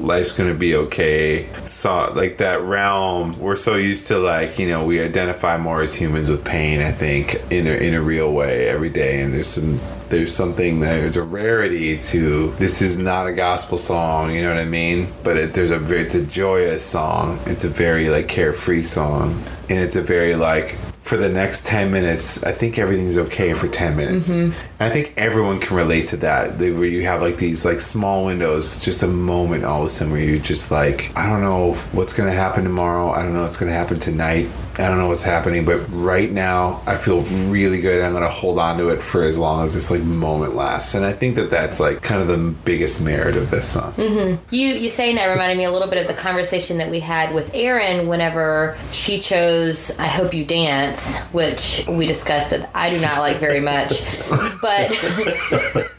life's 0.00 0.30
gonna 0.30 0.54
be 0.54 0.76
okay. 0.76 1.48
So 1.64 2.12
like 2.14 2.36
that 2.38 2.60
realm 2.60 3.38
we're 3.40 3.56
so 3.56 3.74
used 3.74 4.06
to 4.08 4.18
like 4.18 4.58
you 4.58 4.68
know 4.68 4.84
we 4.84 5.00
identify 5.00 5.56
more 5.56 5.82
as 5.82 5.94
humans 5.94 6.30
with 6.30 6.44
pain 6.44 6.80
I 6.80 6.92
think 6.92 7.42
in 7.50 7.66
a, 7.66 7.70
in 7.70 7.94
a 7.94 8.02
real 8.02 8.32
way 8.32 8.68
every 8.68 8.88
day. 8.88 9.20
And 9.20 9.34
there's 9.34 9.48
some 9.48 9.80
there's 10.10 10.32
something 10.32 10.78
there's 10.78 11.16
a 11.16 11.22
rarity 11.24 11.98
to 11.98 12.52
this 12.52 12.80
is 12.80 12.96
not 12.96 13.26
a 13.26 13.32
gospel 13.32 13.78
song 13.78 14.32
you 14.32 14.42
know 14.42 14.54
what 14.54 14.58
I 14.58 14.64
mean? 14.64 15.08
But 15.24 15.36
it, 15.36 15.54
there's 15.54 15.72
a 15.72 15.82
it's 15.92 16.14
a 16.14 16.24
joyous 16.24 16.84
song. 16.84 17.40
It's 17.46 17.64
a 17.64 17.68
very 17.68 18.10
like 18.10 18.28
carefree 18.28 18.82
song. 18.82 19.42
And 19.68 19.80
it's 19.80 19.96
a 19.96 20.02
very 20.02 20.36
like 20.36 20.78
for 21.06 21.16
the 21.16 21.28
next 21.28 21.64
10 21.66 21.92
minutes 21.92 22.42
i 22.42 22.50
think 22.50 22.78
everything's 22.78 23.16
okay 23.16 23.52
for 23.54 23.68
10 23.68 23.96
minutes. 23.96 24.28
Mm-hmm. 24.36 24.52
And 24.80 24.90
i 24.90 24.90
think 24.90 25.14
everyone 25.16 25.60
can 25.60 25.76
relate 25.76 26.06
to 26.06 26.16
that. 26.18 26.58
They- 26.58 26.72
where 26.72 26.88
you 26.96 27.02
have 27.04 27.22
like 27.22 27.36
these 27.38 27.64
like 27.64 27.80
small 27.80 28.24
windows 28.24 28.82
just 28.84 29.02
a 29.02 29.06
moment 29.06 29.64
all 29.64 29.82
of 29.82 29.86
a 29.86 29.90
sudden 29.90 30.12
where 30.12 30.20
you're 30.22 30.40
just 30.54 30.70
like 30.72 31.12
i 31.16 31.24
don't 31.30 31.42
know 31.42 31.74
what's 31.92 32.12
gonna 32.12 32.32
happen 32.44 32.64
tomorrow. 32.64 33.10
I 33.10 33.22
don't 33.22 33.34
know 33.34 33.42
what's 33.42 33.56
gonna 33.56 33.72
happen 33.82 33.98
tonight 34.00 34.48
I 34.78 34.88
don't 34.88 34.98
know 34.98 35.08
what's 35.08 35.22
happening, 35.22 35.64
but 35.64 35.78
right 35.90 36.30
now 36.30 36.82
I 36.86 36.96
feel 36.96 37.22
really 37.22 37.80
good. 37.80 38.02
I'm 38.02 38.12
gonna 38.12 38.28
hold 38.28 38.58
on 38.58 38.76
to 38.78 38.88
it 38.90 39.02
for 39.02 39.22
as 39.22 39.38
long 39.38 39.64
as 39.64 39.74
this 39.74 39.90
like 39.90 40.02
moment 40.02 40.54
lasts, 40.54 40.94
and 40.94 41.04
I 41.04 41.12
think 41.12 41.36
that 41.36 41.50
that's 41.50 41.80
like 41.80 42.02
kind 42.02 42.20
of 42.20 42.28
the 42.28 42.54
biggest 42.64 43.02
merit 43.02 43.36
of 43.36 43.50
this 43.50 43.66
song. 43.68 43.92
Mm-hmm. 43.94 44.54
You 44.54 44.68
you 44.68 44.90
saying 44.90 45.16
that 45.16 45.28
reminded 45.28 45.56
me 45.56 45.64
a 45.64 45.72
little 45.72 45.88
bit 45.88 45.98
of 45.98 46.08
the 46.08 46.20
conversation 46.20 46.76
that 46.78 46.90
we 46.90 47.00
had 47.00 47.34
with 47.34 47.54
Erin 47.54 48.06
whenever 48.06 48.76
she 48.92 49.18
chose 49.18 49.98
"I 49.98 50.08
Hope 50.08 50.34
You 50.34 50.44
Dance," 50.44 51.20
which 51.32 51.84
we 51.88 52.06
discussed. 52.06 52.52
It 52.52 52.68
I 52.74 52.90
do 52.90 53.00
not 53.00 53.20
like 53.20 53.38
very 53.38 53.60
much, 53.60 54.02
but 54.60 54.90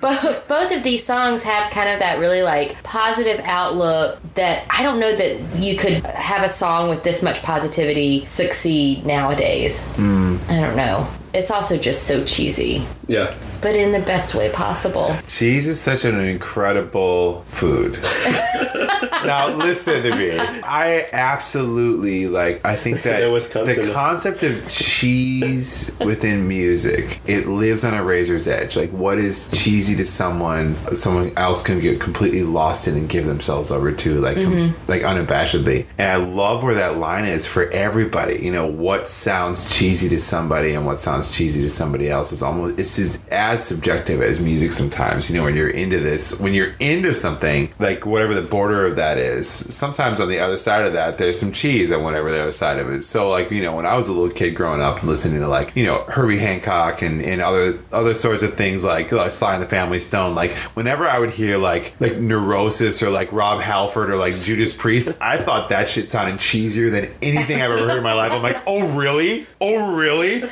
both 0.01 0.47
both 0.47 0.71
of 0.71 0.83
these 0.83 1.03
songs 1.03 1.41
have 1.41 1.71
kind 1.71 1.89
of 1.89 1.99
that 1.99 2.19
really 2.19 2.43
like 2.43 2.81
positive 2.83 3.41
outlook 3.45 4.21
that 4.35 4.67
I 4.69 4.83
don't 4.83 4.99
know 4.99 5.15
that 5.15 5.57
you 5.57 5.77
could 5.77 6.05
have 6.05 6.43
a 6.43 6.49
song 6.49 6.89
with 6.89 7.01
this 7.01 7.23
much 7.23 7.41
positivity 7.41 8.25
succeed 8.27 8.66
nowadays. 8.71 9.85
Hmm. 9.95 10.37
I 10.49 10.59
don't 10.59 10.75
know. 10.75 11.07
It's 11.33 11.51
also 11.51 11.77
just 11.77 12.03
so 12.07 12.23
cheesy, 12.23 12.85
Yeah. 13.07 13.33
but 13.61 13.75
in 13.75 13.91
the 13.91 13.99
best 13.99 14.33
way 14.35 14.49
possible. 14.49 15.15
Cheese 15.27 15.67
is 15.67 15.79
such 15.79 16.03
an 16.05 16.19
incredible 16.19 17.41
food. 17.47 17.99
now 19.25 19.55
listen 19.55 20.03
to 20.03 20.15
me. 20.15 20.37
I 20.37 21.07
absolutely 21.11 22.27
like. 22.27 22.65
I 22.65 22.75
think 22.75 23.03
that 23.03 23.21
Yeah, 23.21 23.31
Wisconsin. 23.31 23.87
the 23.87 23.93
concept 23.93 24.43
of 24.43 24.69
cheese 24.69 25.95
within 25.99 26.47
music 26.47 27.19
it 27.25 27.47
lives 27.47 27.83
on 27.83 27.93
a 27.93 28.03
razor's 28.03 28.47
edge. 28.47 28.75
Like 28.75 28.91
what 28.91 29.17
is 29.17 29.49
cheesy 29.51 29.95
to 29.95 30.05
someone, 30.05 30.75
someone 30.95 31.31
else 31.37 31.63
can 31.63 31.79
get 31.79 31.99
completely 31.99 32.43
lost 32.43 32.87
in 32.87 32.95
and 32.95 33.09
give 33.09 33.25
themselves 33.25 33.71
over 33.71 33.91
to, 33.91 34.19
like 34.19 34.35
com- 34.35 34.53
mm-hmm. 34.53 34.91
like 34.91 35.01
unabashedly. 35.01 35.85
And 35.97 36.11
I 36.11 36.15
love 36.17 36.63
where 36.63 36.75
that 36.75 36.97
line 36.97 37.25
is 37.25 37.45
for 37.45 37.69
everybody. 37.71 38.39
You 38.43 38.51
know 38.51 38.67
what 38.67 39.07
sounds 39.07 39.75
cheesy 39.75 40.09
to 40.09 40.19
somebody 40.19 40.73
and 40.73 40.85
what 40.85 40.99
sounds 40.99 41.31
cheesy 41.35 41.61
to 41.61 41.69
somebody 41.69 42.09
else 42.09 42.31
is 42.31 42.41
almost 42.41 42.79
it's 42.79 42.95
just 42.95 43.29
as 43.31 43.63
subjective 43.63 44.21
as 44.21 44.39
music 44.39 44.71
sometimes. 44.71 45.29
You 45.29 45.37
know 45.37 45.45
when 45.45 45.55
you're 45.55 45.69
into 45.69 45.99
this, 45.99 46.39
when 46.39 46.53
you're 46.53 46.73
into 46.79 47.13
something 47.13 47.73
like 47.79 48.05
whatever 48.05 48.33
the 48.33 48.41
border 48.41 48.85
of 48.85 48.95
that 48.97 49.06
is. 49.15 49.47
Sometimes 49.47 50.19
on 50.19 50.27
the 50.27 50.39
other 50.39 50.57
side 50.57 50.85
of 50.85 50.93
that, 50.93 51.17
there's 51.17 51.39
some 51.39 51.51
cheese 51.51 51.91
on 51.91 52.03
whatever 52.03 52.31
the 52.31 52.41
other 52.41 52.51
side 52.51 52.79
of 52.79 52.89
it. 52.89 53.03
So 53.03 53.29
like 53.29 53.51
you 53.51 53.61
know 53.61 53.75
when 53.75 53.85
I 53.85 53.95
was 53.95 54.07
a 54.07 54.13
little 54.13 54.35
kid 54.35 54.55
growing 54.55 54.81
up 54.81 54.99
and 54.99 55.07
listening 55.07 55.39
to 55.39 55.47
like 55.47 55.75
you 55.75 55.85
know 55.85 56.03
Herbie 56.09 56.39
Hancock 56.39 57.01
and, 57.01 57.21
and 57.21 57.41
other 57.41 57.79
other 57.91 58.13
sorts 58.13 58.43
of 58.43 58.55
things 58.55 58.83
like, 58.83 59.11
like 59.11 59.31
Sly 59.31 59.53
and 59.53 59.63
the 59.63 59.67
Family 59.67 59.99
Stone. 59.99 60.35
Like 60.35 60.51
whenever 60.73 61.07
I 61.07 61.19
would 61.19 61.31
hear 61.31 61.57
like 61.57 61.93
like 61.99 62.17
Neurosis 62.17 63.03
or 63.03 63.09
like 63.09 63.31
Rob 63.31 63.61
Halford 63.61 64.09
or 64.09 64.15
like 64.15 64.35
Judas 64.35 64.73
Priest, 64.75 65.15
I 65.21 65.37
thought 65.37 65.69
that 65.69 65.89
shit 65.89 66.09
sounded 66.09 66.39
cheesier 66.39 66.91
than 66.91 67.09
anything 67.21 67.61
I've 67.61 67.71
ever 67.71 67.87
heard 67.87 67.97
in 67.97 68.03
my 68.03 68.13
life. 68.13 68.31
I'm 68.31 68.41
like, 68.41 68.61
oh 68.65 68.97
really? 68.97 69.45
Oh 69.61 69.95
really? 69.95 70.43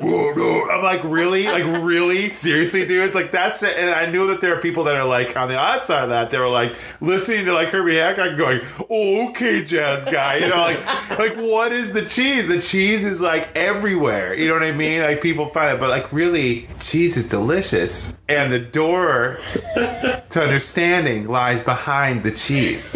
I'm 0.00 0.82
like, 0.82 1.02
really? 1.04 1.46
Like 1.46 1.64
really? 1.82 2.30
Seriously, 2.30 2.86
dude? 2.86 3.04
It's 3.04 3.14
like 3.14 3.32
that's 3.32 3.62
it. 3.62 3.76
And 3.76 3.90
I 3.90 4.10
knew 4.10 4.26
that 4.28 4.40
there 4.40 4.56
are 4.56 4.60
people 4.60 4.84
that 4.84 4.96
are 4.96 5.06
like 5.06 5.36
on 5.36 5.48
the 5.48 5.58
outside 5.58 6.04
of 6.04 6.10
that. 6.10 6.30
They 6.30 6.38
were 6.38 6.48
like 6.48 6.74
listening 7.00 7.44
to 7.46 7.52
like 7.52 7.68
Herbie 7.80 7.96
Hancock 7.96 8.36
going, 8.36 8.60
oh, 8.90 9.30
okay, 9.30 9.64
jazz 9.64 10.04
guy. 10.04 10.36
You 10.36 10.48
know, 10.48 10.56
like 10.56 11.18
like 11.18 11.36
what 11.36 11.72
is 11.72 11.92
the 11.92 12.02
cheese? 12.02 12.46
The 12.46 12.60
cheese 12.60 13.06
is 13.06 13.22
like 13.22 13.48
everywhere. 13.56 14.34
You 14.34 14.48
know 14.48 14.54
what 14.54 14.62
I 14.62 14.72
mean? 14.72 15.00
Like 15.00 15.22
people 15.22 15.46
find 15.48 15.74
it, 15.74 15.80
but 15.80 15.88
like 15.88 16.12
really, 16.12 16.68
cheese 16.78 17.16
is 17.16 17.26
delicious. 17.26 18.18
And 18.28 18.52
the 18.52 18.58
door 18.58 19.38
to 19.54 20.42
understanding 20.42 21.26
lies 21.26 21.60
behind 21.60 22.22
the 22.22 22.30
cheese. 22.30 22.94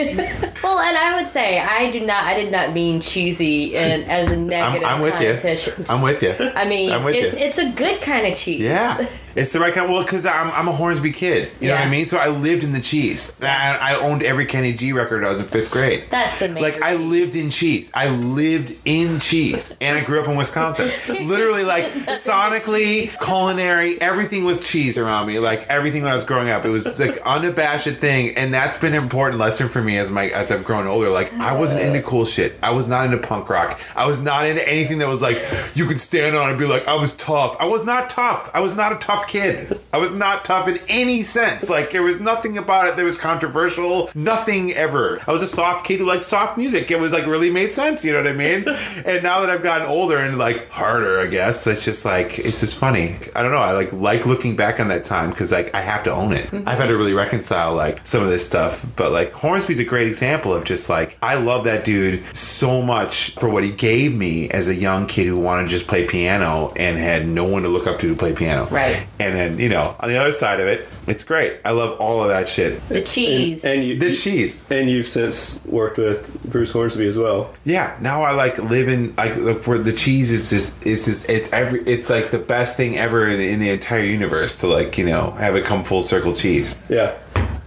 Well, 0.63 0.79
and 0.79 0.97
I 0.97 1.17
would 1.21 1.29
say 1.29 1.61
I 1.61 1.91
do 1.91 2.01
not. 2.01 2.25
I 2.25 2.35
did 2.35 2.53
not 2.53 2.73
mean 2.73 3.01
cheesy 3.01 3.77
and 3.77 4.05
as 4.05 4.31
a 4.31 4.35
I'm, 4.35 4.47
negative 4.47 4.87
I'm 4.87 5.01
with 5.01 5.21
you. 5.21 5.85
I'm 5.89 6.03
with 6.03 6.23
you. 6.23 6.35
I 6.55 6.67
mean, 6.69 6.93
I'm 6.93 7.05
with 7.05 7.15
it's 7.15 7.39
you. 7.39 7.45
it's 7.45 7.59
a 7.59 7.71
good 7.71 8.01
kind 8.01 8.27
of 8.27 8.37
cheese. 8.37 8.61
Yeah. 8.61 9.07
It's 9.37 9.53
the 9.53 9.61
right 9.61 9.73
kind. 9.73 9.87
Of 9.87 9.93
well, 9.93 10.03
because 10.03 10.27
I'm, 10.27 10.51
I'm 10.53 10.69
a 10.69 10.73
Hornsby 10.73 11.13
kid. 11.13 11.51
You 11.61 11.69
know 11.69 11.75
what 11.75 11.87
I 11.87 11.91
mean? 11.91 12.07
So 12.07 12.19
I 12.19 12.29
lived 12.29 12.65
in 12.65 12.73
the 12.73 12.81
cheese. 12.81 13.33
And 13.41 13.49
I 13.49 13.97
owned 13.97 14.23
every 14.23 14.47
Kenny 14.47 14.73
G 14.73 14.93
record 14.93 15.25
I 15.25 15.29
was 15.29 15.41
in 15.41 15.47
fifth 15.47 15.71
grade. 15.71 16.05
That's 16.11 16.41
amazing. 16.43 16.63
Like 16.63 16.83
I 16.83 16.95
lived 16.95 17.35
in 17.35 17.51
cheese. 17.51 17.91
I 17.95 18.09
lived 18.09 18.77
in 18.85 19.19
cheese, 19.21 19.77
and 19.81 19.97
I 19.97 20.05
grew 20.05 20.21
up 20.21 20.29
in 20.29 20.37
Wisconsin. 20.37 20.91
Literally, 21.27 21.65
like 21.65 21.85
sonically, 21.85 23.19
culinary, 23.25 24.01
everything 24.01 24.45
was 24.45 24.63
cheese 24.63 24.99
around 24.99 25.27
me. 25.27 25.39
Like 25.39 25.67
everything 25.69 26.03
when 26.03 26.13
I 26.13 26.15
was 26.15 26.25
growing 26.25 26.51
up, 26.51 26.65
it 26.65 26.71
was 26.71 26.99
like 26.99 27.19
unabashed 27.25 27.89
thing, 27.97 28.37
and 28.37 28.53
that's 28.53 28.77
been 28.77 28.95
an 28.95 29.03
important 29.03 29.39
lesson 29.39 29.69
for 29.69 29.83
me 29.83 29.99
as 29.99 30.11
my 30.11 30.29
as 30.29 30.51
I've 30.51 30.65
grown 30.65 30.87
older. 30.87 31.11
Like 31.11 31.33
I 31.35 31.57
wasn't 31.57 31.83
into 31.83 32.03
cool 32.03 32.25
shit. 32.25 32.55
I 32.63 32.71
was 32.71 32.89
not 32.89 33.07
into 33.07 33.19
punk 33.19 33.49
rock. 33.49 33.81
I 33.97 34.07
was 34.07 34.21
not 34.21 34.47
into 34.47 34.67
anything 34.69 34.99
that 34.99 35.09
was 35.09 35.23
like 35.23 35.37
you 35.75 35.87
could 35.87 36.01
stand 36.01 36.37
on 36.37 36.51
and 36.51 36.59
be 36.59 36.67
like 36.67 36.87
I 36.89 36.95
was 36.95 37.15
tough. 37.17 37.57
I 37.61 37.67
was 37.67 37.85
not 37.85 38.11
tough. 38.11 38.51
I 38.55 38.61
was 38.61 38.75
not 38.75 38.93
a 38.93 38.97
tough 38.97 39.24
kid. 39.29 39.81
I 39.93 39.99
was 39.99 40.11
not 40.11 40.45
tough 40.45 40.69
in 40.69 40.79
any 40.89 41.23
sense. 41.23 41.71
Like 41.71 41.91
there 41.91 42.03
was 42.03 42.21
nothing 42.21 42.59
about 42.59 42.89
it 42.89 42.97
that 42.97 43.05
was 43.05 43.17
controversial. 43.17 44.11
Nothing 44.15 44.73
ever. 44.73 45.21
I 45.27 45.33
was 45.33 45.43
a 45.43 45.49
soft 45.49 45.85
kid 45.85 46.01
who 46.01 46.07
liked 46.07 46.25
soft 46.25 46.57
music. 46.59 46.91
It 46.91 46.99
was 46.99 47.13
like 47.13 47.27
really 47.27 47.51
made 47.51 47.73
sense. 47.73 48.05
You 48.05 48.13
know 48.13 48.23
what 48.23 48.29
I 48.29 48.33
mean? 48.33 48.65
And 49.05 49.23
now 49.23 49.41
that 49.41 49.51
I've 49.51 49.63
gotten 49.63 49.87
older 49.87 50.17
and 50.17 50.39
like 50.39 50.69
harder, 50.71 51.19
I 51.21 51.27
guess 51.27 51.67
it's 51.67 51.85
just 51.85 52.05
like 52.05 52.39
it's 52.39 52.61
just 52.61 52.77
funny. 52.77 53.17
I 53.35 53.43
don't 53.43 53.53
know. 53.53 53.59
I 53.59 53.73
like 53.73 53.93
like 53.93 54.25
looking 54.25 54.57
back 54.57 54.81
on 54.81 54.89
that 54.89 55.05
time 55.05 55.31
because 55.31 55.53
like 55.53 55.75
I 55.75 55.81
have 55.81 56.05
to 56.05 56.13
own 56.13 56.33
it. 56.33 56.47
Mm-hmm. 56.47 56.69
I've 56.69 56.79
had 56.79 56.87
to 56.87 56.97
really 56.97 57.13
reconcile 57.13 57.75
like 57.75 58.07
some 58.07 58.23
of 58.23 58.29
this 58.29 58.47
stuff. 58.47 58.87
But 58.97 59.13
like 59.13 59.33
Hornsby's 59.33 59.79
a 59.79 59.85
great 59.85 60.09
example 60.09 60.55
of 60.55 60.65
just 60.65 60.89
like 60.89 61.19
I 61.23 61.35
love 61.35 61.65
that 61.65 61.85
dude 61.85 62.25
so 62.37 62.81
much 62.81 63.35
for 63.35 63.49
what 63.49 63.65
he 63.65 63.73
gave 63.73 64.15
me 64.15 64.49
as 64.51 64.69
a 64.69 64.75
young 64.75 65.07
kid 65.07 65.27
who 65.27 65.39
wanted 65.39 65.65
to 65.65 65.69
just 65.69 65.87
play 65.87 66.07
piano 66.07 66.73
and 66.77 66.99
had 66.99 67.27
no 67.27 67.45
one 67.45 67.63
to 67.63 67.69
look 67.69 67.87
up 67.87 68.01
to 68.01 68.09
to 68.09 68.19
play 68.19 68.35
piano. 68.35 68.67
Right. 68.67 69.07
And 69.21 69.35
then 69.37 69.59
you 69.61 69.69
know 69.69 69.95
on 70.01 70.09
the 70.09 70.17
other 70.17 70.33
side 70.33 70.59
of 70.61 70.67
it, 70.67 70.87
it's 71.07 71.23
great. 71.23 71.61
I 71.65 71.71
love 71.71 72.01
all 72.01 72.23
of 72.23 72.29
that 72.31 72.49
shit. 72.49 72.87
the 72.89 73.01
cheese. 73.01 73.65
And 73.65 73.85
you, 73.85 73.99
This 73.99 74.23
cheese. 74.25 74.69
and 74.71 74.91
you've 74.91 75.07
since 75.07 75.65
worked 75.67 75.99
with 75.99 76.43
Bruce 76.51 76.73
Hornsby 76.73 77.07
as 77.07 77.17
well. 77.17 77.55
Yeah, 77.65 77.97
now 78.01 78.23
I 78.23 78.33
like 78.33 78.59
living 78.59 79.15
like 79.15 79.35
where 79.67 79.79
the 79.79 79.93
cheese 79.93 80.33
is 80.33 80.51
just 80.51 80.85
it's 80.85 81.05
just 81.05 81.31
it's 81.31 81.53
every 81.53 81.81
it's 81.83 82.11
like 82.11 82.31
the 82.33 82.41
best 82.41 82.77
thing 82.77 82.97
ever 82.99 83.29
in 83.29 83.39
the, 83.39 83.49
in 83.51 83.61
the 83.61 83.71
entire 83.71 84.03
universe 84.03 84.59
to 84.61 84.67
like 84.67 84.99
you 84.99 85.07
know 85.07 85.31
have 85.33 85.55
it 85.55 85.65
come 85.65 85.85
full 85.85 86.03
circle 86.03 86.33
cheese. 86.35 86.75
Yeah. 86.89 87.15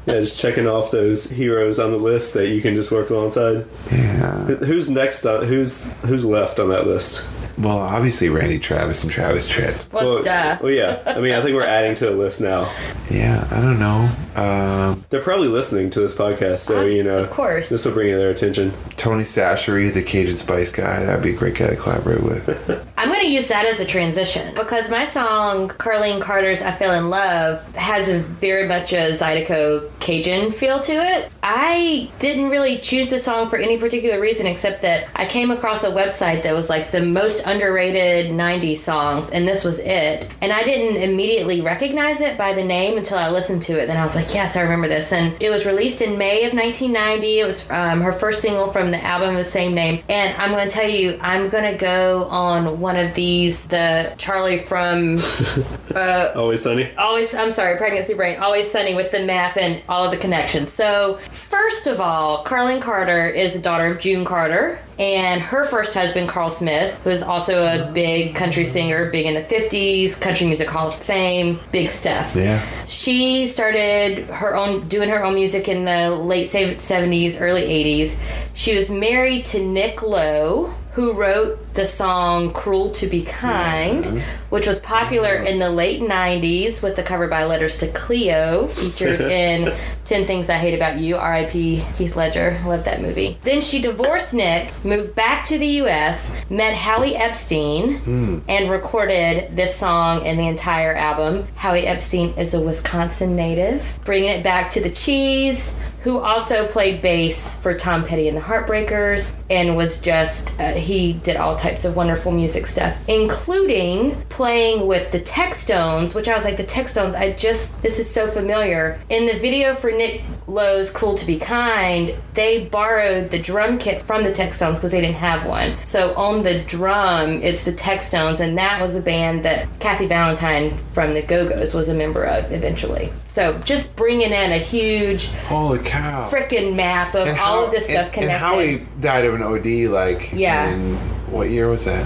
Yeah, 0.06 0.22
just 0.22 0.38
checking 0.40 0.68
off 0.68 0.90
those 0.92 1.30
heroes 1.30 1.80
on 1.80 1.92
the 1.92 1.98
list 1.98 2.34
that 2.36 2.48
you 2.48 2.62
can 2.62 2.76
just 2.76 2.92
work 2.92 3.10
alongside. 3.10 3.66
Yeah. 3.92 4.46
Who's 4.46 4.90
next 4.90 5.26
on 5.26 5.46
who's 5.46 6.00
who's 6.04 6.24
left 6.24 6.60
on 6.60 6.70
that 6.70 6.88
list? 6.88 7.28
Well, 7.58 7.80
obviously 7.80 8.30
Randy 8.30 8.60
Travis 8.60 9.04
and 9.04 9.12
Travis 9.12 9.52
Tritt. 9.52 9.92
well, 9.92 10.16
well, 10.16 10.22
duh. 10.22 10.58
well, 10.62 10.72
yeah. 10.72 11.02
I 11.06 11.20
mean, 11.20 11.34
I 11.34 11.42
think 11.42 11.56
we're 11.56 11.64
adding 11.64 11.96
to 11.96 12.06
the 12.06 12.12
list 12.12 12.40
now. 12.40 12.72
Yeah, 13.10 13.48
I 13.52 13.62
don't 13.62 13.80
know. 13.80 14.10
Um, 14.36 15.04
They're 15.10 15.22
probably 15.22 15.48
listening 15.48 15.90
to 15.92 16.00
this 16.00 16.14
podcast, 16.14 16.60
so 16.60 16.86
you 16.86 17.04
know, 17.04 17.18
of 17.18 17.32
course. 17.32 17.70
this 17.70 17.86
will 17.86 17.94
bring 17.94 18.12
to 18.12 18.18
their 18.18 18.30
attention. 18.30 18.72
Tony 18.96 19.24
Chachere, 19.24 19.92
the 19.92 20.04
Cajun 20.04 20.38
Spice 20.38 20.72
guy, 20.72 21.04
that'd 21.06 21.24
be 21.24 21.32
a 21.34 21.38
great 21.38 21.56
guy 21.56 21.68
to 21.70 21.76
collaborate 21.76 22.22
with. 22.22 22.94
I'm 22.98 23.10
going 23.10 23.22
to 23.22 23.32
use 23.32 23.48
that 23.48 23.66
as 23.66 23.80
a 23.80 23.86
transition 23.86 24.54
because 24.54 24.92
my 24.92 25.06
song, 25.06 25.70
Carlene 25.70 26.22
Carter's 26.22 26.62
I 26.62 26.72
Fell 26.72 26.94
in 26.94 27.10
Love, 27.10 27.64
has 27.76 28.10
a 28.10 28.20
very 28.20 28.68
much 28.68 28.94
a 28.94 29.12
Zydeco 29.12 29.90
Cajun 30.00 30.52
feel 30.52 30.80
to 30.82 30.94
it. 30.94 31.32
I 31.42 32.12
didn't 32.20 32.50
really 32.50 32.78
choose 32.78 33.10
the 33.10 33.18
song 33.20 33.50
for 33.50 33.58
any 33.58 33.78
particular 33.78 34.20
reason 34.20 34.46
except 34.46 34.82
that 34.84 35.08
I 35.16 35.26
came 35.26 35.50
across 35.50 35.84
a 35.84 35.90
website 35.92 36.44
that 36.44 36.54
was 36.54 36.70
like 36.70 36.92
the 36.92 37.02
most 37.02 37.47
underrated 37.48 38.32
90s 38.32 38.78
songs, 38.78 39.30
and 39.30 39.48
this 39.48 39.64
was 39.64 39.80
it. 39.80 40.30
And 40.42 40.52
I 40.52 40.64
didn't 40.64 41.02
immediately 41.02 41.62
recognize 41.62 42.22
it 42.22 42.38
by 42.38 42.54
the 42.54 42.64
name 42.64 42.98
until 42.98 43.18
I 43.18 43.30
listened 43.30 43.62
to 43.64 43.82
it. 43.82 43.88
Then 43.88 43.98
I 43.98 44.04
was 44.04 44.16
like, 44.16 44.34
yes, 44.34 44.56
I 44.56 44.62
remember 44.62 44.88
this. 44.88 45.12
And 45.14 45.42
it 45.42 45.50
was 45.50 45.66
released 45.66 46.02
in 46.02 46.18
May 46.18 46.46
of 46.46 46.54
1990. 46.54 47.40
It 47.40 47.46
was 47.46 47.70
um, 47.72 48.02
her 48.02 48.12
first 48.12 48.42
single 48.42 48.68
from 48.68 48.92
the 48.92 49.04
album 49.04 49.30
of 49.32 49.38
the 49.38 49.44
same 49.44 49.74
name. 49.74 50.04
And 50.10 50.36
I'm 50.42 50.52
going 50.52 50.68
to 50.68 50.74
tell 50.74 50.90
you, 50.90 51.18
I'm 51.22 51.50
going 51.50 51.72
to 51.72 51.80
go 51.80 52.26
on 52.26 52.80
one 52.80 52.96
of 52.96 53.14
these, 53.14 53.66
the 53.68 54.14
Charlie 54.18 54.58
from 54.58 55.18
Always 55.96 56.62
sunny. 56.62 56.92
Always, 56.98 57.34
I'm 57.34 57.52
sorry, 57.52 57.78
Pregnancy 57.78 58.14
Brain, 58.14 58.40
Always 58.40 58.70
Sunny 58.70 58.94
with 58.94 59.12
the 59.12 59.26
map 59.26 59.58
and 59.58 59.82
all 59.90 60.06
of 60.06 60.12
the 60.12 60.18
connections. 60.18 60.72
So, 60.72 61.16
first 61.16 61.88
of 61.88 62.00
all, 62.00 62.44
Carlene 62.46 62.82
Carter 62.82 63.28
is 63.28 63.56
a 63.56 63.62
daughter 63.62 63.88
of 63.88 64.00
June 64.00 64.26
Carter, 64.26 64.80
and 65.00 65.42
her 65.42 65.64
first 65.66 65.94
husband, 65.94 66.28
Carl 66.28 66.50
Smith, 66.50 67.00
who 67.04 67.12
is 67.12 67.22
also 67.22 67.66
a 67.66 67.92
big 67.92 68.34
country 68.36 68.66
singer, 68.66 69.10
big 69.12 69.26
in 69.26 69.36
the 69.36 69.42
50s, 69.42 70.20
Country 70.20 70.48
Music 70.48 70.68
Hall 70.68 70.88
of 70.88 70.96
Fame, 70.96 71.60
big 71.72 71.88
stuff. 71.90 72.36
Yeah. 72.36 72.66
She 72.88 73.48
started 73.48 74.26
her 74.26 74.56
own 74.56 74.88
doing 74.88 75.10
her 75.10 75.24
own 75.24 75.36
music 75.36 75.68
in 75.68 75.86
the 75.86 76.10
late 76.10 76.50
70s, 76.50 77.40
early 77.40 77.62
80s. 77.62 78.18
She 78.54 78.76
was 78.76 78.90
married 78.90 79.46
to 79.46 79.64
Nick 79.64 80.02
Lowe, 80.02 80.74
who 80.94 81.14
wrote 81.14 81.67
the 81.78 81.86
song 81.86 82.52
Cruel 82.54 82.90
to 82.94 83.06
Be 83.06 83.22
Kind, 83.22 84.24
which 84.50 84.66
was 84.66 84.80
popular 84.80 85.36
in 85.36 85.60
the 85.60 85.70
late 85.70 86.02
90s 86.02 86.82
with 86.82 86.96
the 86.96 87.04
cover 87.04 87.28
by 87.28 87.44
Letters 87.44 87.78
to 87.78 87.88
Cleo, 87.90 88.66
featured 88.66 89.22
in 89.32 89.72
10 90.06 90.26
Things 90.26 90.50
I 90.50 90.56
Hate 90.56 90.74
About 90.74 90.98
You, 90.98 91.18
R.I.P. 91.18 91.76
Heath 91.76 92.16
Ledger. 92.16 92.60
Love 92.66 92.84
that 92.86 93.00
movie. 93.00 93.38
Then 93.44 93.62
she 93.62 93.80
divorced 93.80 94.34
Nick, 94.34 94.74
moved 94.84 95.14
back 95.14 95.46
to 95.46 95.60
the 95.60 95.68
U.S., 95.68 96.36
met 96.50 96.74
Howie 96.74 97.16
Epstein, 97.16 98.44
and 98.48 98.72
recorded 98.72 99.56
this 99.56 99.76
song 99.76 100.26
and 100.26 100.40
the 100.40 100.48
entire 100.48 100.96
album. 100.96 101.48
Howie 101.58 101.86
Epstein 101.86 102.30
is 102.40 102.56
a 102.56 102.60
Wisconsin 102.60 103.36
native, 103.36 104.00
bringing 104.04 104.32
it 104.32 104.44
back 104.44 104.72
to 104.72 104.82
the 104.82 104.90
cheese 104.90 105.76
who 106.08 106.20
also 106.20 106.66
played 106.66 107.02
bass 107.02 107.54
for 107.58 107.74
Tom 107.74 108.06
Petty 108.06 108.30
and 108.30 108.38
the 108.38 108.42
Heartbreakers 108.42 109.44
and 109.50 109.76
was 109.76 110.00
just, 110.00 110.58
uh, 110.58 110.72
he 110.72 111.12
did 111.12 111.36
all 111.36 111.58
types 111.58 111.67
of 111.76 111.96
wonderful 111.96 112.32
music 112.32 112.66
stuff, 112.68 112.98
including 113.10 114.16
playing 114.30 114.88
with 114.88 115.12
the 115.12 115.20
Textones, 115.20 116.16
which 116.16 116.28
I 116.28 116.36
was 116.36 116.44
like, 116.46 116.58
the 116.58 116.64
Textones, 116.64 117.14
I 117.16 117.32
just, 117.34 117.82
this 117.82 118.00
is 118.00 118.10
so 118.10 118.28
familiar. 118.28 119.00
In 119.10 119.26
the 119.28 119.38
video 119.38 119.76
for 119.76 119.92
Nick 119.92 120.22
Lowe's 120.48 120.90
Cool 120.90 121.16
to 121.16 121.26
Be 121.26 121.38
Kind, 121.38 122.16
they 122.34 122.66
borrowed 122.66 123.30
the 123.32 123.40
drum 123.40 123.78
kit 123.78 124.02
from 124.02 124.24
the 124.24 124.32
Textones 124.32 124.76
because 124.76 124.92
they 124.92 125.02
didn't 125.02 125.16
have 125.18 125.46
one. 125.46 125.76
So 125.84 126.16
on 126.16 126.44
the 126.44 126.60
drum, 126.64 127.42
it's 127.44 127.64
the 127.64 127.74
Textones, 127.74 128.40
and 128.40 128.58
that 128.58 128.82
was 128.82 128.96
a 128.96 129.02
band 129.02 129.44
that 129.46 129.68
Kathy 129.80 130.08
Valentine 130.08 130.76
from 130.94 131.14
the 131.14 131.22
Go 131.22 131.48
Go's 131.48 131.74
was 131.74 131.90
a 131.90 131.94
member 131.94 132.24
of 132.24 132.52
eventually. 132.52 133.10
So 133.28 133.58
just 133.60 133.96
bringing 133.96 134.32
in 134.32 134.52
a 134.52 134.58
huge 134.58 135.28
Holy 135.48 135.80
cow. 135.80 136.30
freaking 136.30 136.76
map 136.76 137.14
of 137.14 137.28
all 137.40 137.66
of 137.66 137.72
this 137.72 137.86
stuff 137.88 138.06
and, 138.06 138.14
connected. 138.14 138.34
And 138.34 138.40
Howie 138.42 138.88
died 139.00 139.26
of 139.26 139.36
an 139.36 139.44
OD, 139.44 139.88
like, 139.88 140.32
Yeah. 140.34 140.70
in 140.70 140.98
what 141.28 141.50
year 141.50 141.70
was 141.70 141.86
that? 141.86 142.06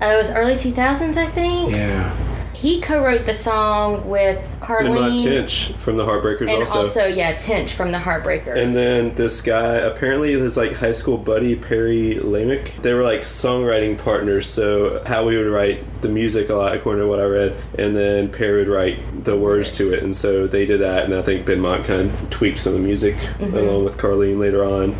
Uh, 0.00 0.06
it 0.06 0.16
was 0.16 0.30
early 0.32 0.54
2000s, 0.54 1.16
I 1.16 1.26
think. 1.26 1.70
Yeah. 1.72 2.14
He 2.52 2.80
co-wrote 2.80 3.24
the 3.26 3.34
song 3.34 4.08
with 4.08 4.38
Benmont 4.60 4.86
Carlene 4.86 5.22
Tench 5.22 5.72
from 5.72 5.98
the 5.98 6.04
Heartbreakers 6.06 6.48
and 6.48 6.60
also. 6.60 6.78
also, 6.78 7.04
yeah, 7.04 7.36
Tench 7.36 7.72
from 7.74 7.90
the 7.90 7.98
Heartbreakers. 7.98 8.56
And 8.56 8.74
then 8.74 9.14
this 9.16 9.42
guy, 9.42 9.74
apparently 9.74 10.32
his 10.32 10.56
like 10.56 10.74
high 10.74 10.92
school 10.92 11.18
buddy 11.18 11.56
Perry 11.56 12.14
Lamick, 12.22 12.74
they 12.80 12.94
were 12.94 13.02
like 13.02 13.20
songwriting 13.22 13.98
partners. 13.98 14.48
So 14.48 15.02
Howie 15.04 15.36
would 15.36 15.48
write 15.52 15.82
the 16.00 16.08
music 16.08 16.48
a 16.48 16.54
lot, 16.54 16.74
according 16.74 17.02
to 17.02 17.08
what 17.08 17.20
I 17.20 17.24
read, 17.24 17.56
and 17.78 17.94
then 17.94 18.30
Perry 18.30 18.60
would 18.60 18.68
write 18.68 19.24
the 19.24 19.36
words 19.36 19.70
to 19.72 19.92
it. 19.92 20.02
And 20.02 20.16
so 20.16 20.46
they 20.46 20.64
did 20.64 20.80
that, 20.80 21.04
and 21.04 21.14
I 21.14 21.20
think 21.20 21.46
Benmont 21.46 21.84
kind 21.84 22.02
of 22.02 22.30
tweaked 22.30 22.60
some 22.60 22.74
of 22.74 22.80
the 22.80 22.86
music 22.86 23.16
Mm-hmm. 23.16 23.56
along 23.58 23.84
with 23.84 23.98
Carlene 23.98 24.38
later 24.38 24.64
on. 24.64 24.94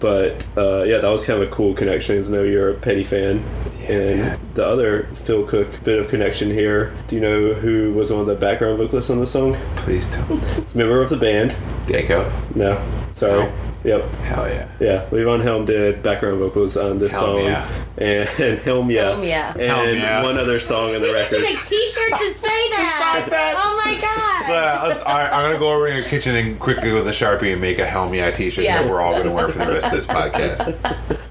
But 0.00 0.46
uh, 0.56 0.84
yeah, 0.84 0.98
that 0.98 1.08
was 1.08 1.24
kind 1.24 1.42
of 1.42 1.48
a 1.48 1.50
cool 1.50 1.74
connection. 1.74 2.16
Because 2.16 2.28
I 2.28 2.32
know 2.36 2.42
you're 2.44 2.70
a 2.70 2.74
Petty 2.74 3.04
fan. 3.04 3.42
and 3.88 4.38
the 4.54 4.64
other 4.66 5.04
Phil 5.14 5.44
Cook 5.44 5.82
bit 5.82 5.98
of 5.98 6.08
connection 6.08 6.50
here. 6.50 6.92
Do 7.08 7.16
you 7.16 7.22
know 7.22 7.54
who 7.54 7.92
was 7.94 8.10
one 8.10 8.20
of 8.20 8.26
the 8.26 8.34
background 8.34 8.78
vocalists 8.78 9.10
on 9.10 9.18
the 9.18 9.26
song? 9.26 9.54
Please 9.76 10.10
tell 10.10 10.26
me. 10.28 10.40
It's 10.58 10.74
a 10.74 10.78
member 10.78 11.00
of 11.02 11.08
the 11.10 11.16
band. 11.16 11.52
Daco. 11.86 12.30
No, 12.54 12.80
sorry. 13.12 13.44
No. 13.44 13.52
Yep. 13.88 14.04
Hell 14.20 14.48
yeah. 14.48 14.68
Yeah, 14.80 15.08
Levon 15.10 15.42
Helm 15.42 15.64
did 15.64 16.02
background 16.02 16.38
vocals 16.38 16.76
on 16.76 16.98
this 16.98 17.12
Helm, 17.12 17.24
song, 17.40 17.44
yeah. 17.44 17.68
and, 17.96 18.28
and 18.40 18.58
Helm, 18.60 18.90
yeah, 18.90 19.02
Helm, 19.10 19.24
yeah. 19.24 19.52
and 19.52 19.60
Helm, 19.62 19.88
yeah. 19.96 20.22
one 20.22 20.38
other 20.38 20.60
song 20.60 20.94
on 20.94 21.00
the 21.00 21.12
record. 21.12 21.12
You 21.12 21.16
have 21.16 21.30
to 21.30 21.36
record. 21.38 21.54
make 21.54 21.64
T-shirts 21.64 22.22
and 22.26 22.36
say 22.36 22.68
that. 22.70 23.26
that. 23.30 23.54
Oh 23.56 23.82
my 23.84 23.92
god. 23.94 24.50
Yeah, 24.50 24.84
let's- 24.86 25.00
all 25.02 25.16
right, 25.16 25.32
I'm 25.32 25.42
gonna 25.50 25.58
go 25.58 25.72
over 25.74 25.88
in 25.88 25.96
your 25.96 26.04
kitchen 26.04 26.36
and 26.36 26.60
quickly 26.60 26.92
with 26.92 27.08
a 27.08 27.12
sharpie 27.12 27.52
and 27.52 27.60
make 27.60 27.78
a 27.78 27.86
Helm 27.86 28.12
Yeah 28.14 28.30
t-shirt 28.30 28.64
Yeah. 28.64 28.82
that 28.82 28.90
we're 28.90 29.00
all 29.00 29.16
gonna 29.16 29.32
wear 29.32 29.48
for 29.48 29.58
the 29.58 29.66
rest 29.72 29.86
of 29.86 29.92
this 29.92 30.06
podcast. 30.18 30.78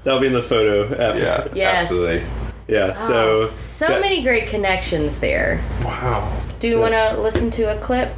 That'll 0.04 0.20
be 0.20 0.26
in 0.26 0.32
the 0.32 0.42
photo 0.42 0.84
after. 1.00 1.20
Yeah, 1.20 1.48
Yes. 1.54 1.76
absolutely. 1.92 2.28
Yeah. 2.66 2.92
Ah, 2.96 2.98
so 2.98 3.14
Oh, 3.42 3.46
so 3.46 3.86
that- 3.86 4.00
many 4.00 4.22
great 4.22 4.48
connections 4.48 5.18
there. 5.20 5.60
Wow. 5.84 6.36
Do 6.60 6.66
you 6.68 6.78
want 6.80 6.92
to 6.94 7.20
listen 7.20 7.50
to 7.52 7.74
a 7.76 7.78
clip? 7.80 8.10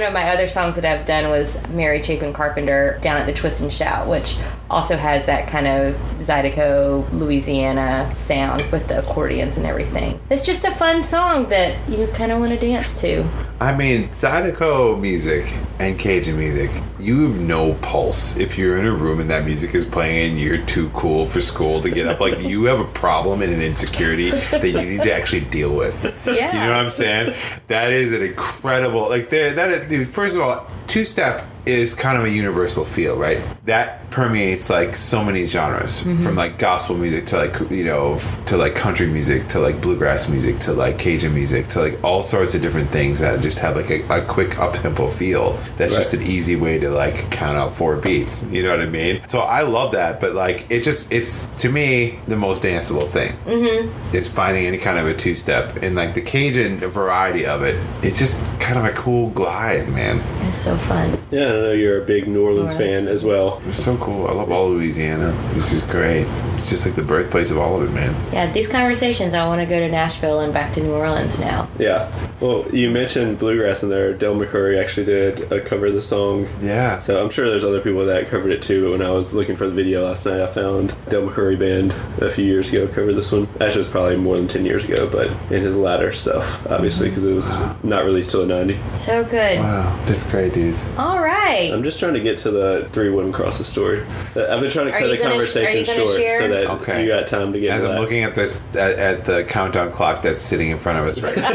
One 0.00 0.08
of 0.08 0.14
my 0.14 0.30
other 0.30 0.48
songs 0.48 0.76
that 0.76 0.84
I've 0.86 1.04
done 1.04 1.28
was 1.28 1.66
Mary 1.68 2.02
Chapin 2.02 2.32
Carpenter 2.32 2.98
down 3.02 3.18
at 3.18 3.26
the 3.26 3.34
Twist 3.34 3.60
and 3.60 3.70
Shout, 3.70 4.08
which 4.08 4.38
also 4.70 4.96
has 4.96 5.26
that 5.26 5.48
kind 5.48 5.66
of 5.66 5.94
Zydeco, 6.18 7.10
Louisiana 7.12 8.14
sound 8.14 8.62
with 8.70 8.86
the 8.86 9.00
accordions 9.00 9.56
and 9.56 9.66
everything. 9.66 10.20
It's 10.30 10.42
just 10.42 10.64
a 10.64 10.70
fun 10.70 11.02
song 11.02 11.48
that 11.48 11.76
you 11.88 12.06
kind 12.14 12.30
of 12.30 12.38
want 12.38 12.52
to 12.52 12.58
dance 12.58 12.98
to. 13.00 13.28
I 13.60 13.76
mean, 13.76 14.08
Zydeco 14.10 14.98
music 14.98 15.52
and 15.80 15.98
Cajun 15.98 16.38
music, 16.38 16.70
you 16.98 17.28
have 17.28 17.40
no 17.40 17.74
pulse 17.74 18.36
if 18.38 18.56
you're 18.56 18.78
in 18.78 18.86
a 18.86 18.92
room 18.92 19.20
and 19.20 19.28
that 19.28 19.44
music 19.44 19.74
is 19.74 19.84
playing 19.84 20.30
and 20.30 20.40
you're 20.40 20.64
too 20.64 20.88
cool 20.90 21.26
for 21.26 21.40
school 21.40 21.82
to 21.82 21.90
get 21.90 22.06
up. 22.06 22.20
Like, 22.20 22.40
you 22.40 22.64
have 22.64 22.80
a 22.80 22.84
problem 22.84 23.42
and 23.42 23.52
an 23.52 23.60
insecurity 23.60 24.30
that 24.30 24.64
you 24.64 24.82
need 24.82 25.02
to 25.02 25.12
actually 25.12 25.44
deal 25.46 25.74
with. 25.76 26.04
Yeah. 26.24 26.52
You 26.54 26.60
know 26.60 26.68
what 26.68 26.84
I'm 26.84 26.90
saying? 26.90 27.34
That 27.66 27.90
is 27.90 28.12
an 28.12 28.22
incredible, 28.22 29.08
like, 29.08 29.30
there, 29.30 29.52
that, 29.52 29.88
dude, 29.88 30.08
first 30.08 30.36
of 30.36 30.42
all, 30.42 30.66
two 30.90 31.04
step 31.04 31.46
is 31.66 31.94
kind 31.94 32.18
of 32.18 32.24
a 32.24 32.30
universal 32.30 32.84
feel, 32.84 33.16
right? 33.16 33.40
That 33.66 34.10
permeates 34.10 34.70
like 34.70 34.96
so 34.96 35.22
many 35.22 35.46
genres 35.46 36.00
mm-hmm. 36.00 36.20
from 36.24 36.34
like 36.34 36.58
gospel 36.58 36.96
music 36.96 37.26
to 37.26 37.36
like, 37.36 37.70
you 37.70 37.84
know, 37.84 38.14
f- 38.14 38.44
to 38.46 38.56
like 38.56 38.74
country 38.74 39.06
music 39.06 39.46
to 39.48 39.60
like 39.60 39.80
bluegrass 39.80 40.28
music 40.28 40.58
to 40.60 40.72
like 40.72 40.98
Cajun 40.98 41.32
music 41.32 41.68
to 41.68 41.80
like 41.80 42.02
all 42.02 42.24
sorts 42.24 42.54
of 42.54 42.62
different 42.62 42.90
things 42.90 43.20
that 43.20 43.40
just 43.40 43.60
have 43.60 43.76
like 43.76 43.90
a, 43.90 44.02
a 44.08 44.24
quick 44.26 44.58
up 44.58 44.74
tempo 44.74 45.08
feel. 45.08 45.52
That's 45.76 45.94
just 45.94 46.12
an 46.12 46.22
easy 46.22 46.56
way 46.56 46.80
to 46.80 46.90
like 46.90 47.30
count 47.30 47.56
out 47.56 47.72
four 47.72 47.96
beats. 47.96 48.50
You 48.50 48.64
know 48.64 48.70
what 48.70 48.80
I 48.80 48.86
mean? 48.86 49.22
So 49.28 49.40
I 49.40 49.62
love 49.62 49.92
that, 49.92 50.20
but 50.20 50.34
like 50.34 50.66
it 50.70 50.82
just, 50.82 51.12
it's 51.12 51.46
to 51.62 51.70
me 51.70 52.18
the 52.26 52.36
most 52.36 52.64
danceable 52.64 53.08
thing 53.08 53.32
mm-hmm. 53.44 54.16
is 54.16 54.28
finding 54.28 54.66
any 54.66 54.78
kind 54.78 54.98
of 54.98 55.06
a 55.06 55.14
two 55.14 55.36
step 55.36 55.76
and 55.82 55.94
like 55.94 56.14
the 56.14 56.22
Cajun 56.22 56.78
variety 56.78 57.46
of 57.46 57.62
it. 57.62 57.76
It's 58.02 58.18
just 58.18 58.44
kind 58.70 58.86
of 58.86 58.94
a 58.94 58.96
cool 58.96 59.30
glide, 59.30 59.88
man. 59.88 60.22
It's 60.46 60.58
so 60.58 60.76
fun. 60.76 61.18
yeah, 61.32 61.46
I 61.46 61.50
know 61.50 61.72
you're 61.72 62.00
a 62.00 62.06
big 62.06 62.28
New 62.28 62.44
Orleans 62.44 62.72
New 62.72 62.84
Orleans. 62.84 62.98
fan 62.98 63.08
as 63.08 63.24
well. 63.24 63.60
It's 63.66 63.82
so 63.82 63.96
cool. 63.96 64.28
I 64.28 64.32
love 64.32 64.52
all 64.52 64.70
Louisiana. 64.70 65.32
This 65.54 65.72
is 65.72 65.82
great. 65.82 66.28
It's 66.60 66.68
just 66.68 66.84
like 66.84 66.94
the 66.94 67.02
birthplace 67.02 67.50
of 67.50 67.56
all 67.56 67.80
of 67.80 67.88
it, 67.88 67.92
man. 67.94 68.14
Yeah, 68.32 68.52
these 68.52 68.68
conversations, 68.68 69.32
I 69.32 69.46
want 69.46 69.62
to 69.62 69.66
go 69.66 69.80
to 69.80 69.90
Nashville 69.90 70.40
and 70.40 70.52
back 70.52 70.74
to 70.74 70.82
New 70.82 70.92
Orleans 70.92 71.40
now. 71.40 71.68
Yeah. 71.78 72.12
Well, 72.38 72.66
you 72.70 72.90
mentioned 72.90 73.38
bluegrass 73.38 73.82
in 73.82 73.88
there. 73.88 74.12
Del 74.12 74.34
McCoury 74.34 74.78
actually 74.78 75.06
did 75.06 75.50
a 75.52 75.60
cover 75.60 75.86
of 75.86 75.94
the 75.94 76.02
song. 76.02 76.48
Yeah. 76.60 76.98
So 76.98 77.22
I'm 77.22 77.30
sure 77.30 77.48
there's 77.48 77.64
other 77.64 77.80
people 77.80 78.04
that 78.04 78.28
covered 78.28 78.52
it 78.52 78.60
too. 78.60 78.84
But 78.84 78.98
when 78.98 79.02
I 79.02 79.10
was 79.10 79.32
looking 79.32 79.56
for 79.56 79.66
the 79.66 79.72
video 79.72 80.04
last 80.06 80.26
night, 80.26 80.40
I 80.40 80.46
found 80.46 80.94
Del 81.08 81.26
McCoury 81.26 81.58
band 81.58 81.92
a 82.20 82.28
few 82.28 82.44
years 82.44 82.70
ago 82.70 82.86
covered 82.88 83.14
this 83.14 83.32
one. 83.32 83.44
Actually, 83.54 83.66
it 83.66 83.76
was 83.78 83.88
probably 83.88 84.16
more 84.16 84.36
than 84.36 84.46
10 84.46 84.64
years 84.66 84.84
ago, 84.84 85.08
but 85.08 85.28
in 85.50 85.62
his 85.62 85.76
latter 85.76 86.12
stuff, 86.12 86.66
obviously, 86.66 87.08
because 87.08 87.24
it 87.24 87.32
was 87.34 87.56
not 87.82 88.04
released 88.04 88.32
till 88.32 88.46
the 88.46 88.54
90. 88.54 88.78
So 88.94 89.24
good. 89.24 89.58
Wow, 89.60 89.98
that's 90.04 90.30
great, 90.30 90.52
dudes. 90.52 90.86
All 90.98 91.20
right. 91.20 91.70
I'm 91.72 91.82
just 91.82 91.98
trying 91.98 92.14
to 92.14 92.20
get 92.20 92.36
to 92.38 92.50
the 92.50 92.88
three 92.92 93.08
wooden 93.08 93.32
the 93.32 93.64
story. 93.64 94.04
Uh, 94.36 94.52
I've 94.54 94.60
been 94.60 94.70
trying 94.70 94.86
to 94.86 94.92
cut 94.92 95.08
the 95.08 95.16
gonna- 95.16 95.30
are 95.30 95.32
conversation 95.32 95.78
you 95.78 95.84
short 95.84 96.16
share? 96.16 96.38
so 96.38 96.48
that 96.50 96.66
Okay. 96.70 97.02
you 97.02 97.08
got 97.08 97.26
time 97.26 97.52
to 97.52 97.60
get 97.60 97.70
As 97.70 97.82
to 97.82 97.88
I'm 97.88 97.94
that. 97.94 98.00
looking 98.00 98.22
at 98.24 98.34
this 98.34 98.66
at, 98.76 98.98
at 98.98 99.24
the 99.24 99.44
countdown 99.44 99.90
clock 99.92 100.22
that's 100.22 100.42
sitting 100.42 100.70
in 100.70 100.78
front 100.78 100.98
of 100.98 101.06
us 101.06 101.20
right 101.20 101.36
now. 101.36 101.50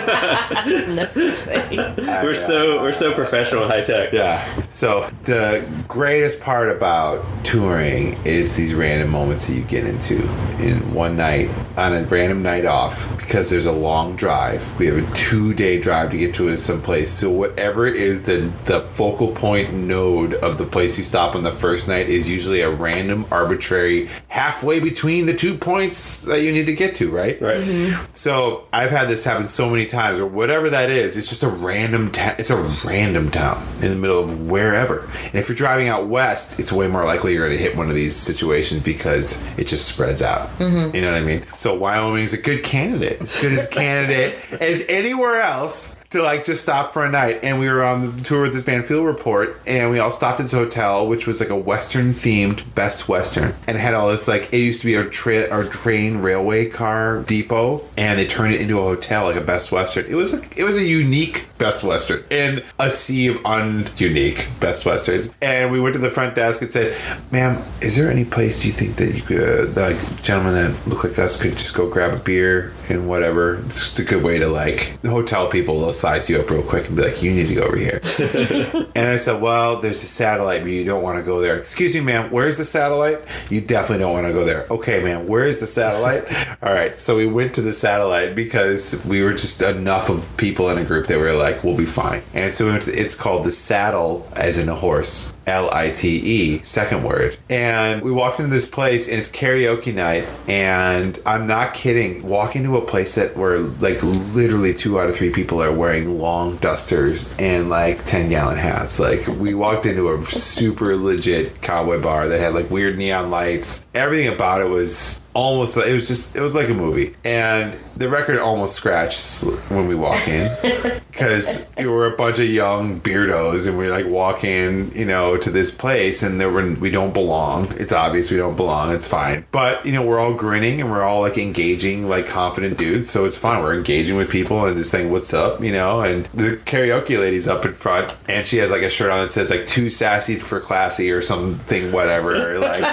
No 0.95 2.21
we're 2.23 2.35
so 2.35 2.79
uh, 2.79 2.81
we're 2.81 2.93
so 2.93 3.13
professional 3.13 3.67
high 3.67 3.81
tech. 3.81 4.11
Yeah. 4.13 4.43
So 4.69 5.09
the 5.23 5.65
greatest 5.87 6.39
part 6.41 6.69
about 6.69 7.23
touring 7.43 8.15
is 8.25 8.55
these 8.55 8.73
random 8.73 9.09
moments 9.09 9.47
that 9.47 9.53
you 9.53 9.61
get 9.63 9.85
into 9.85 10.21
in 10.59 10.93
one 10.93 11.15
night 11.15 11.49
on 11.77 11.93
a 11.93 12.03
random 12.05 12.41
night 12.43 12.65
off 12.65 13.14
because 13.25 13.49
there's 13.49 13.65
a 13.65 13.71
long 13.71 14.15
drive. 14.15 14.77
We 14.79 14.87
have 14.87 14.97
a 14.97 15.15
two 15.15 15.53
day 15.53 15.79
drive 15.79 16.11
to 16.11 16.17
get 16.17 16.33
to 16.35 16.55
some 16.57 16.81
place. 16.81 17.11
So 17.11 17.31
whatever 17.31 17.87
is 17.87 18.23
the 18.23 18.51
the 18.65 18.81
focal 18.81 19.29
point 19.29 19.73
node 19.73 20.35
of 20.35 20.57
the 20.57 20.65
place 20.65 20.97
you 20.97 21.03
stop 21.03 21.35
on 21.35 21.43
the 21.43 21.51
first 21.51 21.87
night 21.87 22.09
is 22.09 22.29
usually 22.29 22.61
a 22.61 22.69
random 22.69 23.25
arbitrary 23.31 24.09
halfway 24.27 24.79
between 24.79 25.25
the 25.25 25.33
two 25.33 25.57
points 25.57 26.21
that 26.21 26.41
you 26.41 26.51
need 26.51 26.65
to 26.67 26.73
get 26.73 26.95
to, 26.95 27.11
right? 27.11 27.41
Right. 27.41 27.57
Mm-hmm. 27.57 28.05
So 28.13 28.67
I've 28.71 28.91
had 28.91 29.07
this 29.07 29.23
happen 29.23 29.47
so 29.47 29.69
many 29.69 29.85
times, 29.85 30.19
or 30.19 30.25
whatever 30.25 30.69
that 30.69 30.89
is. 30.89 31.17
It's 31.17 31.29
just 31.29 31.43
a 31.43 31.49
random 31.49 32.11
town. 32.11 32.35
It's 32.37 32.49
a 32.49 32.57
random 32.85 33.31
town 33.31 33.65
in 33.81 33.89
the 33.89 33.95
middle 33.95 34.19
of 34.19 34.47
wherever. 34.47 35.09
And 35.23 35.35
if 35.35 35.49
you're 35.49 35.55
driving 35.55 35.87
out 35.87 36.07
west, 36.07 36.59
it's 36.59 36.71
way 36.71 36.87
more 36.87 37.05
likely 37.05 37.33
you're 37.33 37.47
going 37.47 37.57
to 37.57 37.63
hit 37.63 37.75
one 37.75 37.89
of 37.89 37.95
these 37.95 38.15
situations 38.15 38.83
because 38.83 39.45
it 39.57 39.67
just 39.67 39.87
spreads 39.87 40.21
out. 40.21 40.49
Mm-hmm. 40.59 40.95
You 40.95 41.01
know 41.01 41.11
what 41.11 41.21
I 41.21 41.25
mean? 41.25 41.43
So 41.55 41.75
Wyoming's 41.75 42.33
a 42.33 42.41
good 42.41 42.63
candidate. 42.63 43.14
As 43.21 43.39
good 43.39 43.53
as 43.53 43.67
candidate 43.67 44.35
as 44.61 44.83
anywhere 44.87 45.41
else 45.41 45.94
to 46.15 46.23
like 46.23 46.45
just 46.45 46.61
stop 46.61 46.93
for 46.93 47.05
a 47.05 47.09
night. 47.09 47.39
And 47.43 47.59
we 47.59 47.67
were 47.67 47.83
on 47.83 48.15
the 48.15 48.23
tour 48.23 48.43
with 48.43 48.53
this 48.53 48.63
band 48.63 48.85
Field 48.85 49.05
Report, 49.05 49.61
and 49.67 49.91
we 49.91 49.99
all 49.99 50.11
stopped 50.11 50.39
at 50.39 50.43
this 50.43 50.53
hotel, 50.53 51.07
which 51.07 51.27
was 51.27 51.39
like 51.39 51.49
a 51.49 51.55
Western 51.55 52.11
themed 52.11 52.63
Best 52.73 53.07
Western, 53.07 53.53
and 53.67 53.77
had 53.77 53.93
all 53.93 54.09
this 54.09 54.27
like 54.27 54.51
it 54.53 54.59
used 54.59 54.81
to 54.81 54.87
be 54.87 54.97
our 54.97 55.05
tra- 55.05 55.49
our 55.49 55.63
train 55.63 56.17
railway 56.17 56.69
car 56.69 57.23
depot, 57.23 57.83
and 57.97 58.17
they 58.17 58.25
turned 58.25 58.53
it 58.53 58.61
into 58.61 58.79
a 58.79 58.83
hotel 58.83 59.25
like 59.25 59.35
a 59.35 59.41
Best 59.41 59.71
Western. 59.71 60.05
It 60.05 60.15
was 60.15 60.33
like 60.33 60.57
it 60.57 60.63
was 60.63 60.77
a 60.77 60.85
unique 60.85 61.47
Best 61.57 61.83
Western 61.83 62.23
in 62.29 62.63
a 62.79 62.89
sea 62.89 63.27
of 63.27 63.37
ununique 63.37 64.47
Best 64.59 64.85
Westerns. 64.85 65.33
And 65.41 65.71
we 65.71 65.79
went 65.79 65.93
to 65.93 65.99
the 65.99 66.09
front 66.09 66.35
desk 66.35 66.61
and 66.61 66.71
said, 66.71 66.97
"Ma'am, 67.31 67.61
is 67.81 67.95
there 67.95 68.09
any 68.09 68.25
place 68.25 68.63
you 68.65 68.71
think 68.71 68.95
that 68.97 69.15
you 69.15 69.21
could 69.21 69.77
uh, 69.77 69.81
like 69.81 70.23
gentlemen 70.23 70.53
that 70.53 70.87
look 70.87 71.03
like 71.03 71.19
us 71.19 71.41
could 71.41 71.57
just 71.57 71.73
go 71.73 71.89
grab 71.89 72.17
a 72.17 72.23
beer 72.23 72.73
and 72.89 73.07
whatever? 73.07 73.55
It's 73.65 73.79
just 73.79 73.99
a 73.99 74.03
good 74.03 74.23
way 74.23 74.37
to 74.37 74.47
like 74.47 74.97
the 75.01 75.09
hotel 75.09 75.47
people 75.47 75.75
will 75.75 75.93
size 76.05 76.29
you 76.29 76.39
up 76.39 76.49
real 76.49 76.61
quick 76.61 76.87
and 76.87 76.95
be 76.95 77.01
like, 77.01 77.23
you 77.23 77.31
need 77.31 77.47
to 77.47 77.55
go 77.55 77.63
over 77.63 77.77
here." 77.77 77.99
and 78.95 79.07
I 79.15 79.17
said, 79.17 79.41
"Well, 79.41 79.81
there's 79.81 80.03
a 80.03 80.07
satellite, 80.07 80.61
but 80.61 80.71
you 80.71 80.85
don't 80.85 81.01
want 81.01 81.17
to 81.17 81.23
go 81.23 81.41
there." 81.41 81.57
Excuse 81.57 81.95
me, 81.95 82.01
ma'am. 82.01 82.31
Where's 82.31 82.57
the 82.57 82.65
satellite? 82.65 83.19
You 83.49 83.61
definitely 83.61 84.03
don't 84.03 84.13
want 84.13 84.27
to 84.27 84.33
go 84.33 84.45
there. 84.45 84.67
Okay, 84.69 85.01
ma'am. 85.01 85.27
Where 85.27 85.45
is 85.45 85.57
the 85.59 85.65
satellite? 85.65 86.23
All 86.63 86.73
right. 86.73 86.97
So 86.97 87.17
we 87.17 87.25
went 87.25 87.55
to 87.55 87.61
the 87.61 87.73
satellite 87.73 88.35
because 88.35 89.03
we 89.05 89.23
were 89.23 89.33
just 89.33 89.61
enough 89.61 90.09
of 90.09 90.35
people 90.37 90.69
in 90.69 90.77
a 90.77 90.83
group 90.83 91.07
that 91.07 91.17
were 91.17 91.33
like, 91.33 91.63
"We'll 91.63 91.77
be 91.77 91.85
fine." 91.85 92.21
And 92.33 92.53
so 92.53 92.65
we 92.65 92.71
went 92.71 92.83
to, 92.83 92.93
it's 92.93 93.15
called 93.15 93.45
the 93.45 93.51
Saddle, 93.51 94.27
as 94.35 94.59
in 94.59 94.69
a 94.69 94.75
horse. 94.75 95.33
L 95.47 95.69
I 95.71 95.91
T 95.91 96.07
E, 96.17 96.63
second 96.63 97.03
word. 97.03 97.37
And 97.49 98.01
we 98.01 98.11
walked 98.11 98.39
into 98.39 98.49
this 98.49 98.67
place 98.67 99.07
and 99.07 99.19
it's 99.19 99.29
karaoke 99.29 99.93
night. 99.93 100.27
And 100.47 101.19
I'm 101.25 101.45
not 101.45 101.73
kidding. 101.73 102.27
walking 102.27 102.63
to 102.63 102.77
a 102.77 102.81
place 102.81 103.15
that 103.15 103.37
where 103.37 103.59
like 103.59 104.01
literally 104.01 104.73
two 104.73 104.99
out 104.99 105.07
of 105.07 105.15
three 105.15 105.29
people 105.29 105.61
are 105.61 105.71
wearing 105.71 105.94
long 106.03 106.57
dusters 106.57 107.33
and 107.39 107.69
like 107.69 108.05
10 108.05 108.29
gallon 108.29 108.57
hats. 108.57 108.99
Like 108.99 109.25
we 109.27 109.53
walked 109.53 109.85
into 109.85 110.09
a 110.09 110.21
super 110.23 110.95
legit 110.95 111.61
cowboy 111.61 112.01
bar 112.01 112.27
that 112.27 112.39
had 112.39 112.53
like 112.53 112.69
weird 112.69 112.97
neon 112.97 113.31
lights. 113.31 113.85
Everything 113.93 114.33
about 114.33 114.61
it 114.61 114.69
was 114.69 115.24
almost 115.35 115.77
it 115.77 115.93
was 115.93 116.07
just 116.07 116.35
it 116.35 116.41
was 116.41 116.55
like 116.55 116.69
a 116.69 116.73
movie. 116.73 117.13
And 117.23 117.77
the 117.95 118.09
record 118.09 118.39
almost 118.39 118.75
scratched 118.75 119.43
when 119.69 119.87
we 119.87 119.95
walk 119.95 120.27
in. 120.27 120.51
Because 121.15 121.71
we 121.77 121.87
were 121.87 122.13
a 122.13 122.17
bunch 122.17 122.39
of 122.39 122.49
young 122.49 122.99
beardos 122.99 123.69
and 123.69 123.77
we 123.77 123.89
like 123.89 124.05
walk 124.05 124.43
in 124.43 124.91
you 124.91 125.05
know 125.05 125.37
to 125.37 125.49
this 125.49 125.71
place 125.71 126.21
and 126.23 126.41
there 126.41 126.49
were 126.49 126.73
we 126.73 126.89
don't 126.91 127.13
belong. 127.13 127.67
It's 127.77 127.93
obvious 127.93 128.29
we 128.29 128.35
don't 128.35 128.57
belong. 128.57 128.91
It's 128.91 129.07
fine. 129.07 129.45
But 129.51 129.85
you 129.85 129.93
know 129.93 130.01
we're 130.05 130.19
all 130.19 130.33
grinning 130.33 130.81
and 130.81 130.91
we're 130.91 131.03
all 131.03 131.21
like 131.21 131.37
engaging 131.37 132.09
like 132.09 132.27
confident 132.27 132.77
dudes. 132.77 133.09
So 133.09 133.23
it's 133.23 133.37
fine. 133.37 133.63
We're 133.63 133.75
engaging 133.75 134.17
with 134.17 134.29
people 134.29 134.65
and 134.65 134.75
just 134.77 134.91
saying 134.91 135.09
what's 135.09 135.33
up? 135.33 135.63
You 135.63 135.71
know? 135.71 136.01
And 136.01 136.25
the 136.33 136.57
karaoke 136.65 137.17
lady's 137.17 137.47
up 137.47 137.63
in 137.65 137.73
front 137.73 138.13
and 138.27 138.45
she 138.45 138.57
has 138.57 138.69
like 138.69 138.81
a 138.81 138.89
shirt 138.89 139.09
on 139.09 139.23
that 139.23 139.29
says 139.29 139.49
like 139.49 139.67
too 139.67 139.89
sassy 139.89 140.35
for 140.35 140.59
classy 140.59 141.11
or 141.11 141.21
something 141.21 141.93
whatever 141.93 142.59
like. 142.59 142.83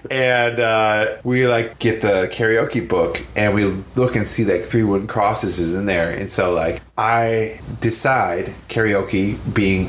And 0.10 0.58
uh, 0.58 1.18
we 1.22 1.46
like 1.46 1.69
get 1.78 2.00
the 2.00 2.28
karaoke 2.32 2.86
book 2.86 3.24
and 3.36 3.54
we 3.54 3.64
look 3.96 4.16
and 4.16 4.26
see 4.26 4.44
like 4.44 4.62
three 4.62 4.82
wooden 4.82 5.06
crosses 5.06 5.58
is 5.58 5.74
in 5.74 5.86
there. 5.86 6.10
And 6.10 6.30
so 6.30 6.52
like 6.52 6.80
i 6.98 7.58
decide 7.80 8.46
karaoke 8.68 9.38
being 9.54 9.84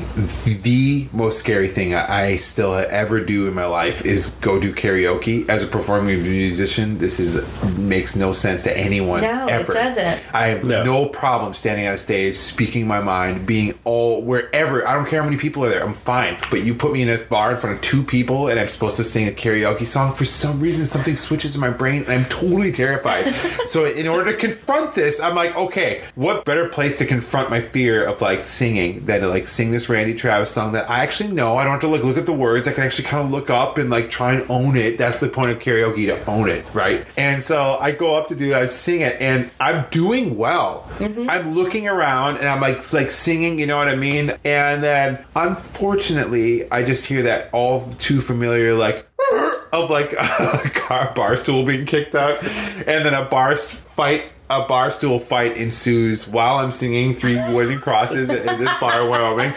the 0.62 1.06
most 1.12 1.38
scary 1.38 1.66
thing 1.68 1.94
i 1.94 2.22
I 2.22 2.36
still 2.36 2.74
ever 2.74 3.22
do 3.24 3.48
in 3.48 3.54
my 3.54 3.64
life 3.66 4.04
is 4.04 4.30
go 4.40 4.60
do 4.60 4.72
karaoke 4.72 5.48
as 5.48 5.62
a 5.64 5.66
performing 5.66 6.22
musician 6.22 6.98
this 6.98 7.18
is 7.18 7.46
makes 7.76 8.14
no 8.16 8.32
sense 8.32 8.62
to 8.64 8.78
anyone 8.78 9.22
No, 9.22 9.46
it 9.46 9.50
ever 9.50 9.72
doesn't. 9.72 10.22
i 10.34 10.48
have 10.48 10.64
No. 10.64 10.84
no 10.84 11.06
problem 11.08 11.52
standing 11.54 11.86
on 11.88 11.94
a 11.94 11.98
stage 11.98 12.36
speaking 12.36 12.86
my 12.86 13.00
mind 13.00 13.44
being 13.46 13.74
all 13.84 14.22
wherever 14.22 14.86
i 14.86 14.94
don't 14.94 15.06
care 15.06 15.20
how 15.20 15.28
many 15.28 15.36
people 15.40 15.64
are 15.64 15.68
there 15.70 15.82
i'm 15.84 15.94
fine 15.94 16.36
but 16.50 16.62
you 16.62 16.74
put 16.74 16.92
me 16.92 17.02
in 17.02 17.08
a 17.08 17.18
bar 17.18 17.50
in 17.52 17.56
front 17.56 17.74
of 17.76 17.82
two 17.82 18.02
people 18.02 18.48
and 18.48 18.60
i'm 18.60 18.68
supposed 18.68 18.96
to 18.96 19.04
sing 19.04 19.26
a 19.28 19.32
karaoke 19.32 19.84
song 19.84 20.14
for 20.14 20.24
some 20.24 20.60
reason 20.60 20.84
something 20.84 21.16
switches 21.16 21.54
in 21.54 21.60
my 21.60 21.70
brain 21.70 22.02
and 22.04 22.12
i'm 22.12 22.24
totally 22.26 22.70
terrified 22.72 23.32
so 23.66 23.84
in 23.84 24.06
order 24.06 24.30
to 24.32 24.38
confront 24.38 24.94
this 24.94 25.20
i'm 25.20 25.34
like 25.34 25.54
okay 25.56 26.02
what 26.14 26.44
better 26.44 26.68
place 26.68 26.96
to 26.98 27.01
confront 27.06 27.50
my 27.50 27.60
fear 27.60 28.04
of 28.04 28.20
like 28.20 28.44
singing 28.44 29.04
than 29.06 29.20
to 29.20 29.28
like 29.28 29.46
sing 29.46 29.70
this 29.70 29.88
randy 29.88 30.14
travis 30.14 30.50
song 30.50 30.72
that 30.72 30.88
i 30.90 31.02
actually 31.02 31.30
know 31.30 31.56
i 31.56 31.64
don't 31.64 31.72
have 31.72 31.80
to 31.80 31.88
like 31.88 32.02
look 32.04 32.16
at 32.16 32.26
the 32.26 32.32
words 32.32 32.68
i 32.68 32.72
can 32.72 32.84
actually 32.84 33.04
kind 33.04 33.24
of 33.24 33.30
look 33.30 33.50
up 33.50 33.78
and 33.78 33.90
like 33.90 34.10
try 34.10 34.34
and 34.34 34.50
own 34.50 34.76
it. 34.76 34.98
That's 34.98 35.18
the 35.18 35.28
point 35.28 35.50
of 35.50 35.58
karaoke 35.58 36.06
to 36.06 36.24
own 36.30 36.48
it 36.48 36.64
right? 36.74 37.06
And 37.16 37.42
so 37.42 37.76
i 37.80 37.92
go 37.92 38.14
up 38.14 38.28
to 38.28 38.34
do 38.34 38.50
that 38.50 38.62
i 38.62 38.66
sing 38.66 39.00
it 39.00 39.20
and 39.20 39.50
i'm 39.60 39.86
doing 39.90 40.36
well. 40.36 40.86
Mm-hmm. 40.98 41.28
I'm 41.28 41.54
looking 41.54 41.88
around 41.88 42.38
and 42.38 42.48
i'm 42.48 42.60
like 42.60 42.92
like 42.92 43.10
singing 43.10 43.58
you 43.58 43.66
know 43.66 43.76
what 43.76 43.88
i 43.88 43.96
mean? 43.96 44.34
And 44.44 44.82
then 44.82 45.24
unfortunately 45.34 46.70
i 46.70 46.82
just 46.82 47.06
hear 47.06 47.22
that 47.22 47.52
all 47.52 47.90
too 47.92 48.20
familiar 48.20 48.74
like 48.74 49.06
of 49.72 49.90
like 49.90 50.12
a 50.18 50.70
car 50.74 51.12
bar 51.14 51.36
stool 51.36 51.64
being 51.64 51.86
kicked 51.86 52.14
out 52.14 52.38
and 52.42 53.04
then 53.04 53.14
a 53.14 53.24
bar 53.24 53.56
fight 53.56 54.24
a 54.60 54.66
bar 54.66 54.90
stool 54.90 55.18
fight 55.18 55.56
ensues 55.56 56.28
while 56.28 56.56
I'm 56.58 56.72
singing 56.72 57.14
three 57.14 57.36
wooden 57.36 57.78
crosses 57.78 58.30
at 58.30 58.58
this 58.58 58.70
bar 58.80 59.02
in 59.02 59.08
Wyoming. 59.08 59.52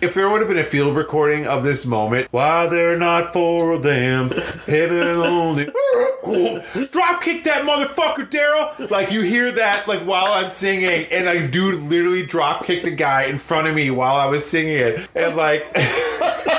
If 0.00 0.14
there 0.14 0.30
would 0.30 0.40
have 0.40 0.48
been 0.48 0.58
a 0.58 0.64
field 0.64 0.96
recording 0.96 1.46
of 1.46 1.64
this 1.64 1.86
moment, 1.86 2.28
why 2.30 2.66
they're 2.66 2.98
not 2.98 3.32
four 3.32 3.72
of 3.72 3.82
them, 3.82 4.30
heaven 4.66 5.00
only. 5.18 5.64
Drop 5.64 7.22
kick 7.22 7.44
that 7.44 7.62
motherfucker, 7.64 8.28
Daryl! 8.30 8.90
Like 8.90 9.12
you 9.12 9.22
hear 9.22 9.50
that 9.52 9.86
like 9.86 10.00
while 10.00 10.32
I'm 10.32 10.50
singing, 10.50 11.06
and 11.10 11.26
like 11.26 11.50
dude 11.50 11.82
literally 11.82 12.24
drop 12.24 12.64
kicked 12.64 12.84
the 12.84 12.90
guy 12.90 13.24
in 13.24 13.38
front 13.38 13.66
of 13.68 13.74
me 13.74 13.90
while 13.90 14.16
I 14.16 14.26
was 14.26 14.44
singing 14.46 14.76
it, 14.76 15.08
and 15.14 15.36
like. 15.36 15.74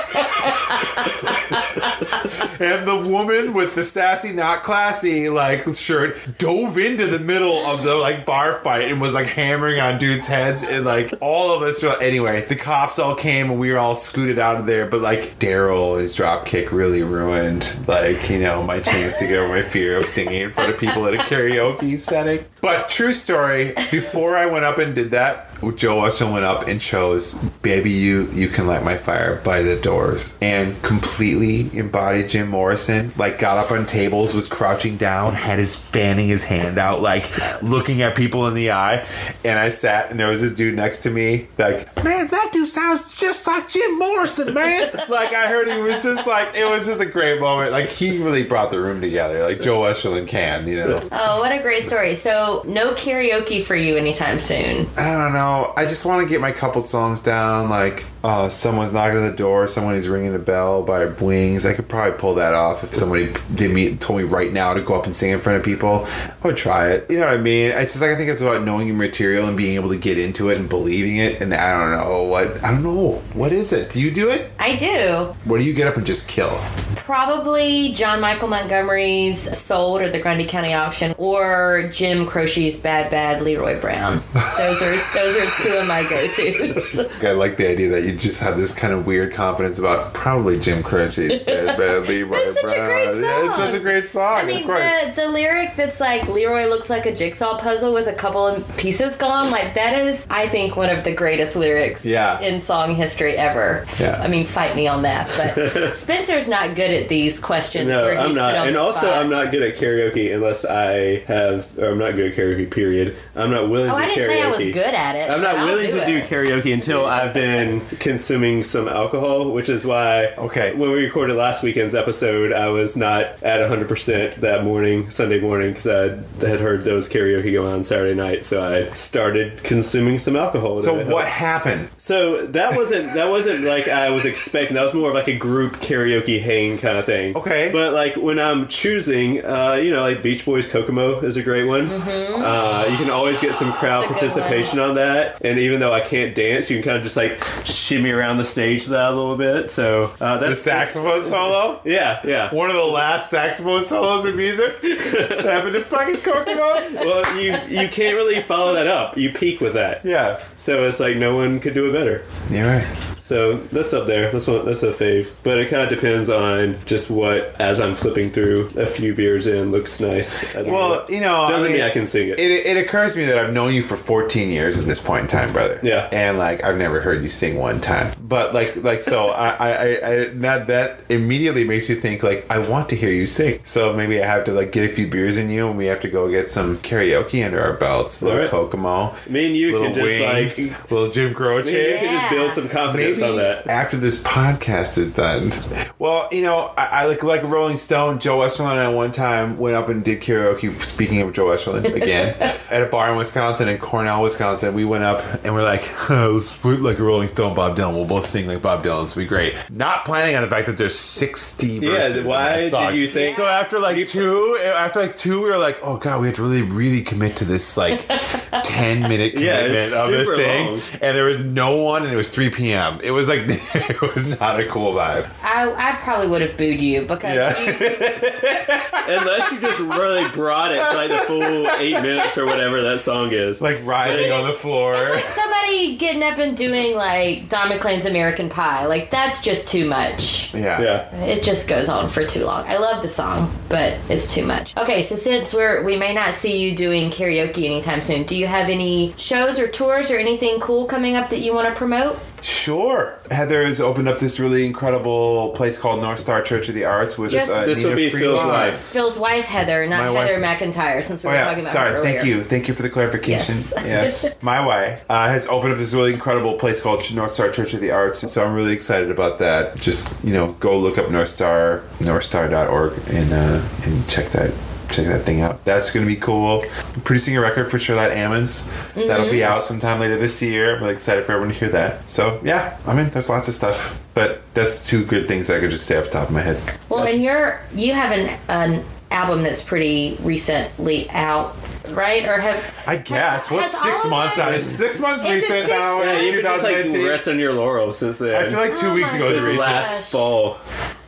and 2.60 2.88
the 2.88 3.06
woman 3.08 3.54
with 3.54 3.76
the 3.76 3.84
sassy, 3.84 4.32
not 4.32 4.64
classy, 4.64 5.30
like 5.30 5.66
shirt 5.74 6.18
dove 6.38 6.78
into 6.78 7.06
the 7.06 7.20
middle 7.20 7.66
of 7.66 7.84
the 7.84 7.96
like 7.96 8.26
bar 8.26 8.56
fight 8.62 8.92
and 8.92 9.00
was 9.00 9.14
like 9.14 9.28
hammering 9.28 9.80
on 9.80 10.00
dudes' 10.00 10.28
heads, 10.28 10.64
and 10.64 10.86
like 10.86 11.14
all 11.22 11.56
of 11.56 11.62
us. 11.62 11.84
Were, 11.84 12.00
anyway, 12.02 12.42
the 12.42 12.56
cops 12.56 13.00
all 13.00 13.16
came 13.16 13.50
and 13.52 13.60
we 13.60 13.72
were 13.72 13.78
all 13.78 13.96
scooted 13.96 14.40
out 14.40 14.58
of 14.58 14.66
there. 14.66 14.86
But 14.86 15.02
like 15.02 15.40
Daryl, 15.40 16.00
his 16.00 16.16
drop 16.16 16.46
kick 16.46 16.72
really 16.72 17.04
ruined 17.04 17.80
like 17.88 18.30
you 18.30 18.40
know 18.40 18.64
my 18.64 18.80
chance 18.80 19.20
to 19.20 19.28
get 19.28 19.38
over 19.38 19.54
my 19.54 19.62
fear 19.62 19.98
of 19.98 20.06
singing 20.06 20.42
in 20.42 20.52
front 20.52 20.74
of 20.74 20.80
people 20.80 21.06
at 21.08 21.14
a 21.14 21.18
karaoke 21.18 21.98
setting. 21.98 22.44
But 22.62 22.90
true 22.90 23.14
story, 23.14 23.74
before 23.92 24.36
I 24.36 24.46
went 24.46 24.66
up 24.66 24.78
and 24.78 24.96
did 24.96 25.12
that, 25.12 25.47
Joe 25.76 25.98
Westerlund 25.98 26.34
went 26.34 26.46
up 26.46 26.68
and 26.68 26.80
chose 26.80 27.34
"Baby 27.62 27.92
You 27.92 28.30
You 28.32 28.48
Can 28.48 28.68
Light 28.68 28.84
My 28.84 28.96
Fire" 28.96 29.42
by 29.44 29.62
The 29.62 29.76
Doors, 29.76 30.36
and 30.42 30.82
completely 30.84 31.76
embodied 31.78 32.30
Jim 32.30 32.50
Morrison. 32.50 33.12
Like 33.18 33.40
got 33.40 33.58
up 33.58 33.72
on 33.72 33.86
tables, 33.86 34.34
was 34.34 34.48
crouching 34.48 34.98
down, 34.98 35.34
had 35.34 35.60
his 35.60 35.76
fanning 35.76 36.28
his 36.28 36.44
hand 36.44 36.78
out, 36.78 37.02
like 37.02 37.30
looking 37.62 38.02
at 38.02 38.16
people 38.16 38.48
in 38.48 38.54
the 38.54 38.72
eye. 38.72 39.06
And 39.44 39.58
I 39.58 39.70
sat, 39.70 40.12
and 40.12 40.20
there 40.20 40.30
was 40.30 40.42
this 40.42 40.52
dude 40.54 40.76
next 40.76 41.00
to 41.00 41.10
me, 41.10 41.48
like, 41.58 42.04
man, 42.04 42.28
that 42.28 42.50
dude 42.52 42.68
sounds 42.68 43.14
just 43.16 43.48
like 43.48 43.70
Jim 43.70 43.98
Morrison, 43.98 44.54
man. 44.54 44.92
like 45.10 45.34
I 45.34 45.48
heard 45.48 45.68
he 45.68 45.80
was 45.80 46.04
just 46.04 46.28
like, 46.28 46.56
it 46.56 46.66
was 46.66 46.86
just 46.86 47.02
a 47.02 47.06
great 47.06 47.40
moment. 47.40 47.72
Like 47.72 47.90
he 47.90 48.22
really 48.22 48.44
brought 48.44 48.72
the 48.72 48.80
room 48.80 49.02
together, 49.02 49.44
like 49.44 49.62
Joe 49.62 49.82
Westerlund 49.82 50.28
can, 50.28 50.68
you 50.68 50.78
know. 50.78 51.08
Oh, 51.12 51.40
what 51.40 51.52
a 51.52 51.62
great 51.62 51.84
story. 51.84 52.16
So, 52.16 52.64
no 52.68 52.94
karaoke 52.94 53.64
for 53.64 53.76
you 53.76 53.98
anytime 53.98 54.40
soon. 54.40 54.88
I 54.98 55.14
don't 55.14 55.34
know. 55.34 55.47
I 55.76 55.86
just 55.88 56.06
want 56.06 56.26
to 56.26 56.30
get 56.30 56.42
my 56.42 56.52
couple 56.52 56.82
songs 56.84 57.20
down, 57.20 57.70
like 57.70 58.06
uh, 58.24 58.50
"Someone's 58.50 58.92
Knocking 58.92 59.18
at 59.20 59.30
the 59.30 59.36
Door," 59.36 59.68
"Someone 59.68 59.96
is 59.96 60.10
Ringing 60.10 60.36
a 60.36 60.40
Bell" 60.40 60.84
by 60.84 61.06
Wings. 61.06 61.66
I 61.66 61.74
could 61.74 61.88
probably 61.88 62.18
pull 62.18 62.36
that 62.36 62.54
off 62.54 62.84
if 62.84 62.94
somebody 62.94 63.34
did 63.54 63.72
me 63.72 63.96
told 63.96 64.20
me 64.20 64.26
right 64.26 64.52
now 64.52 64.74
to 64.74 64.82
go 64.82 64.96
up 64.96 65.06
and 65.06 65.16
sing 65.16 65.32
in 65.32 65.40
front 65.40 65.58
of 65.58 65.64
people. 65.64 66.06
I 66.44 66.48
would 66.48 66.58
try 66.58 66.90
it. 66.90 67.10
You 67.10 67.18
know 67.18 67.28
what 67.28 67.36
I 67.36 67.42
mean? 67.42 67.72
It's 67.72 67.94
just 67.94 68.02
like 68.02 68.12
I 68.12 68.16
think 68.16 68.30
it's 68.30 68.42
about 68.42 68.64
knowing 68.64 68.88
your 68.88 68.96
material 68.96 69.48
and 69.48 69.56
being 69.56 69.76
able 69.76 69.90
to 69.90 69.98
get 69.98 70.18
into 70.18 70.50
it 70.50 70.58
and 70.58 70.68
believing 70.68 71.18
it. 71.18 71.42
And 71.42 71.54
I 71.54 71.72
don't 71.80 71.92
know 71.92 72.24
what 72.24 72.64
I 72.64 72.72
don't 72.72 72.84
know 72.84 73.22
what 73.34 73.52
is 73.52 73.72
it. 73.72 73.92
Do 73.92 74.02
you 74.02 74.12
do 74.12 74.30
it? 74.30 74.52
I 74.60 74.76
do. 74.76 75.36
What 75.46 75.60
do 75.60 75.66
you 75.66 75.74
get 75.74 75.88
up 75.88 75.98
and 75.98 76.06
just 76.06 76.28
kill? 76.28 76.60
Probably 76.98 77.94
John 77.94 78.20
Michael 78.20 78.50
Montgomery's 78.50 79.58
Sold 79.58 80.02
or 80.02 80.10
the 80.10 80.20
Grundy 80.20 80.46
County 80.46 80.74
Auction 80.74 81.16
or 81.18 81.90
Jim 81.94 82.26
Croce's 82.26 82.76
Bad 82.76 83.10
Bad 83.10 83.42
Leroy 83.42 83.80
Brown. 83.80 84.22
Those 84.58 84.82
are 84.82 84.96
those 85.14 85.37
are 85.38 85.52
two 85.62 85.74
of 85.78 85.88
my 85.88 86.04
go-tos. 86.10 87.00
I 87.24 87.32
like 87.32 87.58
the 87.58 87.70
idea 87.70 87.90
that 87.90 88.04
you 88.04 88.16
just 88.16 88.42
have 88.42 88.58
this 88.58 88.74
kind 88.74 88.94
of 88.94 89.06
weird 89.06 89.34
confidence 89.34 89.80
about 89.80 90.14
probably 90.14 90.60
Jim 90.60 90.84
Croce's 90.84 91.40
Bad 91.44 91.78
Bad 91.78 92.08
Leroy 92.08 92.38
It's 92.40 92.62
such 92.62 92.72
a 92.72 92.76
Brown. 92.76 92.88
great 92.90 93.22
Yeah, 93.22 93.48
it's 93.50 93.58
such 93.58 93.74
a 93.74 93.80
great 93.80 94.08
song. 94.08 94.38
I 94.38 94.44
mean, 94.44 94.68
the, 94.68 95.14
the 95.16 95.30
lyric 95.30 95.76
that's 95.76 96.00
like 96.00 96.28
Leroy 96.28 96.68
looks 96.68 96.90
like 96.90 97.06
a 97.06 97.14
jigsaw 97.16 97.58
puzzle 97.58 97.94
with 97.94 98.08
a 98.08 98.14
couple 98.14 98.46
of 98.46 98.78
pieces 98.78 99.16
gone, 99.16 99.52
like 99.52 99.74
that 99.76 99.98
is, 99.98 100.26
I 100.30 100.48
think, 100.48 100.76
one 100.76 100.90
of 100.90 101.04
the 101.04 101.14
greatest 101.14 101.56
lyrics 101.56 102.06
Yeah. 102.06 102.40
in 102.40 102.60
song 102.60 102.96
history 102.96 103.34
ever. 103.34 103.84
Yeah. 104.00 104.20
I 104.22 104.28
mean, 104.28 104.46
fight 104.46 104.76
me 104.76 104.88
on 104.88 105.02
that. 105.04 105.28
But 105.56 105.96
Spencer's 105.96 106.48
not 106.48 106.76
good 106.76 106.92
at 106.92 107.10
these 107.10 107.40
questions. 107.40 107.88
No, 107.88 108.04
where 108.04 108.18
I'm 108.18 108.34
not. 108.36 108.56
And 108.56 108.76
also, 108.78 109.08
spot. 109.08 109.20
I'm 109.20 109.30
not 109.30 109.52
good 109.52 109.64
at 109.64 109.76
karaoke 109.78 110.34
unless 110.34 110.66
I 110.66 111.20
have, 111.28 111.78
or 111.78 111.90
I'm 111.90 111.98
not 111.98 112.16
good 112.16 112.32
at 112.32 112.38
karaoke, 112.38 112.70
period. 112.70 113.16
I'm 113.36 113.52
not 113.52 113.70
willing 113.70 113.90
Oh, 113.92 113.96
to 113.96 114.00
I 114.02 114.06
karaoke. 114.10 114.16
didn't 114.16 114.30
say 114.30 114.42
I 114.42 114.48
was 114.50 114.58
good 114.74 114.94
at 114.94 115.16
it. 115.16 115.27
I'm 115.30 115.42
not 115.42 115.56
I'll 115.58 115.66
willing 115.68 115.92
do 115.92 116.00
to 116.00 116.06
do 116.06 116.22
karaoke 116.22 116.74
until 116.74 117.06
I've 117.06 117.34
been 117.34 117.82
consuming 118.00 118.64
some 118.64 118.88
alcohol, 118.88 119.52
which 119.52 119.70
is 119.70 119.86
why 119.86 120.34
Okay. 120.38 120.74
when 120.74 120.92
we 120.92 121.04
recorded 121.04 121.36
last 121.36 121.64
weekend's 121.64 121.94
episode, 121.96 122.52
I 122.52 122.70
was 122.70 122.96
not 122.98 123.42
at 123.44 123.60
100% 123.62 124.36
that 124.36 124.64
morning, 124.64 125.10
Sunday 125.10 125.40
morning, 125.40 125.70
because 125.72 125.88
I 125.88 126.46
had 126.46 126.60
heard 126.60 126.82
there 126.82 126.96
was 126.96 127.10
karaoke 127.10 127.52
going 127.54 127.74
on 127.74 127.84
Saturday 127.84 128.16
night, 128.16 128.44
so 128.44 128.64
I 128.64 128.90
started 128.94 129.64
consuming 129.64 130.20
some 130.20 130.36
alcohol. 130.36 130.82
so 130.82 130.92
to 130.98 131.04
help. 131.04 131.14
what 131.14 131.28
happened? 131.28 131.90
So 131.98 132.46
that 132.48 132.76
wasn't 132.76 133.14
that 133.16 133.30
wasn't 133.30 133.64
like 133.64 133.88
I 133.88 134.10
was 134.10 134.26
expecting. 134.26 134.76
That 134.76 134.84
was 134.84 134.94
more 134.94 135.10
of 135.10 135.16
like 135.16 135.28
a 135.28 135.36
group 135.36 135.78
karaoke 135.78 136.42
hang 136.42 136.78
kind 136.78 136.98
of 136.98 137.06
thing. 137.06 137.36
Okay. 137.36 137.70
But 137.72 137.94
like 137.94 138.16
when 138.16 138.40
I'm 138.40 138.68
choosing, 138.68 139.44
uh, 139.46 139.74
you 139.74 139.92
know, 139.92 140.02
like 140.02 140.22
Beach 140.24 140.46
Boys 140.46 140.68
Kokomo 140.68 141.20
is 141.22 141.38
a 141.38 141.44
great 141.44 141.66
one. 141.66 141.88
Uh, 141.90 142.88
you 142.90 142.98
can 142.98 143.10
always 143.10 143.40
get 143.40 143.56
some 143.56 143.72
crowd 143.74 144.02
That's 144.04 144.12
a 144.12 144.14
participation 144.14 144.80
on 144.80 144.96
that. 144.96 145.17
And 145.42 145.60
even 145.60 145.80
though 145.80 145.94
I 145.94 146.02
can't 146.02 146.34
dance, 146.36 146.70
you 146.70 146.78
can 146.78 146.84
kind 146.84 146.98
of 146.98 147.04
just 147.04 147.18
like 147.18 147.44
shimmy 147.66 148.12
around 148.12 148.38
the 148.38 148.46
stage 148.46 148.86
to 148.86 148.90
that 148.92 149.12
a 149.12 149.16
little 149.16 149.38
bit. 149.38 149.70
So 149.70 150.14
uh, 150.20 150.38
The 150.38 150.48
that's 150.48 150.62
saxophone 150.62 151.24
solo? 151.24 151.82
Yeah, 151.86 152.20
yeah. 152.24 152.54
One 152.54 152.70
of 152.70 152.76
the 152.76 152.84
last 152.84 153.30
saxophone 153.30 153.86
solos 153.86 154.26
in 154.26 154.36
music 154.36 154.82
that 154.82 155.46
happened 155.46 155.76
in 155.76 155.84
fucking 155.84 156.18
Kokomo? 156.18 157.04
Well, 157.06 157.40
you 157.40 157.52
you 157.68 157.88
can't 157.90 158.16
really 158.16 158.42
follow 158.42 158.74
that 158.74 158.88
up. 158.88 159.18
You 159.18 159.32
peak 159.32 159.62
with 159.62 159.74
that. 159.74 160.04
Yeah. 160.06 160.42
So 160.58 160.88
it's 160.88 161.00
like 161.00 161.18
no 161.18 161.36
one 161.36 161.60
could 161.60 161.74
do 161.74 161.90
it 161.90 161.94
better. 161.94 162.24
You're 162.50 162.68
right. 162.68 163.17
So 163.28 163.58
that's 163.58 163.94
up 163.94 164.08
there. 164.08 164.32
That's 164.32 164.48
one. 164.48 164.64
That's 164.66 164.84
a 164.84 164.92
fave. 164.94 165.34
But 165.44 165.58
it 165.60 165.70
kind 165.70 165.84
of 165.84 165.90
depends 165.90 166.30
on 166.30 166.78
just 166.86 167.10
what, 167.10 167.60
as 167.60 167.82
I'm 167.82 167.94
flipping 167.94 168.32
through 168.32 168.70
a 168.78 168.86
few 168.86 169.14
beers 169.14 169.48
in, 169.48 169.70
looks 169.70 170.00
nice. 170.00 170.56
at 170.56 170.64
the 170.64 170.72
Well, 170.72 170.90
moment. 170.92 171.10
you 171.10 171.20
know, 171.20 171.46
doesn't 171.46 171.68
I 171.68 171.74
mean, 171.74 171.82
mean 171.82 171.90
I 171.90 171.90
can 171.90 172.06
sing 172.06 172.30
it. 172.30 172.40
It, 172.40 172.66
it 172.66 172.78
occurs 172.78 173.14
to 173.14 173.20
me 173.20 173.26
that 173.26 173.38
I've 173.38 173.52
known 173.52 173.74
you 173.74 173.84
for 173.84 173.98
14 173.98 174.50
years 174.50 174.80
at 174.80 174.86
this 174.86 175.00
point 175.00 175.24
in 175.24 175.28
time, 175.28 175.52
brother. 175.52 175.78
Yeah. 175.84 176.08
And 176.14 176.38
like 176.38 176.64
I've 176.64 176.78
never 176.78 177.02
heard 177.02 177.22
you 177.22 177.28
sing 177.28 177.58
one 177.58 177.82
time. 177.82 178.14
But 178.22 178.54
like 178.54 178.78
like 178.78 179.02
so 179.02 179.28
I 179.46 179.50
I, 179.50 179.70
I, 179.70 179.88
I 179.90 180.26
that 180.36 180.68
that 180.68 181.00
immediately 181.10 181.66
makes 181.66 181.90
me 181.90 181.96
think 181.96 182.24
like 182.24 182.46
I 182.50 182.60
want 182.60 182.88
to 182.90 182.96
hear 182.96 183.12
you 183.12 183.26
sing. 183.26 183.60
So 183.66 183.92
maybe 183.92 184.24
I 184.24 184.26
have 184.26 184.46
to 184.46 184.54
like 184.54 184.72
get 184.72 184.90
a 184.90 184.94
few 184.94 185.06
beers 185.08 185.38
in 185.38 185.50
you 185.50 185.68
and 185.68 185.78
we 185.78 185.88
have 185.88 186.00
to 186.00 186.10
go 186.10 186.30
get 186.32 186.48
some 186.50 186.78
karaoke 186.78 187.46
under 187.46 187.60
our 187.60 187.74
belts. 187.74 188.22
Little 188.22 188.38
Alright. 188.38 188.52
Kokomo. 188.52 189.14
Me 189.30 189.48
and 189.48 189.56
you 189.58 189.74
little 189.74 189.88
can 189.88 189.96
just 189.96 190.58
wings, 190.60 190.72
like. 190.72 190.92
little 190.92 191.10
Jim 191.10 191.34
Croce. 191.34 191.66
Me 191.66 191.76
and 191.92 191.92
you 192.02 192.08
can 192.08 192.20
just 192.20 192.30
build 192.30 192.54
some 192.54 192.70
confidence 192.70 193.17
Maybe 193.17 193.17
on 193.22 193.38
that. 193.38 193.68
after 193.68 193.98
this 193.98 194.22
podcast 194.24 194.98
is 194.98 195.14
done. 195.14 195.52
Well, 196.00 196.28
you 196.32 196.42
know, 196.44 196.74
I, 196.78 196.86
I 196.86 197.06
like 197.06 197.24
like 197.24 197.44
Rolling 197.44 197.78
Stone. 197.78 198.20
Joe 198.20 198.38
Westerlund 198.40 198.78
at 198.78 198.94
one 198.94 199.12
time 199.12 199.58
went 199.58 199.76
up 199.76 199.90
and 199.90 200.04
did 200.04 200.22
karaoke. 200.22 200.74
Speaking 200.80 201.22
of 201.22 201.34
Joe 201.34 201.46
Westerlund 201.48 201.86
again, 201.96 202.36
at 202.70 202.82
a 202.82 202.86
bar 202.86 203.12
in 203.12 203.18
Wisconsin, 203.18 203.68
in 203.70 203.78
Cornell, 203.78 204.22
Wisconsin, 204.22 204.74
we 204.74 204.86
went 204.86 205.04
up 205.04 205.24
and 205.44 205.54
we're 205.54 205.64
like, 205.64 205.90
let's 206.10 206.56
put 206.56 206.82
like 206.82 207.00
a 207.00 207.04
Rolling 207.04 207.28
Stone, 207.28 207.56
Bob 207.56 207.78
Dylan. 207.78 207.94
We'll 207.94 208.06
both 208.06 208.26
sing 208.26 208.48
like 208.48 208.62
Bob 208.62 208.84
Dylan. 208.84 209.04
This 209.04 209.16
will 209.16 209.24
be 209.24 209.28
great. 209.28 209.56
Not 209.72 210.06
planning 210.06 210.36
on 210.36 210.42
the 210.42 210.50
fact 210.50 210.68
that 210.68 210.78
there's 210.78 210.98
sixty 210.98 211.80
verses. 211.80 212.24
in 212.24 212.28
why 212.28 212.50
that 212.50 212.62
did 212.62 212.72
song. 212.72 212.96
you 212.96 213.08
think- 213.08 213.36
So 213.36 213.46
after 213.46 213.80
like 213.80 214.08
two, 214.08 214.58
after 214.64 215.00
like 215.00 215.18
two, 215.18 215.42
we 215.44 215.50
were 215.50 215.58
like, 215.58 215.78
oh 215.84 215.98
god, 215.98 216.22
we 216.22 216.28
have 216.28 216.36
to 216.38 216.44
really, 216.44 216.62
really 216.62 217.02
commit 217.02 217.36
to 217.38 217.46
this 217.46 217.78
like 217.78 218.06
ten 218.64 219.02
minute 219.02 219.34
Yeah, 219.34 219.58
commitment 219.58 219.74
it's 219.86 219.96
of 219.96 220.12
this 220.12 220.30
thing 220.30 220.68
long. 220.72 220.82
and 221.02 221.16
there 221.18 221.26
was 221.26 221.38
no 221.40 221.82
one, 221.84 222.04
and 222.04 222.14
it 222.14 222.16
was 222.18 222.30
3 222.30 222.50
p.m. 222.50 223.00
It 223.08 223.12
was 223.12 223.30
like 223.30 223.42
it 223.48 224.02
was 224.02 224.26
not 224.40 224.60
a 224.60 224.66
cool 224.68 224.94
vibe. 224.94 225.32
I, 225.42 225.72
I 225.72 225.96
probably 226.02 226.28
would 226.28 226.42
have 226.42 226.58
booed 226.58 226.80
you 226.82 227.04
because 227.04 227.36
Yeah. 227.36 227.58
you, 227.58 227.72
Unless 229.20 229.54
you 229.54 229.62
just 229.62 229.80
really 229.80 230.28
brought 230.32 230.74
it 230.74 230.80
like 230.80 231.10
the 231.10 231.18
full 231.26 231.68
eight 231.80 232.02
minutes 232.02 232.38
or 232.38 232.46
whatever 232.46 232.82
that 232.82 233.00
song 233.00 233.32
is. 233.32 233.62
Like 233.62 233.80
riding 233.86 234.32
on 234.34 234.46
the 234.46 234.52
floor. 234.54 234.96
somebody 235.30 235.96
getting 235.96 236.22
up 236.24 236.38
and 236.38 236.58
doing 236.58 236.96
like 236.96 237.48
Don 237.48 237.70
McLean's 237.70 238.06
American 238.06 238.50
Pie, 238.50 238.86
like 238.88 239.10
that's 239.10 239.42
just 239.42 239.70
too 239.70 239.88
much. 239.88 240.54
Yeah. 240.54 240.82
yeah. 240.82 241.24
It 241.24 241.44
just 241.44 241.70
goes 241.70 241.88
on 241.88 242.10
for 242.10 242.26
too 242.26 242.44
long. 242.44 242.66
I 242.68 242.78
love 242.78 243.02
the 243.02 243.08
song, 243.08 243.50
but 243.70 243.98
it's 244.10 244.34
too 244.34 244.46
much. 244.46 244.76
Okay, 244.76 245.02
so 245.02 245.16
since 245.16 245.54
we're 245.54 245.84
we 245.84 245.96
may 245.96 246.14
not 246.14 246.34
see 246.34 246.62
you 246.62 246.76
doing 246.76 247.10
karaoke 247.10 247.64
anytime 247.66 248.02
soon, 248.02 248.24
do 248.24 248.36
you 248.36 248.48
have 248.48 248.68
any 248.70 249.14
shows 249.18 249.60
or 249.60 249.70
tours 249.70 250.12
or 250.12 250.18
anything 250.18 250.60
cool 250.60 250.86
coming 250.86 251.16
up 251.16 251.30
that 251.30 251.40
you 251.40 251.54
want 251.54 251.70
to 251.70 251.74
promote? 251.76 252.20
Sure. 252.42 253.16
Heather 253.32 253.66
has 253.66 253.82
opened 253.82 254.08
up 254.08 254.20
this 254.20 254.40
really 254.40 254.66
incredible 254.66 255.50
place 255.50 255.78
called 255.80 256.02
North 256.02 256.20
Star 256.20 256.42
Church 256.42 256.70
of 256.70 256.76
the 256.76 256.86
Arts 256.86 257.18
with 257.18 257.32
Just- 257.32 257.50
uh, 257.50 257.66
This 257.66 257.84
will 257.84 257.96
Nina 257.96 258.12
be 258.12 258.18
Phil's 258.18 258.40
Freelon. 258.42 258.48
wife. 258.48 258.76
Phil's 258.76 259.18
wife 259.20 259.46
Heather, 259.46 259.86
not 259.88 260.00
My 260.00 260.10
wife- 260.12 260.30
Heather 260.30 260.42
McIntyre, 260.42 261.04
since 261.04 261.24
we 261.24 261.30
Oh 261.30 261.32
were 261.32 261.38
yeah, 261.38 261.44
talking 261.46 261.60
about 261.62 261.74
sorry. 261.74 261.92
her 261.92 261.98
earlier. 261.98 262.14
Thank 262.14 262.26
you, 262.28 262.44
thank 262.44 262.68
you 262.68 262.74
for 262.74 262.84
the 262.84 262.90
clarification. 262.90 263.56
Yes. 263.56 263.74
Yes, 263.88 264.38
my 264.44 264.66
wife 264.66 265.04
uh, 265.10 265.28
has 265.30 265.48
opened 265.48 265.74
up 265.74 265.80
this 265.80 265.94
really 265.94 266.14
incredible 266.14 266.54
place 266.54 266.80
called 266.82 267.02
North 267.14 267.32
Star 267.32 267.50
Church 267.50 267.74
of 267.74 267.82
the 267.82 267.92
Arts, 267.92 268.32
so 268.32 268.46
I'm 268.46 268.54
really 268.54 268.74
excited 268.74 269.10
about 269.12 269.40
that. 269.40 269.78
Just 269.80 270.14
you 270.24 270.34
know, 270.34 270.54
go 270.60 270.78
look 270.78 270.98
up 270.98 271.10
North 271.10 271.28
Star, 271.30 271.82
NorthStar.org, 272.00 272.94
and 273.10 273.34
uh, 273.34 273.62
and 273.86 274.08
check 274.08 274.28
that 274.30 274.52
check 274.90 275.06
that 275.08 275.24
thing 275.26 275.42
out. 275.42 275.64
That's 275.66 275.92
going 275.92 276.06
to 276.06 276.12
be 276.12 276.20
cool. 276.20 276.64
I'm 276.96 277.02
producing 277.02 277.36
a 277.38 277.42
record 277.42 277.70
for 277.70 277.80
Charlotte 277.80 278.14
Ammons. 278.14 278.72
That'll 278.96 279.26
Mm-hmm. 279.28 279.32
be 279.32 279.44
out 279.44 279.58
sometime 279.58 280.00
later 280.00 280.18
this 280.18 280.42
year. 280.42 280.76
I'm 280.76 280.82
really 280.82 280.94
excited 280.94 281.26
for 281.26 281.34
everyone 281.34 281.54
to 281.54 281.60
hear 281.60 281.70
that. 281.70 282.10
So 282.10 282.40
yeah, 282.44 282.78
I 282.88 282.94
mean, 282.96 283.10
there's 283.10 283.30
lots 283.30 283.48
of 283.48 283.54
stuff, 283.54 284.00
but 284.14 284.42
that's 284.54 284.86
two 284.86 285.04
good 285.06 285.28
things 285.28 285.50
I 285.50 285.60
could 285.60 285.70
just 285.72 285.86
say 285.86 285.98
off 285.98 286.06
the 286.06 286.12
top 286.12 286.28
of 286.30 286.34
my 286.34 286.42
head. 286.42 286.62
Well, 286.90 287.04
and 287.06 287.22
you're 287.22 287.62
you 287.74 287.94
have 287.94 288.12
an 288.12 288.40
an 288.50 288.86
album 289.12 289.42
that's 289.44 289.62
pretty 289.62 290.18
recently 290.22 291.10
out, 291.12 291.56
right? 291.92 292.26
Or 292.26 292.40
have 292.40 292.84
I 292.88 292.98
guess. 292.98 293.48
has 293.48 293.52
What's 293.52 293.76
all 293.76 293.82
six 293.92 294.08
months 294.10 294.36
that- 294.36 294.50
now? 294.50 294.56
Is 294.56 294.78
six 294.78 295.00
months 295.00 295.24
Is 295.24 295.30
recent 295.30 295.60
six 295.66 295.70
now? 295.70 295.98
months? 295.98 296.06
Yeah, 296.06 296.20
in 296.20 296.26
you 296.26 296.32
could 296.34 296.44
just 296.44 296.64
like 296.64 296.76
2019? 296.76 297.08
rest 297.10 297.28
on 297.28 297.40
your 297.40 297.54
laurels 297.54 297.98
since 297.98 298.18
then. 298.20 298.36
I 298.36 298.50
feel 298.50 298.60
like 298.60 298.76
two 298.76 298.88
Oh 298.88 298.94
weeks 298.94 299.14
ago 299.16 299.26
is 299.28 299.40
recent. 299.42 299.60
last 299.60 300.12
fall. 300.12 300.58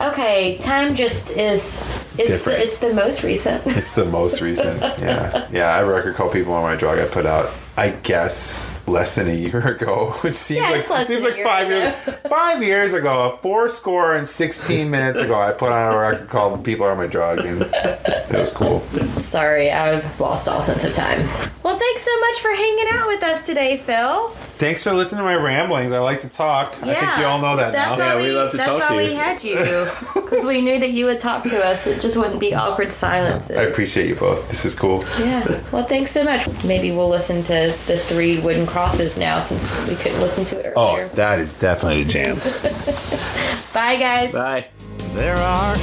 Okay, 0.02 0.58
time 0.60 0.96
just 0.96 1.32
is. 1.32 1.82
It's 2.18 2.30
Different. 2.32 2.58
the, 2.60 2.64
it's 2.64 2.78
the 2.80 2.94
most 2.94 3.24
recent. 3.24 3.66
It's 3.68 3.96
the 3.96 4.06
most 4.06 4.42
recent. 4.42 4.82
Yeah. 5.00 5.48
Yeah. 5.52 5.74
I 5.74 5.78
have 5.78 5.88
a 5.88 5.94
record 5.94 6.16
called 6.16 6.34
People 6.34 6.54
on 6.54 6.64
My 6.64 6.76
Drug 6.76 7.00
I 7.00 7.06
put 7.08 7.26
out, 7.26 7.52
I 7.80 7.92
guess, 8.04 8.78
less 8.90 9.16
than 9.16 9.30
a 9.30 9.34
year 9.34 9.66
ago, 9.76 10.12
which 10.20 10.36
seems 10.36 10.60
Yeah, 10.60 10.72
like, 10.90 11.06
seems 11.08 11.24
like 11.24 11.38
year 11.38 11.46
five 11.46 11.70
years. 11.70 11.96
Five 12.30 12.62
years 12.62 12.92
ago, 12.92 13.40
four 13.42 13.70
score 13.70 14.18
and 14.18 14.28
16 14.28 14.92
minutes 14.92 15.22
ago, 15.22 15.40
I 15.40 15.54
put 15.54 15.72
on 15.72 15.94
a 15.94 15.98
record 15.98 16.28
called 16.28 16.66
People 16.66 16.86
Are 16.86 16.96
My 16.98 17.08
Drug, 17.08 17.40
and 17.40 17.62
it 17.62 18.34
was 18.38 18.52
cool. 18.52 18.82
Sorry, 19.18 19.72
I've 19.72 20.20
lost 20.20 20.50
all 20.50 20.60
sense 20.60 20.84
of 20.84 20.92
time. 20.92 21.20
Well, 21.64 21.80
thanks 21.80 22.02
so 22.02 22.20
much 22.20 22.42
for 22.42 22.50
hanging 22.50 22.88
out 22.92 23.08
with 23.08 23.24
us 23.24 23.46
today, 23.46 23.78
Phil. 23.78 24.36
Thanks 24.60 24.84
for 24.84 24.92
listening 24.92 25.20
to 25.20 25.24
my 25.24 25.38
ramblings. 25.38 25.94
I 25.94 26.00
like 26.00 26.20
to 26.20 26.28
talk. 26.28 26.76
I 26.84 26.94
think 26.94 27.18
you 27.18 27.24
all 27.26 27.40
know 27.40 27.56
that 27.56 27.72
now. 27.72 27.96
Yeah, 27.96 28.18
we, 28.18 28.24
we 28.24 28.32
love 28.34 28.52
to 28.52 28.58
talk 28.58 28.68
that's 28.80 28.90
why 28.90 28.98
we 28.98 29.14
had 29.14 29.42
you 29.42 29.56
because 30.14 30.46
we 30.46 30.60
knew 30.60 30.78
that 30.78 30.92
you 30.92 31.06
would 31.06 31.22
talk 31.22 31.44
to 31.44 31.66
us. 31.66 31.88
It 31.88 32.02
just 32.02 32.18
wouldn't 32.18 32.42
be 32.42 32.54
awkward 32.54 32.92
silences. 32.92 33.58
I 33.58 33.62
appreciate 33.64 34.10
you 34.10 34.16
both. 34.16 34.50
This 34.50 34.66
is 34.66 34.76
cool. 34.76 35.06
Yeah. 35.18 35.64
Well, 35.72 35.86
thanks 35.86 36.12
so 36.12 36.26
much. 36.26 36.46
Maybe 36.66 36.92
we'll 36.92 37.08
listen 37.08 37.42
to 37.44 37.74
the 37.88 37.96
three 37.98 38.42
wooden 38.42 38.68
crosses 38.68 39.18
now 39.18 39.40
since 39.40 39.74
we 39.88 39.96
couldn't 39.96 40.20
listen 40.20 40.44
to 40.44 40.60
it 40.60 40.74
earlier. 40.76 41.10
Oh, 41.10 41.16
that 41.16 41.40
is 41.40 41.54
definitely 41.54 42.02
a 42.02 42.06
jam. 42.06 42.36
Bye, 43.74 43.96
guys. 43.96 44.34
Bye. 44.34 44.68
There 45.14 45.38
are 45.38 45.76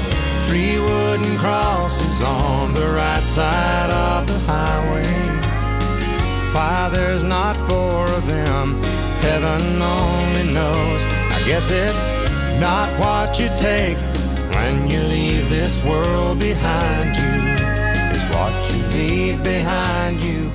three 0.48 0.78
wooden 0.78 1.38
crosses 1.38 2.22
on 2.22 2.74
the 2.74 2.88
right 2.88 3.24
side 3.24 3.88
of 3.88 4.26
the 4.26 4.38
highway. 4.40 5.35
Why 6.54 6.88
there's 6.92 7.22
not 7.22 7.56
four 7.68 8.04
of 8.10 8.26
them, 8.26 8.82
heaven 9.20 9.82
only 9.82 10.52
knows. 10.52 11.02
I 11.32 11.42
guess 11.46 11.70
it's 11.70 12.60
not 12.60 12.88
what 12.98 13.38
you 13.38 13.48
take 13.58 13.98
when 14.54 14.88
you 14.90 15.00
leave 15.02 15.48
this 15.50 15.82
world 15.84 16.40
behind 16.40 17.16
you. 17.16 17.34
It's 18.14 18.28
what 18.34 18.54
you 18.70 18.86
leave 18.96 19.42
behind 19.42 20.22
you 20.22 20.45